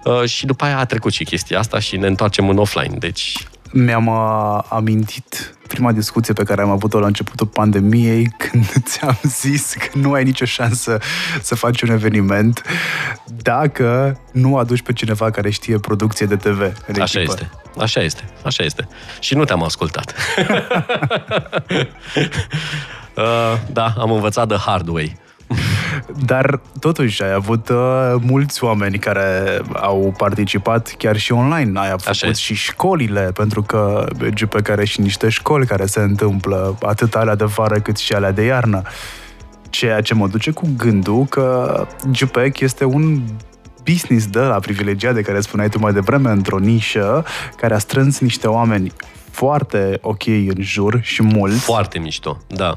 Uh, 0.05 0.25
Și 0.25 0.47
după 0.47 0.65
aia 0.65 0.79
a 0.79 0.85
trecut 0.85 1.13
și 1.13 1.25
chestia 1.25 1.59
asta 1.59 1.79
și 1.79 1.97
ne 1.97 2.07
întoarcem 2.07 2.49
în 2.49 2.59
offline. 2.59 2.97
Deci, 2.99 3.47
Mi-am 3.71 4.07
uh, 4.07 4.63
amintit 4.69 5.57
prima 5.69 5.93
discuție 5.93 6.35
pe 6.35 6.43
care 6.43 6.63
am 6.63 6.71
avut-o 6.71 6.99
la 6.99 7.07
începutul 7.07 7.47
pandemiei, 7.47 8.35
când 8.49 8.67
ți-am 8.83 9.19
zis 9.23 9.75
că 9.79 9.99
nu 9.99 10.13
ai 10.13 10.25
nicio 10.25 10.45
șansă 10.45 10.99
să 11.43 11.55
faci 11.55 11.83
un 11.83 11.91
eveniment 11.91 12.63
dacă 13.27 14.19
nu 14.33 14.57
aduci 14.57 14.83
pe 14.83 14.93
cineva 14.93 15.31
care 15.31 15.51
știe 15.51 15.79
producție 15.79 16.27
de 16.27 16.37
TV. 16.37 16.61
în 16.87 17.01
Așa 17.01 17.21
echipă. 17.21 17.33
este. 17.41 17.51
Așa 17.79 18.01
este. 18.01 18.23
Așa 18.45 18.65
este. 18.65 18.89
Și 19.21 19.35
nu 19.35 19.45
te-am 19.45 19.63
ascultat. 19.63 20.15
uh, 23.17 23.59
da, 23.73 23.95
am 23.99 24.11
învățat 24.11 24.49
de 24.49 24.57
hard 24.57 24.89
way. 24.89 25.23
Dar 26.25 26.61
totuși 26.81 27.23
ai 27.23 27.33
avut 27.33 27.69
uh, 27.69 28.15
mulți 28.21 28.65
oameni 28.65 28.99
care 28.99 29.61
au 29.73 30.15
participat 30.17 30.95
chiar 30.99 31.17
și 31.17 31.33
online. 31.33 31.81
Ai 31.81 31.87
Așa 31.87 31.97
făcut 31.97 32.23
este. 32.23 32.33
și 32.33 32.55
școlile, 32.55 33.31
pentru 33.35 33.63
că 33.63 34.07
pe 34.49 34.63
care 34.63 34.85
și 34.85 35.01
niște 35.01 35.29
școli 35.29 35.67
care 35.67 35.87
se 35.87 36.01
întâmplă, 36.01 36.79
atât 36.83 37.15
alea 37.15 37.35
de 37.35 37.45
vară 37.45 37.81
cât 37.81 37.97
și 37.97 38.13
alea 38.13 38.33
de 38.33 38.43
iarnă. 38.43 38.83
Ceea 39.71 40.01
ce 40.01 40.15
mă 40.15 40.29
duce 40.29 40.51
cu 40.51 40.69
gândul 40.77 41.25
că 41.25 41.87
GPEC 42.11 42.61
este 42.61 42.85
un 42.85 43.23
business 43.85 44.27
de 44.27 44.39
la 44.39 44.59
privilegiat 44.59 45.15
de 45.15 45.23
care 45.23 45.41
spuneai 45.41 45.69
tu 45.69 45.79
mai 45.79 45.93
devreme, 45.93 46.31
într-o 46.31 46.59
nișă, 46.59 47.25
care 47.57 47.75
a 47.75 47.79
strâns 47.79 48.19
niște 48.19 48.47
oameni 48.47 48.93
foarte 49.31 49.99
ok 50.01 50.27
în 50.27 50.57
jur 50.59 50.99
și 51.03 51.23
mulți. 51.23 51.59
Foarte 51.59 51.99
mișto, 51.99 52.39
da. 52.47 52.75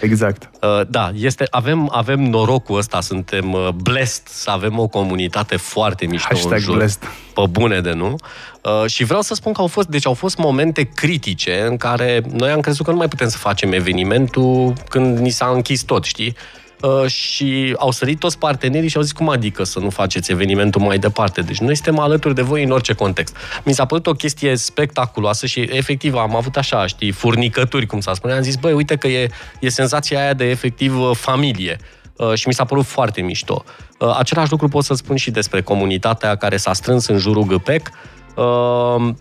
Exact. 0.00 0.50
Uh, 0.62 0.80
da, 0.88 1.10
este, 1.14 1.46
avem, 1.50 1.88
avem 1.92 2.20
norocul 2.20 2.78
ăsta, 2.78 3.00
suntem 3.00 3.52
uh, 3.52 3.68
blessed 3.68 4.26
să 4.26 4.50
avem 4.50 4.78
o 4.78 4.86
comunitate 4.86 5.56
foarte 5.56 6.06
mișto 6.06 6.28
Hashtag 6.28 6.52
în 6.52 6.58
jur. 6.58 6.76
blessed. 6.76 7.02
Pe 7.34 7.42
bune 7.50 7.80
de 7.80 7.92
nu. 7.92 8.16
Uh, 8.62 8.90
și 8.90 9.04
vreau 9.04 9.20
să 9.20 9.34
spun 9.34 9.52
că 9.52 9.60
au 9.60 9.66
fost, 9.66 9.88
deci 9.88 10.06
au 10.06 10.14
fost 10.14 10.36
momente 10.36 10.82
critice 10.82 11.66
în 11.68 11.76
care 11.76 12.22
noi 12.32 12.50
am 12.50 12.60
crezut 12.60 12.84
că 12.84 12.90
nu 12.90 12.96
mai 12.96 13.08
putem 13.08 13.28
să 13.28 13.38
facem 13.38 13.72
evenimentul 13.72 14.72
când 14.88 15.18
ni 15.18 15.30
s-a 15.30 15.46
închis 15.46 15.82
tot, 15.82 16.04
știi? 16.04 16.36
Uh, 16.82 17.06
și 17.06 17.74
au 17.78 17.90
sărit 17.90 18.18
toți 18.18 18.38
partenerii 18.38 18.88
și 18.88 18.96
au 18.96 19.02
zis 19.02 19.12
cum 19.12 19.28
adică 19.28 19.64
să 19.64 19.78
nu 19.78 19.90
faceți 19.90 20.30
evenimentul 20.30 20.80
mai 20.80 20.98
departe. 20.98 21.40
Deci 21.40 21.58
noi 21.58 21.74
suntem 21.74 21.98
alături 21.98 22.34
de 22.34 22.42
voi 22.42 22.62
în 22.62 22.70
orice 22.70 22.92
context. 22.92 23.36
Mi 23.64 23.72
s-a 23.72 23.84
părut 23.84 24.06
o 24.06 24.12
chestie 24.12 24.56
spectaculoasă 24.56 25.46
și 25.46 25.60
efectiv 25.60 26.14
am 26.14 26.36
avut 26.36 26.56
așa, 26.56 26.86
știi, 26.86 27.10
furnicături, 27.10 27.86
cum 27.86 28.00
s-a 28.00 28.14
spune. 28.14 28.32
Am 28.32 28.42
zis, 28.42 28.56
băi, 28.56 28.72
uite 28.72 28.96
că 28.96 29.06
e, 29.06 29.28
e 29.60 29.68
senzația 29.68 30.20
aia 30.20 30.34
de 30.34 30.44
efectiv 30.44 31.00
uh, 31.00 31.10
familie. 31.14 31.78
Uh, 32.16 32.34
și 32.34 32.48
mi 32.48 32.54
s-a 32.54 32.64
părut 32.64 32.84
foarte 32.84 33.20
mișto. 33.20 33.64
Uh, 33.98 34.14
același 34.18 34.50
lucru 34.50 34.68
pot 34.68 34.84
să 34.84 34.94
spun 34.94 35.16
și 35.16 35.30
despre 35.30 35.62
comunitatea 35.62 36.36
care 36.36 36.56
s-a 36.56 36.72
strâns 36.72 37.06
în 37.06 37.18
jurul 37.18 37.44
GPEC. 37.44 37.90
Uh, 38.36 39.14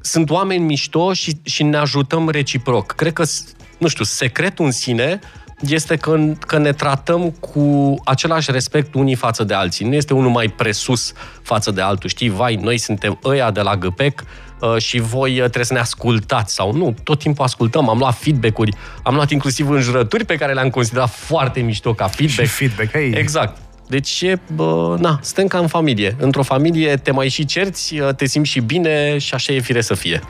sunt 0.00 0.30
oameni 0.30 0.64
mișto 0.64 1.12
și, 1.12 1.32
și 1.42 1.62
ne 1.62 1.76
ajutăm 1.76 2.28
reciproc. 2.28 2.92
Cred 2.92 3.12
că, 3.12 3.24
nu 3.78 3.88
știu, 3.88 4.04
secretul 4.04 4.64
în 4.64 4.70
sine 4.70 5.18
este 5.60 5.96
că, 5.96 6.32
că 6.46 6.58
ne 6.58 6.72
tratăm 6.72 7.30
cu 7.30 7.94
același 8.04 8.50
respect 8.50 8.94
unii 8.94 9.14
față 9.14 9.44
de 9.44 9.54
alții. 9.54 9.86
Nu 9.86 9.94
este 9.94 10.14
unul 10.14 10.30
mai 10.30 10.48
presus 10.48 11.12
față 11.42 11.70
de 11.70 11.80
altul. 11.80 12.08
Știi, 12.08 12.28
vai, 12.28 12.54
noi 12.54 12.78
suntem 12.78 13.18
ăia 13.24 13.50
de 13.50 13.60
la 13.60 13.76
GPEC 13.76 14.22
uh, 14.60 14.76
și 14.82 15.00
voi 15.00 15.30
uh, 15.30 15.38
trebuie 15.38 15.64
să 15.64 15.72
ne 15.72 15.78
ascultați 15.78 16.54
sau 16.54 16.72
nu. 16.72 16.94
Tot 17.02 17.18
timpul 17.18 17.44
ascultăm, 17.44 17.88
am 17.88 17.98
luat 17.98 18.14
feedback-uri, 18.14 18.76
am 19.02 19.14
luat 19.14 19.30
inclusiv 19.30 19.70
înjurături 19.70 20.24
pe 20.24 20.36
care 20.36 20.52
le-am 20.52 20.70
considerat 20.70 21.10
foarte 21.10 21.60
mișto 21.60 21.94
ca 21.94 22.06
feedback. 22.06 22.48
Și 22.48 22.54
feedback, 22.54 22.90
hei. 22.90 23.12
Exact. 23.14 23.56
Deci, 23.88 24.20
e, 24.20 24.40
bă, 24.54 24.96
na, 25.00 25.18
suntem 25.22 25.46
ca 25.46 25.58
în 25.58 25.66
familie. 25.66 26.16
Într-o 26.18 26.42
familie 26.42 26.96
te 26.96 27.10
mai 27.10 27.28
și 27.28 27.44
cerți, 27.44 27.94
te 28.16 28.26
simți 28.26 28.50
și 28.50 28.60
bine 28.60 29.18
și 29.18 29.34
așa 29.34 29.52
e 29.52 29.60
fire 29.60 29.80
să 29.80 29.94
fie. 29.94 30.20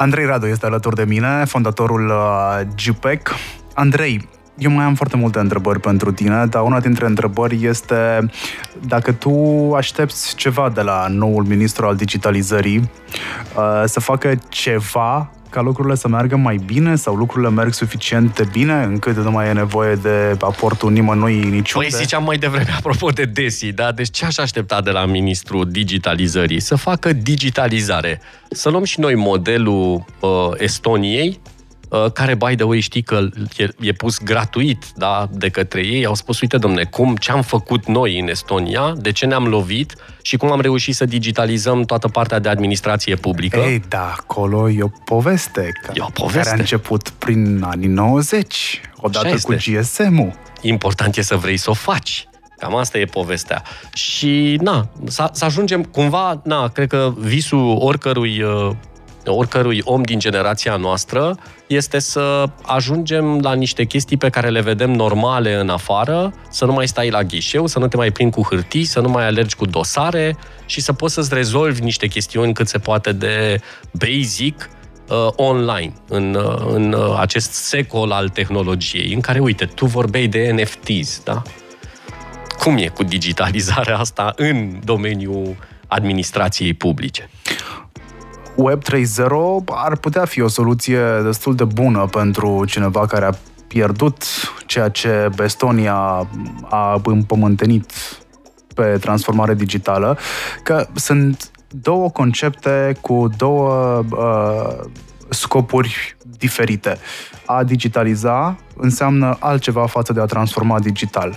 Andrei 0.00 0.24
Radu 0.24 0.46
este 0.46 0.66
alături 0.66 0.94
de 0.94 1.04
mine, 1.04 1.44
fondatorul 1.44 2.06
uh, 2.08 2.60
GPEC. 2.84 3.34
Andrei, 3.74 4.28
eu 4.58 4.70
mai 4.70 4.84
am 4.84 4.94
foarte 4.94 5.16
multe 5.16 5.38
întrebări 5.38 5.80
pentru 5.80 6.12
tine, 6.12 6.46
dar 6.46 6.62
una 6.62 6.80
dintre 6.80 7.06
întrebări 7.06 7.64
este 7.64 8.30
dacă 8.86 9.12
tu 9.12 9.32
aștepți 9.76 10.34
ceva 10.34 10.68
de 10.68 10.80
la 10.80 11.06
noul 11.08 11.44
ministru 11.44 11.86
al 11.86 11.96
digitalizării 11.96 12.90
uh, 13.56 13.82
să 13.84 14.00
facă 14.00 14.34
ceva 14.48 15.30
ca 15.50 15.60
lucrurile 15.60 15.94
să 15.94 16.08
meargă 16.08 16.36
mai 16.36 16.56
bine 16.66 16.96
sau 16.96 17.14
lucrurile 17.14 17.50
merg 17.50 17.72
suficient 17.72 18.34
de 18.34 18.48
bine 18.52 18.82
încât 18.82 19.16
nu 19.16 19.30
mai 19.30 19.48
e 19.48 19.52
nevoie 19.52 19.94
de 19.94 20.36
aportul 20.40 20.90
nimănui 20.90 21.34
niciunde? 21.34 21.88
Păi 21.88 21.98
ziceam 22.02 22.24
mai 22.24 22.36
devreme, 22.36 22.70
apropo 22.78 23.08
de 23.08 23.24
DESI, 23.24 23.72
da? 23.72 23.92
Deci 23.92 24.10
ce 24.10 24.24
aș 24.24 24.36
aștepta 24.36 24.80
de 24.80 24.90
la 24.90 25.04
ministrul 25.04 25.70
digitalizării? 25.70 26.60
Să 26.60 26.76
facă 26.76 27.12
digitalizare. 27.12 28.20
Să 28.50 28.68
luăm 28.68 28.84
și 28.84 29.00
noi 29.00 29.14
modelul 29.14 30.04
uh, 30.20 30.30
Estoniei, 30.56 31.28
uh, 31.28 31.59
care, 32.12 32.34
by 32.34 32.54
the 32.54 32.64
way, 32.64 32.80
știi 32.80 33.02
că 33.02 33.28
e, 33.56 33.68
e 33.80 33.92
pus 33.92 34.18
gratuit 34.22 34.84
da, 34.96 35.28
de 35.32 35.48
către 35.48 35.80
ei. 35.86 36.06
Au 36.06 36.14
spus, 36.14 36.40
uite, 36.40 36.56
domne, 36.56 36.84
cum, 36.84 37.16
ce 37.16 37.30
am 37.32 37.42
făcut 37.42 37.86
noi 37.86 38.18
în 38.20 38.28
Estonia, 38.28 38.94
de 38.96 39.12
ce 39.12 39.26
ne-am 39.26 39.46
lovit 39.46 39.94
și 40.22 40.36
cum 40.36 40.52
am 40.52 40.60
reușit 40.60 40.94
să 40.94 41.04
digitalizăm 41.04 41.82
toată 41.82 42.08
partea 42.08 42.38
de 42.38 42.48
administrație 42.48 43.14
publică. 43.14 43.58
Ei, 43.58 43.82
da, 43.88 44.14
acolo 44.18 44.70
e 44.70 44.82
o 44.82 44.88
poveste. 45.04 45.72
ca- 45.82 45.92
E 45.94 46.00
o 46.00 46.10
poveste. 46.12 46.38
Care 46.40 46.50
a 46.56 46.58
început 46.58 47.08
prin 47.08 47.62
anii 47.62 47.88
90, 47.88 48.80
odată 48.96 49.26
Așa 49.26 49.36
cu 49.42 49.52
este. 49.52 49.70
GSM-ul. 49.80 50.32
important 50.60 51.16
e 51.16 51.22
să 51.22 51.36
vrei 51.36 51.56
să 51.56 51.70
o 51.70 51.74
faci. 51.74 52.24
Cam 52.58 52.76
asta 52.76 52.98
e 52.98 53.04
povestea. 53.04 53.62
Și, 53.94 54.58
na, 54.62 54.88
să, 55.04 55.30
să 55.32 55.44
ajungem 55.44 55.82
cumva, 55.82 56.40
na, 56.44 56.68
cred 56.68 56.88
că 56.88 57.12
visul 57.18 57.76
oricărui, 57.80 58.42
uh, 58.42 58.70
oricărui 59.24 59.80
om 59.84 60.02
din 60.02 60.18
generația 60.18 60.76
noastră 60.76 61.38
este 61.66 61.98
să 61.98 62.44
ajungem 62.62 63.38
la 63.38 63.52
niște 63.52 63.84
chestii 63.84 64.16
pe 64.16 64.28
care 64.28 64.48
le 64.48 64.60
vedem 64.60 64.90
normale 64.90 65.54
în 65.54 65.68
afară, 65.68 66.32
să 66.50 66.64
nu 66.64 66.72
mai 66.72 66.88
stai 66.88 67.10
la 67.10 67.22
ghișeu, 67.22 67.66
să 67.66 67.78
nu 67.78 67.88
te 67.88 67.96
mai 67.96 68.10
plimbi 68.10 68.34
cu 68.34 68.42
hârtii, 68.42 68.84
să 68.84 69.00
nu 69.00 69.08
mai 69.08 69.26
alergi 69.26 69.56
cu 69.56 69.66
dosare 69.66 70.36
și 70.66 70.80
să 70.80 70.92
poți 70.92 71.14
să-ți 71.14 71.34
rezolvi 71.34 71.82
niște 71.82 72.06
chestiuni 72.06 72.52
cât 72.52 72.68
se 72.68 72.78
poate 72.78 73.12
de 73.12 73.60
basic 73.92 74.70
uh, 75.08 75.28
online, 75.36 75.92
în, 76.08 76.34
uh, 76.34 76.62
în 76.66 76.92
uh, 76.92 77.16
acest 77.18 77.52
secol 77.52 78.10
al 78.10 78.28
tehnologiei, 78.28 79.12
în 79.12 79.20
care, 79.20 79.38
uite, 79.38 79.64
tu 79.64 79.86
vorbeai 79.86 80.26
de 80.26 80.54
NFTs, 80.54 81.22
da? 81.24 81.42
Cum 82.58 82.76
e 82.76 82.86
cu 82.86 83.02
digitalizarea 83.02 83.98
asta 83.98 84.32
în 84.36 84.80
domeniul 84.84 85.56
administrației 85.86 86.74
publice? 86.74 87.30
Web 88.54 88.82
3.0 88.82 89.28
ar 89.66 89.96
putea 89.96 90.24
fi 90.24 90.40
o 90.40 90.48
soluție 90.48 91.00
destul 91.22 91.54
de 91.54 91.64
bună 91.64 92.06
pentru 92.10 92.64
cineva 92.66 93.06
care 93.06 93.24
a 93.24 93.32
pierdut 93.66 94.22
ceea 94.66 94.88
ce 94.88 95.28
Bestonia 95.36 96.28
a 96.68 97.00
împământenit 97.04 97.92
pe 98.74 98.96
transformare 99.00 99.54
digitală, 99.54 100.18
că 100.62 100.86
sunt 100.94 101.50
două 101.68 102.10
concepte 102.10 102.96
cu 103.00 103.28
două 103.36 104.02
uh, 104.10 104.90
scopuri 105.30 106.16
diferite. 106.38 106.98
A 107.46 107.64
digitaliza 107.64 108.56
înseamnă 108.76 109.36
altceva 109.40 109.86
față 109.86 110.12
de 110.12 110.20
a 110.20 110.24
transforma 110.24 110.80
digital. 110.80 111.34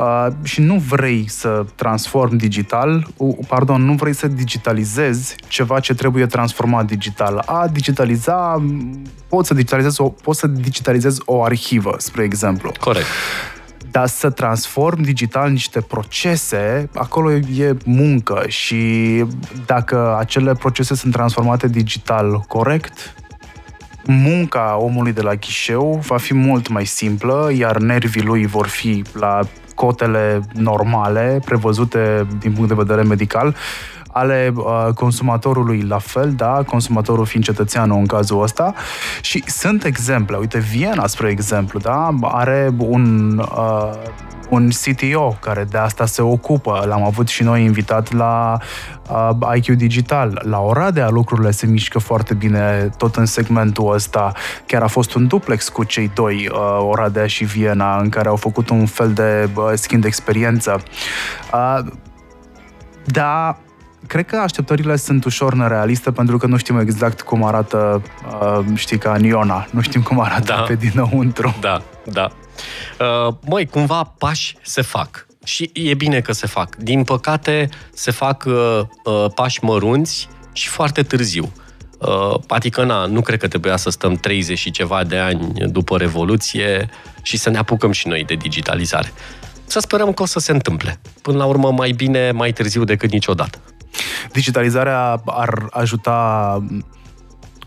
Uh, 0.00 0.26
și 0.42 0.60
nu 0.60 0.74
vrei 0.74 1.28
să 1.28 1.64
transformi 1.74 2.38
digital, 2.38 3.06
uh, 3.16 3.36
pardon, 3.48 3.84
nu 3.84 3.92
vrei 3.92 4.12
să 4.12 4.26
digitalizezi 4.26 5.34
ceva 5.48 5.80
ce 5.80 5.94
trebuie 5.94 6.26
transformat 6.26 6.86
digital. 6.86 7.42
A 7.46 7.68
digitaliza, 7.72 8.64
poți 9.28 9.48
să 9.48 9.54
digitalizezi 9.54 10.00
o, 10.00 10.08
poți 10.08 10.38
să 10.38 10.46
digitalizezi 10.46 11.22
o 11.24 11.44
arhivă, 11.44 11.94
spre 11.98 12.22
exemplu. 12.22 12.72
Corect. 12.80 13.06
Dar 13.90 14.06
să 14.06 14.30
transform 14.30 15.02
digital 15.02 15.50
niște 15.50 15.80
procese, 15.80 16.88
acolo 16.94 17.32
e 17.32 17.76
muncă 17.84 18.44
și 18.46 19.24
dacă 19.66 20.16
acele 20.18 20.52
procese 20.52 20.94
sunt 20.94 21.12
transformate 21.12 21.68
digital 21.68 22.44
corect, 22.48 23.14
munca 24.06 24.76
omului 24.78 25.12
de 25.12 25.22
la 25.22 25.34
ghișeu 25.34 26.02
va 26.06 26.16
fi 26.16 26.34
mult 26.34 26.68
mai 26.68 26.84
simplă, 26.84 27.50
iar 27.56 27.78
nervii 27.78 28.22
lui 28.22 28.46
vor 28.46 28.66
fi 28.66 29.04
la 29.12 29.40
cotele 29.74 30.40
normale, 30.54 31.40
prevăzute 31.44 32.26
din 32.40 32.52
punct 32.52 32.68
de 32.68 32.74
vedere 32.74 33.02
medical, 33.02 33.56
ale 34.12 34.52
uh, 34.54 34.88
consumatorului 34.94 35.82
la 35.82 35.98
fel, 35.98 36.32
da, 36.32 36.62
consumatorul 36.66 37.26
fiind 37.26 37.44
cetățeanul 37.44 37.98
în 37.98 38.06
cazul 38.06 38.42
ăsta. 38.42 38.74
Și 39.20 39.42
sunt 39.46 39.84
exemple. 39.84 40.36
Uite, 40.36 40.58
Viena, 40.58 41.06
spre 41.06 41.28
exemplu, 41.28 41.78
da, 41.78 42.16
are 42.22 42.74
un 42.78 43.38
uh, 43.38 43.92
un 44.50 44.68
CTO 44.68 45.36
care 45.40 45.64
de 45.64 45.78
asta 45.78 46.06
se 46.06 46.22
ocupă. 46.22 46.84
L-am 46.86 47.02
avut 47.02 47.28
și 47.28 47.42
noi 47.42 47.64
invitat 47.64 48.12
la 48.12 48.58
uh, 49.10 49.56
IQ 49.56 49.76
Digital. 49.76 50.42
La 50.44 50.58
Oradea 50.58 51.08
lucrurile 51.08 51.50
se 51.50 51.66
mișcă 51.66 51.98
foarte 51.98 52.34
bine 52.34 52.90
tot 52.96 53.16
în 53.16 53.26
segmentul 53.26 53.92
ăsta. 53.94 54.32
Chiar 54.66 54.82
a 54.82 54.86
fost 54.86 55.14
un 55.14 55.26
duplex 55.26 55.68
cu 55.68 55.84
cei 55.84 56.10
doi, 56.14 56.48
uh, 56.52 56.58
Oradea 56.88 57.26
și 57.26 57.44
Viena, 57.44 57.98
în 57.98 58.08
care 58.08 58.28
au 58.28 58.36
făcut 58.36 58.68
un 58.68 58.86
fel 58.86 59.12
de 59.12 59.48
uh, 59.54 59.72
schimb 59.74 60.00
de 60.00 60.06
experiență. 60.06 60.82
Uh, 61.52 61.78
da, 63.04 63.58
cred 64.10 64.26
că 64.26 64.36
așteptările 64.36 64.96
sunt 64.96 65.24
ușor 65.24 65.54
nerealiste 65.54 66.10
pentru 66.10 66.36
că 66.36 66.46
nu 66.46 66.56
știm 66.56 66.78
exact 66.78 67.20
cum 67.20 67.44
arată, 67.44 68.02
uh, 68.40 68.64
știi, 68.74 68.98
ca 68.98 69.12
în 69.12 69.24
Iona. 69.24 69.66
Nu 69.70 69.80
știm 69.80 70.02
cum 70.02 70.20
arată 70.20 70.52
Da. 70.56 70.62
pe 70.62 70.74
dinăuntru. 70.74 71.56
Da, 71.60 71.82
da. 72.04 72.28
Uh, 73.00 73.34
măi, 73.46 73.66
cumva 73.66 74.14
pași 74.18 74.56
se 74.62 74.82
fac. 74.82 75.26
Și 75.44 75.70
e 75.72 75.94
bine 75.94 76.20
că 76.20 76.32
se 76.32 76.46
fac. 76.46 76.76
Din 76.76 77.04
păcate, 77.04 77.68
se 77.92 78.10
fac 78.10 78.44
uh, 78.46 78.80
uh, 79.04 79.26
pași 79.34 79.64
mărunți 79.64 80.28
și 80.52 80.68
foarte 80.68 81.02
târziu. 81.02 81.52
Uh, 81.98 82.34
adică, 82.48 82.84
na, 82.84 83.06
nu 83.06 83.20
cred 83.20 83.38
că 83.40 83.48
trebuia 83.48 83.76
să 83.76 83.90
stăm 83.90 84.14
30 84.14 84.58
și 84.58 84.70
ceva 84.70 85.04
de 85.04 85.16
ani 85.18 85.52
după 85.66 85.96
Revoluție 85.96 86.88
și 87.22 87.36
să 87.36 87.50
ne 87.50 87.58
apucăm 87.58 87.92
și 87.92 88.08
noi 88.08 88.24
de 88.24 88.34
digitalizare. 88.34 89.12
Să 89.66 89.78
sperăm 89.78 90.12
că 90.12 90.22
o 90.22 90.26
să 90.26 90.38
se 90.38 90.52
întâmple. 90.52 91.00
Până 91.22 91.36
la 91.36 91.44
urmă, 91.44 91.72
mai 91.72 91.90
bine 91.90 92.30
mai 92.30 92.52
târziu 92.52 92.84
decât 92.84 93.10
niciodată. 93.10 93.58
Digitalizarea 94.32 95.22
ar 95.26 95.66
ajuta 95.70 96.62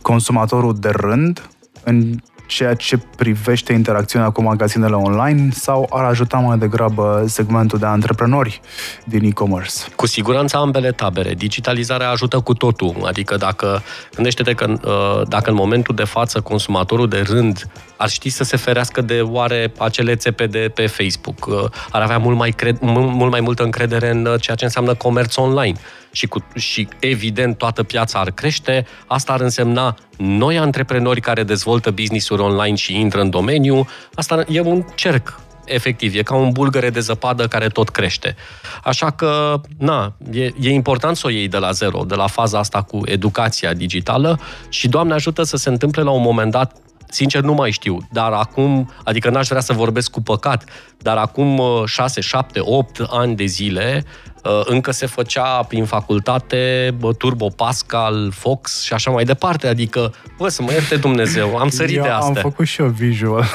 consumatorul 0.02 0.76
de 0.80 0.90
rând 0.90 1.50
în 1.84 2.16
ceea 2.48 2.74
ce 2.74 2.98
privește 2.98 3.74
interacțiunea 3.74 4.30
cu 4.30 4.42
magazinele 4.42 4.96
online 4.96 5.50
sau 5.52 5.90
ar 5.90 6.04
ajuta 6.04 6.38
mai 6.38 6.58
degrabă 6.58 7.24
segmentul 7.28 7.80
de 7.80 7.86
antreprenori 7.86 8.62
din 9.06 9.24
e-commerce? 9.24 9.74
Cu 9.96 10.06
siguranță 10.06 10.58
ambele 10.58 10.92
tabere. 10.92 11.34
Digitalizarea 11.34 12.10
ajută 12.10 12.40
cu 12.40 12.54
totul. 12.54 12.96
Adică 13.06 13.36
dacă 13.36 13.82
gândește-te 14.16 14.54
că 14.54 14.66
uh, 14.70 15.28
dacă 15.28 15.50
în 15.50 15.56
momentul 15.56 15.96
de 15.96 16.04
față 16.04 16.42
consumatorul 16.42 17.08
de 17.08 17.20
rând 17.20 17.68
ar 17.98 18.10
ști 18.10 18.30
să 18.30 18.44
se 18.44 18.58
ferească 18.58 19.02
de 19.02 19.22
oare 19.22 19.72
acele 19.78 20.16
țepe 20.16 20.48
de 20.48 20.72
pe 20.74 20.88
Facebook, 20.88 21.46
uh, 21.46 21.70
ar 21.92 22.02
avea 22.02 22.18
mult 22.18 22.38
mai, 22.38 22.52
cred, 22.52 22.78
mult, 22.80 23.14
mult 23.14 23.32
mai 23.32 23.42
multă 23.42 23.64
încredere 23.64 24.10
în 24.10 24.26
uh, 24.26 24.42
ceea 24.42 24.56
ce 24.56 24.66
înseamnă 24.66 24.94
comerț 24.94 25.36
online. 25.36 25.80
Și, 26.16 26.28
cu, 26.28 26.46
și 26.56 26.88
evident 27.00 27.58
toată 27.58 27.84
piața 27.84 28.20
ar 28.20 28.32
crește, 28.32 28.86
asta 29.08 29.34
ar 29.34 29.42
însemna 29.42 29.96
noi 30.18 30.58
antreprenori 30.58 31.22
care 31.22 31.44
dezvoltă 31.44 31.92
business-uri 31.92 32.42
online 32.42 32.76
și 32.76 33.00
intră 33.00 33.22
în 33.22 33.30
domeniu, 33.30 33.88
asta 34.14 34.44
e 34.48 34.60
un 34.60 34.86
cerc 34.96 35.40
efectiv, 35.66 36.16
e 36.16 36.22
ca 36.22 36.36
un 36.36 36.52
bulgăre 36.52 36.90
de 36.90 37.00
zăpadă 37.00 37.48
care 37.48 37.68
tot 37.68 37.90
crește. 37.90 38.36
Așa 38.84 39.10
că, 39.10 39.62
na, 39.78 40.14
e, 40.32 40.44
e 40.60 40.70
important 40.70 41.18
să 41.18 41.28
o 41.28 41.30
iei 41.30 41.48
de 41.48 41.58
la 41.58 41.72
zero, 41.72 42.04
de 42.04 42.16
la 42.16 42.28
faza 42.28 42.60
asta 42.60 42.82
cu 42.82 43.02
educația 43.06 43.74
digitală. 43.74 44.40
Și, 44.70 44.88
Doamne 44.88 45.14
ajută 45.14 45.44
să 45.44 45.58
se 45.58 45.70
întâmple 45.70 46.02
la 46.02 46.12
un 46.12 46.22
moment 46.22 46.52
dat 46.52 46.76
Sincer, 47.10 47.42
nu 47.42 47.54
mai 47.54 47.72
știu, 47.72 47.98
dar 48.12 48.32
acum, 48.32 48.92
adică 49.04 49.30
n-aș 49.30 49.48
vrea 49.48 49.62
să 49.62 49.74
vorbesc 49.74 50.12
cu 50.12 50.22
păcat, 50.22 50.64
dar 50.98 51.18
acum 51.18 51.62
6, 51.86 52.22
7, 52.22 52.60
8 52.62 53.00
ani 53.10 53.36
de 53.36 53.46
zile 53.46 54.04
uh, 54.06 54.33
încă 54.66 54.92
se 54.92 55.06
făcea 55.06 55.64
prin 55.64 55.86
facultate 55.86 56.94
bă, 57.00 57.14
Turbo 57.14 57.50
Pascal, 57.50 58.32
Fox 58.32 58.82
și 58.82 58.94
așa 58.94 59.12
mai 59.12 59.24
departe. 59.24 59.68
Adică, 59.68 60.14
bă, 60.38 60.50
să 60.50 60.62
mă 60.62 60.72
ierte 60.72 60.96
Dumnezeu, 60.96 61.58
am 61.58 61.70
sărit 61.70 61.98
Eu 61.98 62.04
de 62.04 62.10
astea. 62.10 62.28
am 62.28 62.34
făcut 62.34 62.66
și 62.66 62.82
eu 62.82 62.88
visual. 62.88 63.46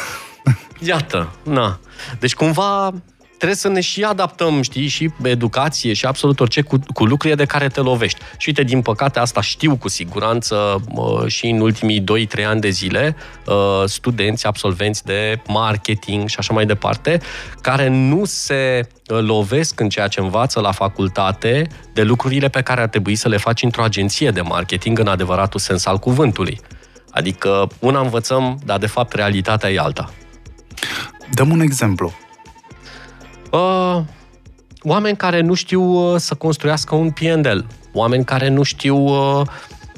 Iată, 0.78 1.28
na. 1.42 1.78
Deci 2.18 2.34
cumva 2.34 2.92
trebuie 3.38 3.56
să 3.56 3.68
ne 3.68 3.80
și 3.80 4.02
adaptăm, 4.02 4.62
știi, 4.62 4.86
și 4.86 5.10
educație 5.22 5.92
și 5.92 6.06
absolut 6.06 6.40
orice 6.40 6.62
cu, 6.62 6.78
cu 6.94 7.04
lucrurile 7.04 7.34
de 7.34 7.44
care 7.44 7.68
te 7.68 7.80
lovești. 7.80 8.18
Și 8.36 8.48
uite, 8.48 8.62
din 8.62 8.82
păcate, 8.82 9.18
asta 9.18 9.40
știu 9.40 9.76
cu 9.76 9.88
siguranță 9.88 10.82
uh, 10.94 11.26
și 11.26 11.46
în 11.46 11.60
ultimii 11.60 12.04
2-3 12.40 12.44
ani 12.46 12.60
de 12.60 12.68
zile, 12.68 13.16
uh, 13.46 13.54
studenți, 13.84 14.46
absolvenți 14.46 15.04
de 15.04 15.40
marketing 15.48 16.28
și 16.28 16.36
așa 16.38 16.52
mai 16.52 16.66
departe, 16.66 17.20
care 17.60 17.88
nu 17.88 18.24
se 18.24 18.88
uh, 19.08 19.18
lovesc 19.20 19.80
în 19.80 19.88
ceea 19.88 20.08
ce 20.08 20.20
învață 20.20 20.60
la 20.60 20.72
facultate 20.72 21.66
de 21.92 22.02
lucrurile 22.02 22.48
pe 22.48 22.62
care 22.62 22.80
ar 22.80 22.88
trebui 22.88 23.14
să 23.14 23.28
le 23.28 23.36
faci 23.36 23.62
într-o 23.62 23.82
agenție 23.82 24.30
de 24.30 24.40
marketing 24.40 24.98
în 24.98 25.06
adevăratul 25.06 25.60
sens 25.60 25.86
al 25.86 25.98
cuvântului. 25.98 26.60
Adică 27.10 27.68
una 27.78 28.00
învățăm, 28.00 28.58
dar 28.64 28.78
de 28.78 28.86
fapt 28.86 29.12
realitatea 29.12 29.70
e 29.70 29.78
alta. 29.78 30.12
Dăm 31.34 31.50
un 31.50 31.60
exemplu. 31.60 32.12
Uh, 33.50 34.00
oameni 34.82 35.16
care 35.16 35.40
nu 35.40 35.54
știu 35.54 35.82
uh, 35.82 36.18
să 36.18 36.34
construiască 36.34 36.94
un 36.94 37.10
P&L, 37.10 37.66
oameni 37.92 38.24
care 38.24 38.48
nu 38.48 38.62
știu 38.62 38.96
uh, 38.96 39.40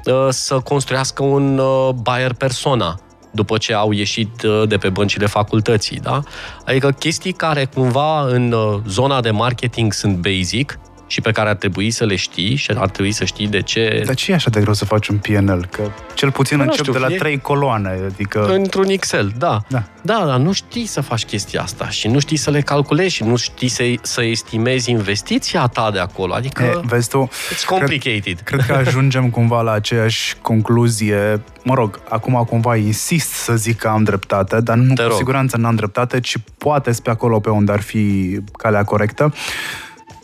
uh, 0.05 0.27
să 0.29 0.59
construiască 0.59 1.23
un 1.23 1.59
uh, 1.59 1.89
buyer 1.95 2.33
persona 2.33 3.01
după 3.31 3.59
ce 3.59 3.75
au 3.75 3.93
ieșit 3.93 4.43
uh, 4.43 4.69
de 4.69 4.77
pe 4.77 4.89
băncile 4.89 5.27
facultății, 5.27 6.01
da? 6.01 6.21
Adică 6.65 6.91
chestii 6.91 7.33
care 7.33 7.65
cumva 7.65 8.27
în 8.27 8.53
uh, 8.53 8.81
zona 8.87 9.21
de 9.21 9.31
marketing 9.31 9.93
sunt 9.93 10.17
basic 10.17 10.79
și 11.11 11.21
pe 11.21 11.31
care 11.31 11.49
ar 11.49 11.55
trebui 11.55 11.91
să 11.91 12.05
le 12.05 12.17
știi 12.17 12.55
și 12.55 12.71
ar 12.77 12.89
trebui 12.89 13.13
să 13.13 13.25
știi 13.25 13.49
de 13.49 13.61
ce 13.63 14.03
Dar 14.07 14.15
ce 14.15 14.31
e 14.31 14.35
așa 14.35 14.51
de 14.51 14.61
greu 14.61 14.73
să 14.75 14.85
faci 14.85 15.09
un 15.09 15.17
PNL? 15.17 15.67
Că 15.71 15.83
cel 16.15 16.31
puțin 16.31 16.57
Nu 16.57 16.63
încep 16.63 16.79
știu, 16.79 16.93
de 16.93 16.99
la 16.99 17.07
e- 17.11 17.17
trei 17.17 17.39
coloane, 17.41 17.89
adică... 18.07 18.47
Într-un 18.47 18.89
Excel, 18.89 19.33
da. 19.39 19.61
Da. 19.69 19.83
Da, 20.03 20.25
dar 20.27 20.39
nu 20.39 20.53
știi 20.53 20.87
să 20.87 21.01
faci 21.01 21.25
chestia 21.25 21.63
asta 21.63 21.89
și 21.89 22.09
nu 22.09 22.19
știi 22.19 22.37
să 22.37 22.51
le 22.51 22.61
calculezi 22.61 23.15
și 23.15 23.23
nu 23.25 23.37
știi 23.37 23.69
să, 23.69 23.85
să 24.03 24.23
estimezi 24.25 24.91
investiția 24.91 25.67
ta 25.67 25.91
de 25.91 25.99
acolo. 25.99 26.35
Adică, 26.35 26.63
E, 26.63 26.81
vezi 26.87 27.09
tu, 27.09 27.29
it's 27.55 27.65
complicated. 27.67 28.41
Cred 28.45 28.67
că 28.67 28.73
ajungem 28.73 29.31
cumva 29.37 29.61
la 29.61 29.73
aceeași 29.73 30.35
concluzie. 30.43 31.43
Mă 31.65 31.75
rog, 31.75 32.01
acum 32.09 32.45
cumva 32.49 32.77
insist 32.77 33.31
să 33.31 33.57
zic 33.57 33.79
că 33.79 33.89
am 33.89 34.03
dreptate, 34.03 34.61
dar 34.61 34.77
nu 34.77 34.95
Te 34.95 35.03
cu 35.03 35.09
rog. 35.09 35.17
siguranță 35.17 35.57
n-am 35.57 35.75
dreptate, 35.75 36.21
ci 36.21 36.35
poate 36.59 36.91
pe 37.03 37.11
acolo 37.11 37.41
pe 37.41 37.51
unde 37.51 37.73
ar 37.73 37.81
fi 37.81 38.37
calea 38.59 38.85
corectă. 38.85 39.33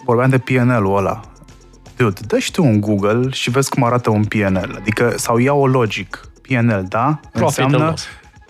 Vorbeam 0.06 0.30
de 0.30 0.38
PNL-ul 0.38 0.96
ăla. 0.96 1.20
Dude, 1.96 2.20
dă 2.26 2.38
și 2.38 2.50
tu 2.50 2.64
un 2.64 2.80
Google 2.80 3.30
și 3.30 3.50
vezi 3.50 3.70
cum 3.70 3.84
arată 3.84 4.10
un 4.10 4.24
PNL. 4.24 4.74
Adică, 4.80 5.12
sau 5.16 5.38
ia 5.38 5.52
o 5.52 5.66
logic. 5.66 6.20
PNL, 6.42 6.84
da? 6.88 7.20
Profit 7.32 7.64
and 7.64 7.74
loss. 7.74 8.06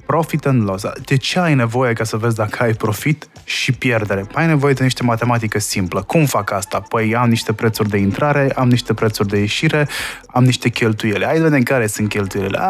Profit 0.07 0.46
and 0.46 0.68
loss. 0.68 0.84
De 1.04 1.16
ce 1.16 1.38
ai 1.38 1.54
nevoie 1.54 1.92
ca 1.92 2.04
să 2.04 2.16
vezi 2.16 2.36
dacă 2.36 2.62
ai 2.62 2.72
profit 2.72 3.28
și 3.44 3.72
pierdere? 3.72 4.20
Păi 4.20 4.42
ai 4.42 4.48
nevoie 4.48 4.72
de 4.72 4.82
niște 4.82 5.02
matematică 5.02 5.59
simplă. 5.59 6.02
Cum 6.02 6.24
fac 6.24 6.50
asta? 6.50 6.80
Păi 6.80 7.14
am 7.14 7.28
niște 7.28 7.52
prețuri 7.52 7.88
de 7.88 7.96
intrare, 7.96 8.52
am 8.57 8.68
niște 8.68 8.94
prețuri 8.94 9.28
de 9.28 9.38
ieșire, 9.38 9.88
am 10.26 10.44
niște 10.44 10.68
cheltuiele. 10.68 11.24
Hai 11.24 11.36
să 11.36 11.42
vedem 11.42 11.62
care 11.62 11.86
sunt 11.86 12.09
cheltuielile. 12.09 12.59
A, 12.61 12.64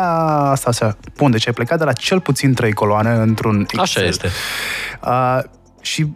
asta, 0.51 0.69
așa. 0.69 0.97
Bun, 1.17 1.31
deci 1.31 1.47
ai 1.47 1.53
plecat 1.53 1.79
de 1.79 1.85
la 1.85 1.93
cel 1.93 2.21
puțin 2.21 2.55
trei 2.55 2.73
coloane 2.73 3.11
într-un 3.11 3.61
Excel. 3.61 3.81
Așa 3.81 4.03
este. 4.05 4.29
Uh, 5.05 5.39
și 5.81 6.07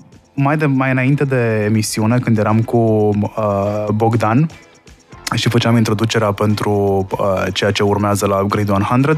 mai, 0.41 0.57
de, 0.57 0.67
mai 0.67 0.91
înainte 0.91 1.25
de 1.25 1.63
emisiune, 1.65 2.19
când 2.19 2.39
eram 2.39 2.63
cu 2.63 2.77
uh, 2.77 3.87
Bogdan, 3.95 4.49
și 5.35 5.49
făceam 5.49 5.77
introducerea 5.77 6.33
pentru 6.33 7.07
uh, 7.11 7.45
ceea 7.53 7.71
ce 7.71 7.83
urmează 7.83 8.27
la 8.27 8.37
Upgrade 8.37 8.73
100, 8.73 9.15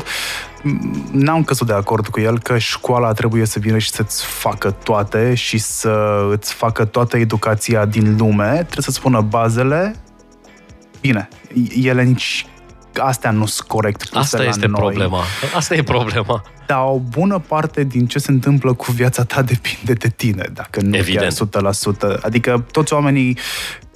n-am 1.13 1.45
căzut 1.45 1.67
de 1.67 1.73
acord 1.73 2.07
cu 2.07 2.21
el 2.21 2.39
că 2.39 2.59
școala 2.59 3.13
trebuie 3.13 3.45
să 3.45 3.59
vină 3.59 3.79
și 3.79 3.91
să-ți 3.91 4.25
facă 4.25 4.71
toate 4.71 5.35
și 5.35 5.59
să 5.59 6.27
îți 6.31 6.53
facă 6.53 6.85
toată 6.85 7.17
educația 7.17 7.85
din 7.85 8.17
lume. 8.19 8.51
Trebuie 8.53 8.83
să-ți 8.83 8.97
spună 8.97 9.21
bazele. 9.21 9.95
Bine, 11.01 11.29
ele 11.83 12.03
nici 12.03 12.47
astea 12.99 13.31
nu 13.31 13.47
sunt 13.47 13.69
corect 13.69 14.09
puse 14.09 14.19
Asta 14.19 14.37
la 14.39 14.45
este 14.45 14.67
noi. 14.67 14.81
problema. 14.81 15.23
Asta 15.55 15.75
e 15.75 15.83
problema. 15.83 16.43
Dar 16.67 16.79
o 16.85 16.99
bună 16.99 17.39
parte 17.39 17.85
din 17.85 18.07
ce 18.07 18.19
se 18.19 18.31
întâmplă 18.31 18.73
cu 18.73 18.93
viața 18.93 19.25
ta 19.25 19.43
depinde 19.43 19.93
de 19.93 20.09
tine, 20.09 20.49
dacă 20.53 20.81
nu 20.81 20.97
Evident. 20.97 21.49
chiar 21.51 21.73
100%. 22.17 22.21
Adică 22.21 22.65
toți 22.71 22.93
oamenii 22.93 23.39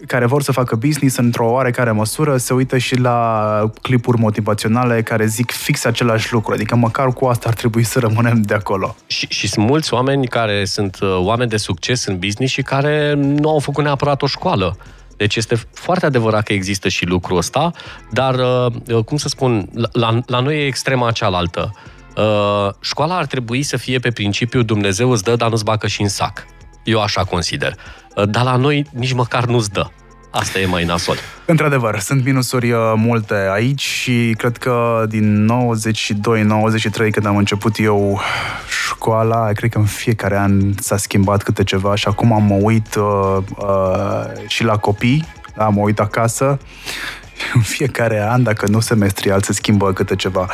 care 0.07 0.27
vor 0.27 0.43
să 0.43 0.53
facă 0.53 0.77
business 0.77 1.17
într-o 1.17 1.51
oarecare 1.51 1.91
măsură 1.91 2.37
se 2.37 2.55
uită 2.55 2.79
și 2.79 2.99
la 2.99 3.71
clipuri 3.83 4.19
motivaționale 4.19 5.03
care 5.03 5.27
zic 5.27 5.51
fix 5.51 5.85
același 5.85 6.33
lucru. 6.33 6.53
Adică 6.53 6.77
măcar 6.77 7.13
cu 7.13 7.25
asta 7.25 7.49
ar 7.49 7.55
trebui 7.55 7.83
să 7.83 7.99
rămânem 7.99 8.43
de 8.43 8.55
acolo. 8.55 8.97
Și, 9.07 9.27
și 9.29 9.49
sunt 9.49 9.67
mulți 9.67 9.95
oameni 9.95 10.27
care 10.27 10.65
sunt 10.65 10.99
uh, 11.01 11.17
oameni 11.19 11.51
de 11.51 11.57
succes 11.57 12.05
în 12.05 12.19
business 12.19 12.53
și 12.53 12.63
care 12.63 13.15
nu 13.15 13.49
au 13.51 13.59
făcut 13.59 13.85
neapărat 13.85 14.23
o 14.23 14.27
școală. 14.27 14.77
Deci 15.17 15.37
este 15.37 15.55
foarte 15.73 16.07
adevărat 16.07 16.45
că 16.45 16.53
există 16.53 16.89
și 16.89 17.07
lucrul 17.07 17.37
ăsta, 17.37 17.71
dar, 18.11 18.35
uh, 18.35 19.05
cum 19.05 19.17
să 19.17 19.29
spun, 19.29 19.69
la, 19.93 20.21
la 20.27 20.41
noi 20.41 20.59
e 20.59 20.67
extrema 20.67 21.11
cealaltă. 21.11 21.75
Uh, 22.17 22.73
Școala 22.81 23.17
ar 23.17 23.27
trebui 23.27 23.63
să 23.63 23.77
fie 23.77 23.99
pe 23.99 24.11
principiu 24.11 24.63
Dumnezeu 24.63 25.11
îți 25.11 25.23
dă, 25.23 25.37
dar 25.37 25.51
nu-ți 25.51 25.65
bacă 25.65 25.87
și 25.87 26.03
în 26.03 26.09
sac. 26.09 26.47
Eu 26.85 27.01
așa 27.01 27.25
consider. 27.25 27.75
Uh, 28.17 28.29
Dar 28.29 28.45
la 28.45 28.57
noi 28.57 28.87
nici 28.93 29.13
măcar 29.13 29.45
nu-ți 29.45 29.71
dă. 29.71 29.87
Asta 30.39 30.59
e 30.59 30.67
mai 30.67 30.85
nasol. 30.85 31.17
Într-adevăr, 31.45 31.99
sunt 31.99 32.25
minusuri 32.25 32.71
uh, 32.71 32.93
multe 32.97 33.35
aici 33.53 33.81
și 33.81 34.35
cred 34.39 34.57
că 34.57 35.05
din 35.09 35.49
92-93, 37.07 37.11
când 37.11 37.27
am 37.27 37.37
început 37.37 37.79
eu 37.79 38.21
școala, 38.89 39.53
cred 39.53 39.71
că 39.71 39.79
în 39.79 39.85
fiecare 39.85 40.37
an 40.37 40.73
s-a 40.81 40.97
schimbat 40.97 41.43
câte 41.43 41.65
ceva 41.65 41.95
și 41.95 42.09
acum 42.09 42.33
am 42.33 42.43
mă 42.43 42.59
uit 42.63 42.95
uh, 42.95 43.37
uh, 43.57 44.49
și 44.49 44.65
la 44.65 44.77
copii, 44.77 45.25
am 45.57 45.75
mă 45.75 45.81
uit 45.81 46.01
acasă 46.01 46.59
în 47.55 47.61
fiecare 47.61 48.27
an, 48.29 48.43
dacă 48.43 48.67
nu 48.69 48.81
semestrial, 48.81 49.43
se 49.43 49.53
schimbă 49.53 49.93
câte 49.93 50.17
ceva. 50.17 50.47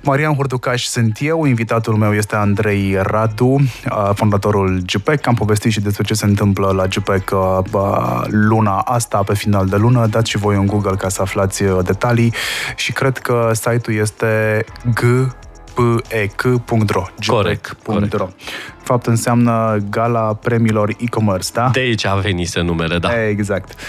Marian 0.00 0.34
Hurducaș 0.34 0.84
sunt 0.84 1.16
eu, 1.20 1.44
invitatul 1.44 1.94
meu 1.94 2.14
este 2.14 2.36
Andrei 2.36 2.98
Radu, 3.02 3.44
uh, 3.44 4.10
fondatorul 4.14 4.82
GPEC. 4.86 5.26
Am 5.26 5.34
povestit 5.34 5.72
și 5.72 5.80
despre 5.80 6.04
ce 6.04 6.14
se 6.14 6.24
întâmplă 6.24 6.70
la 6.70 6.86
GPEC 6.86 7.30
uh, 7.30 7.58
uh, 7.72 8.22
luna 8.26 8.78
asta, 8.78 9.22
pe 9.22 9.34
final 9.34 9.66
de 9.66 9.76
lună. 9.76 10.06
Dați 10.06 10.30
și 10.30 10.38
voi 10.38 10.56
un 10.56 10.66
Google 10.66 10.96
ca 10.96 11.08
să 11.08 11.22
aflați 11.22 11.62
uh, 11.62 11.78
detalii 11.84 12.34
și 12.76 12.92
cred 12.92 13.18
că 13.18 13.50
site-ul 13.54 13.96
este 13.96 14.64
g 14.94 15.00
pec.ro 16.08 17.02
Corect, 17.26 17.76
gpec.ro 17.82 18.28
Fapt 18.82 19.06
înseamnă 19.06 19.76
gala 19.90 20.34
premiilor 20.34 20.94
e-commerce, 20.98 21.48
da? 21.52 21.68
De 21.72 21.80
aici 21.80 22.06
a 22.06 22.14
venit 22.14 22.58
numele, 22.58 22.98
da. 22.98 23.26
Exact. 23.28 23.80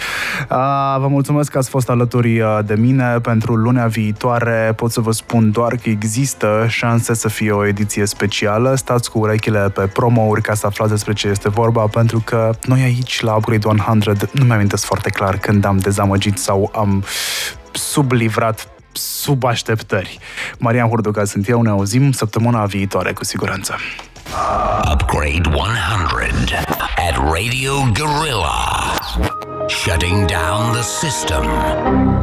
A, 0.47 0.97
vă 0.97 1.07
mulțumesc 1.07 1.51
că 1.51 1.57
ați 1.57 1.69
fost 1.69 1.89
alături 1.89 2.39
uh, 2.39 2.59
de 2.65 2.75
mine. 2.75 3.19
Pentru 3.21 3.55
lunea 3.55 3.87
viitoare 3.87 4.73
pot 4.75 4.91
să 4.91 5.01
vă 5.01 5.11
spun 5.11 5.51
doar 5.51 5.75
că 5.75 5.89
există 5.89 6.65
șanse 6.67 7.13
să 7.13 7.29
fie 7.29 7.51
o 7.51 7.65
ediție 7.65 8.05
specială. 8.05 8.75
Stați 8.75 9.11
cu 9.11 9.19
urechile 9.19 9.69
pe 9.69 9.81
promo-uri 9.81 10.41
ca 10.41 10.53
să 10.53 10.65
aflați 10.65 10.91
despre 10.91 11.13
ce 11.13 11.27
este 11.27 11.49
vorba, 11.49 11.81
pentru 11.81 12.21
că 12.25 12.49
noi 12.65 12.81
aici 12.81 13.21
la 13.21 13.35
Upgrade 13.35 13.67
100 13.67 14.29
nu 14.31 14.45
mi-am 14.45 14.67
foarte 14.67 15.09
clar 15.09 15.37
când 15.37 15.65
am 15.65 15.77
dezamăgit 15.77 16.37
sau 16.37 16.71
am 16.75 17.03
sublivrat 17.71 18.78
sub 18.91 19.43
așteptări. 19.43 20.19
Marian 20.57 20.87
Hurduca 20.87 21.23
sunt 21.23 21.49
eu, 21.49 21.61
ne 21.61 21.69
auzim 21.69 22.11
săptămâna 22.11 22.65
viitoare 22.65 23.13
cu 23.13 23.23
siguranță. 23.23 23.75
Upgrade 24.91 25.49
100 25.53 26.55
at 27.09 27.15
Radio 27.33 27.73
Gorilla. 27.93 28.95
Shutting 29.67 30.25
down 30.25 30.73
the 30.73 30.81
system. 30.81 32.18